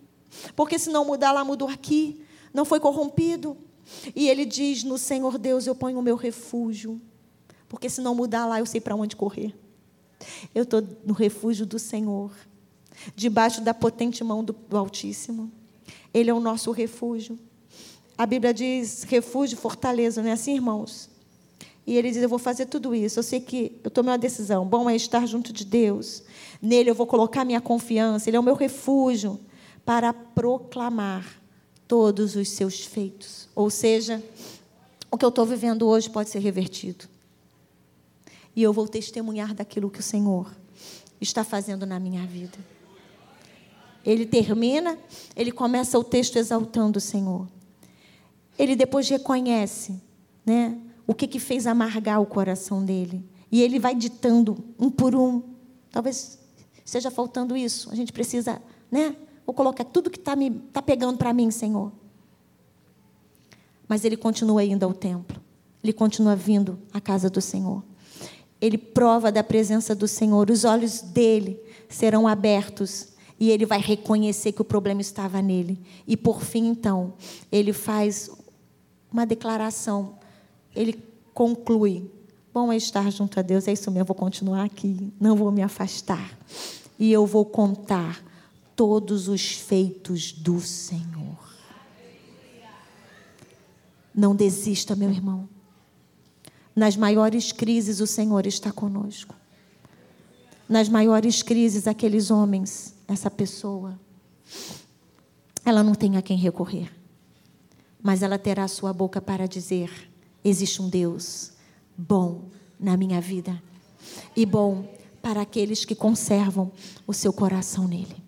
Porque 0.56 0.80
se 0.80 0.90
não 0.90 1.04
mudar 1.04 1.34
lá, 1.34 1.44
mudou 1.44 1.68
aqui. 1.68 2.24
Não 2.54 2.64
foi 2.64 2.80
corrompido. 2.80 3.58
E 4.16 4.30
ele 4.30 4.46
diz: 4.46 4.84
No 4.84 4.98
Senhor 4.98 5.38
Deus 5.38 5.68
eu 5.68 5.76
ponho 5.76 6.00
o 6.00 6.02
meu 6.02 6.16
refúgio. 6.16 7.02
Porque 7.68 7.90
se 7.90 8.02
não 8.02 8.14
mudar 8.14 8.46
lá, 8.46 8.60
eu 8.60 8.66
sei 8.66 8.82
para 8.82 8.96
onde 8.96 9.16
correr. 9.16 9.56
Eu 10.54 10.64
estou 10.64 10.84
no 11.06 11.14
refúgio 11.14 11.66
do 11.66 11.80
Senhor, 11.80 12.32
debaixo 13.16 13.62
da 13.62 13.74
potente 13.74 14.24
mão 14.24 14.44
do, 14.44 14.54
do 14.54 14.78
Altíssimo. 14.78 15.52
Ele 16.14 16.30
é 16.30 16.34
o 16.34 16.40
nosso 16.40 16.72
refúgio. 16.72 17.40
A 18.18 18.26
Bíblia 18.26 18.54
diz 18.54 19.04
refúgio, 19.04 19.58
fortaleza, 19.58 20.22
não 20.22 20.30
é 20.30 20.34
assim, 20.34 20.54
irmãos? 20.54 21.10
E 21.86 21.98
ele 21.98 22.12
diz: 22.12 22.22
Eu 22.22 22.30
vou 22.30 22.40
fazer 22.40 22.66
tudo 22.68 22.94
isso. 22.94 23.20
Eu 23.20 23.24
sei 23.24 23.40
que 23.40 23.80
eu 23.84 23.90
tomei 23.90 24.12
uma 24.12 24.18
decisão. 24.18 24.66
Bom 24.66 24.90
é 24.90 24.96
estar 24.96 25.26
junto 25.26 25.52
de 25.52 25.66
Deus. 25.66 26.24
Nele 26.62 26.90
eu 26.90 26.96
vou 26.96 27.08
colocar 27.08 27.44
minha 27.44 27.62
confiança. 27.62 28.30
Ele 28.30 28.38
é 28.38 28.40
o 28.40 28.44
meu 28.44 28.56
refúgio 28.56 29.40
para 29.84 30.14
proclamar 30.14 31.41
todos 31.92 32.38
os 32.38 32.48
seus 32.48 32.86
feitos. 32.86 33.50
Ou 33.54 33.70
seja, 33.70 34.24
o 35.12 35.18
que 35.18 35.26
eu 35.26 35.30
estou 35.30 35.46
vivendo 35.46 35.86
hoje 35.86 36.10
pode 36.10 36.30
ser 36.30 36.40
revertido. 36.40 37.04
E 38.56 38.64
eu 38.64 38.72
vou 38.72 38.88
testemunhar 38.88 39.54
daquilo 39.54 39.90
que 39.90 40.00
o 40.00 40.04
Senhor 40.04 40.50
está 41.20 41.44
fazendo 41.44 41.86
na 41.86 42.00
minha 42.00 42.26
vida. 42.26 42.58
Ele 44.06 44.26
termina, 44.26 44.98
ele 45.36 45.52
começa 45.52 46.00
o 46.00 46.04
texto 46.04 46.38
exaltando 46.38 46.98
o 46.98 47.02
Senhor. 47.02 47.46
Ele 48.58 48.74
depois 48.74 49.10
reconhece, 49.10 50.02
né? 50.46 50.80
o 51.06 51.14
que, 51.14 51.28
que 51.28 51.42
fez 51.42 51.68
amargar 51.68 52.22
o 52.22 52.26
coração 52.26 52.86
dele. 52.86 53.22
E 53.52 53.62
ele 53.62 53.80
vai 53.80 53.94
ditando 53.94 54.64
um 54.80 54.90
por 54.90 55.14
um. 55.14 55.44
Talvez 55.92 56.40
seja 56.86 57.12
faltando 57.12 57.58
isso. 57.58 57.92
A 57.92 57.96
gente 57.96 58.14
precisa, 58.14 58.62
né? 58.90 59.14
Vou 59.52 59.56
colocar 59.56 59.84
tudo 59.84 60.10
que 60.10 60.18
está 60.18 60.34
tá 60.72 60.82
pegando 60.82 61.18
para 61.18 61.34
mim, 61.34 61.52
Senhor. 61.52 61.92
Mas 63.86 64.06
ele 64.06 64.16
continua 64.16 64.64
indo 64.64 64.86
ao 64.86 64.94
templo. 64.94 65.42
Ele 65.84 65.92
continua 65.92 66.38
vindo 66.38 66.80
à 66.94 67.02
casa 67.02 67.30
do 67.30 67.42
Senhor. 67.42 67.84
Ele 68.62 68.78
prova 68.78 69.30
da 69.30 69.44
presença 69.44 69.94
do 69.94 70.08
Senhor. 70.08 70.50
Os 70.50 70.64
olhos 70.64 71.02
dele 71.02 71.60
serão 71.90 72.30
abertos 72.30 73.10
e 73.38 73.52
ele 73.52 73.66
vai 73.66 73.82
reconhecer 73.82 74.54
que 74.54 74.62
o 74.62 74.64
problema 74.64 75.02
estava 75.02 75.42
nele. 75.42 75.82
E 76.08 76.16
por 76.16 76.42
fim, 76.42 76.68
então, 76.68 77.16
ele 77.52 77.74
faz 77.74 78.32
uma 79.12 79.26
declaração 79.26 80.16
ele 80.74 80.98
conclui: 81.34 82.10
Bom 82.54 82.72
é 82.72 82.78
estar 82.78 83.12
junto 83.12 83.38
a 83.38 83.44
Deus, 83.44 83.68
é 83.68 83.74
isso 83.74 83.92
mesmo, 83.92 84.04
eu 84.04 84.06
vou 84.06 84.16
continuar 84.16 84.64
aqui, 84.64 85.12
não 85.20 85.36
vou 85.36 85.52
me 85.52 85.62
afastar. 85.62 86.38
E 86.98 87.12
eu 87.12 87.26
vou 87.26 87.44
contar 87.44 88.31
todos 88.76 89.28
os 89.28 89.54
feitos 89.54 90.32
do 90.32 90.60
Senhor. 90.60 91.38
Não 94.14 94.36
desista, 94.36 94.96
meu 94.96 95.10
irmão. 95.10 95.48
Nas 96.76 96.96
maiores 96.96 97.52
crises, 97.52 98.00
o 98.00 98.08
Senhor 98.08 98.46
está 98.46 98.72
conosco. 98.72 99.36
Nas 100.68 100.88
maiores 100.88 101.44
crises, 101.44 101.88
aqueles 101.88 102.32
homens, 102.32 102.96
essa 103.08 103.30
pessoa, 103.30 104.00
ela 105.66 105.84
não 105.84 105.94
tem 105.94 106.18
a 106.18 106.22
quem 106.22 106.38
recorrer, 106.38 106.92
mas 108.02 108.24
ela 108.24 108.40
terá 108.40 108.68
sua 108.68 108.94
boca 108.94 109.22
para 109.22 109.48
dizer: 109.48 110.10
existe 110.44 110.82
um 110.82 110.90
Deus 110.90 111.52
bom 111.98 112.50
na 112.80 112.96
minha 112.98 113.20
vida 113.20 113.62
e 114.36 114.46
bom 114.46 114.88
para 115.22 115.42
aqueles 115.42 115.86
que 115.86 115.94
conservam 115.94 116.72
o 117.06 117.14
seu 117.14 117.32
coração 117.32 117.88
nele. 117.88 118.21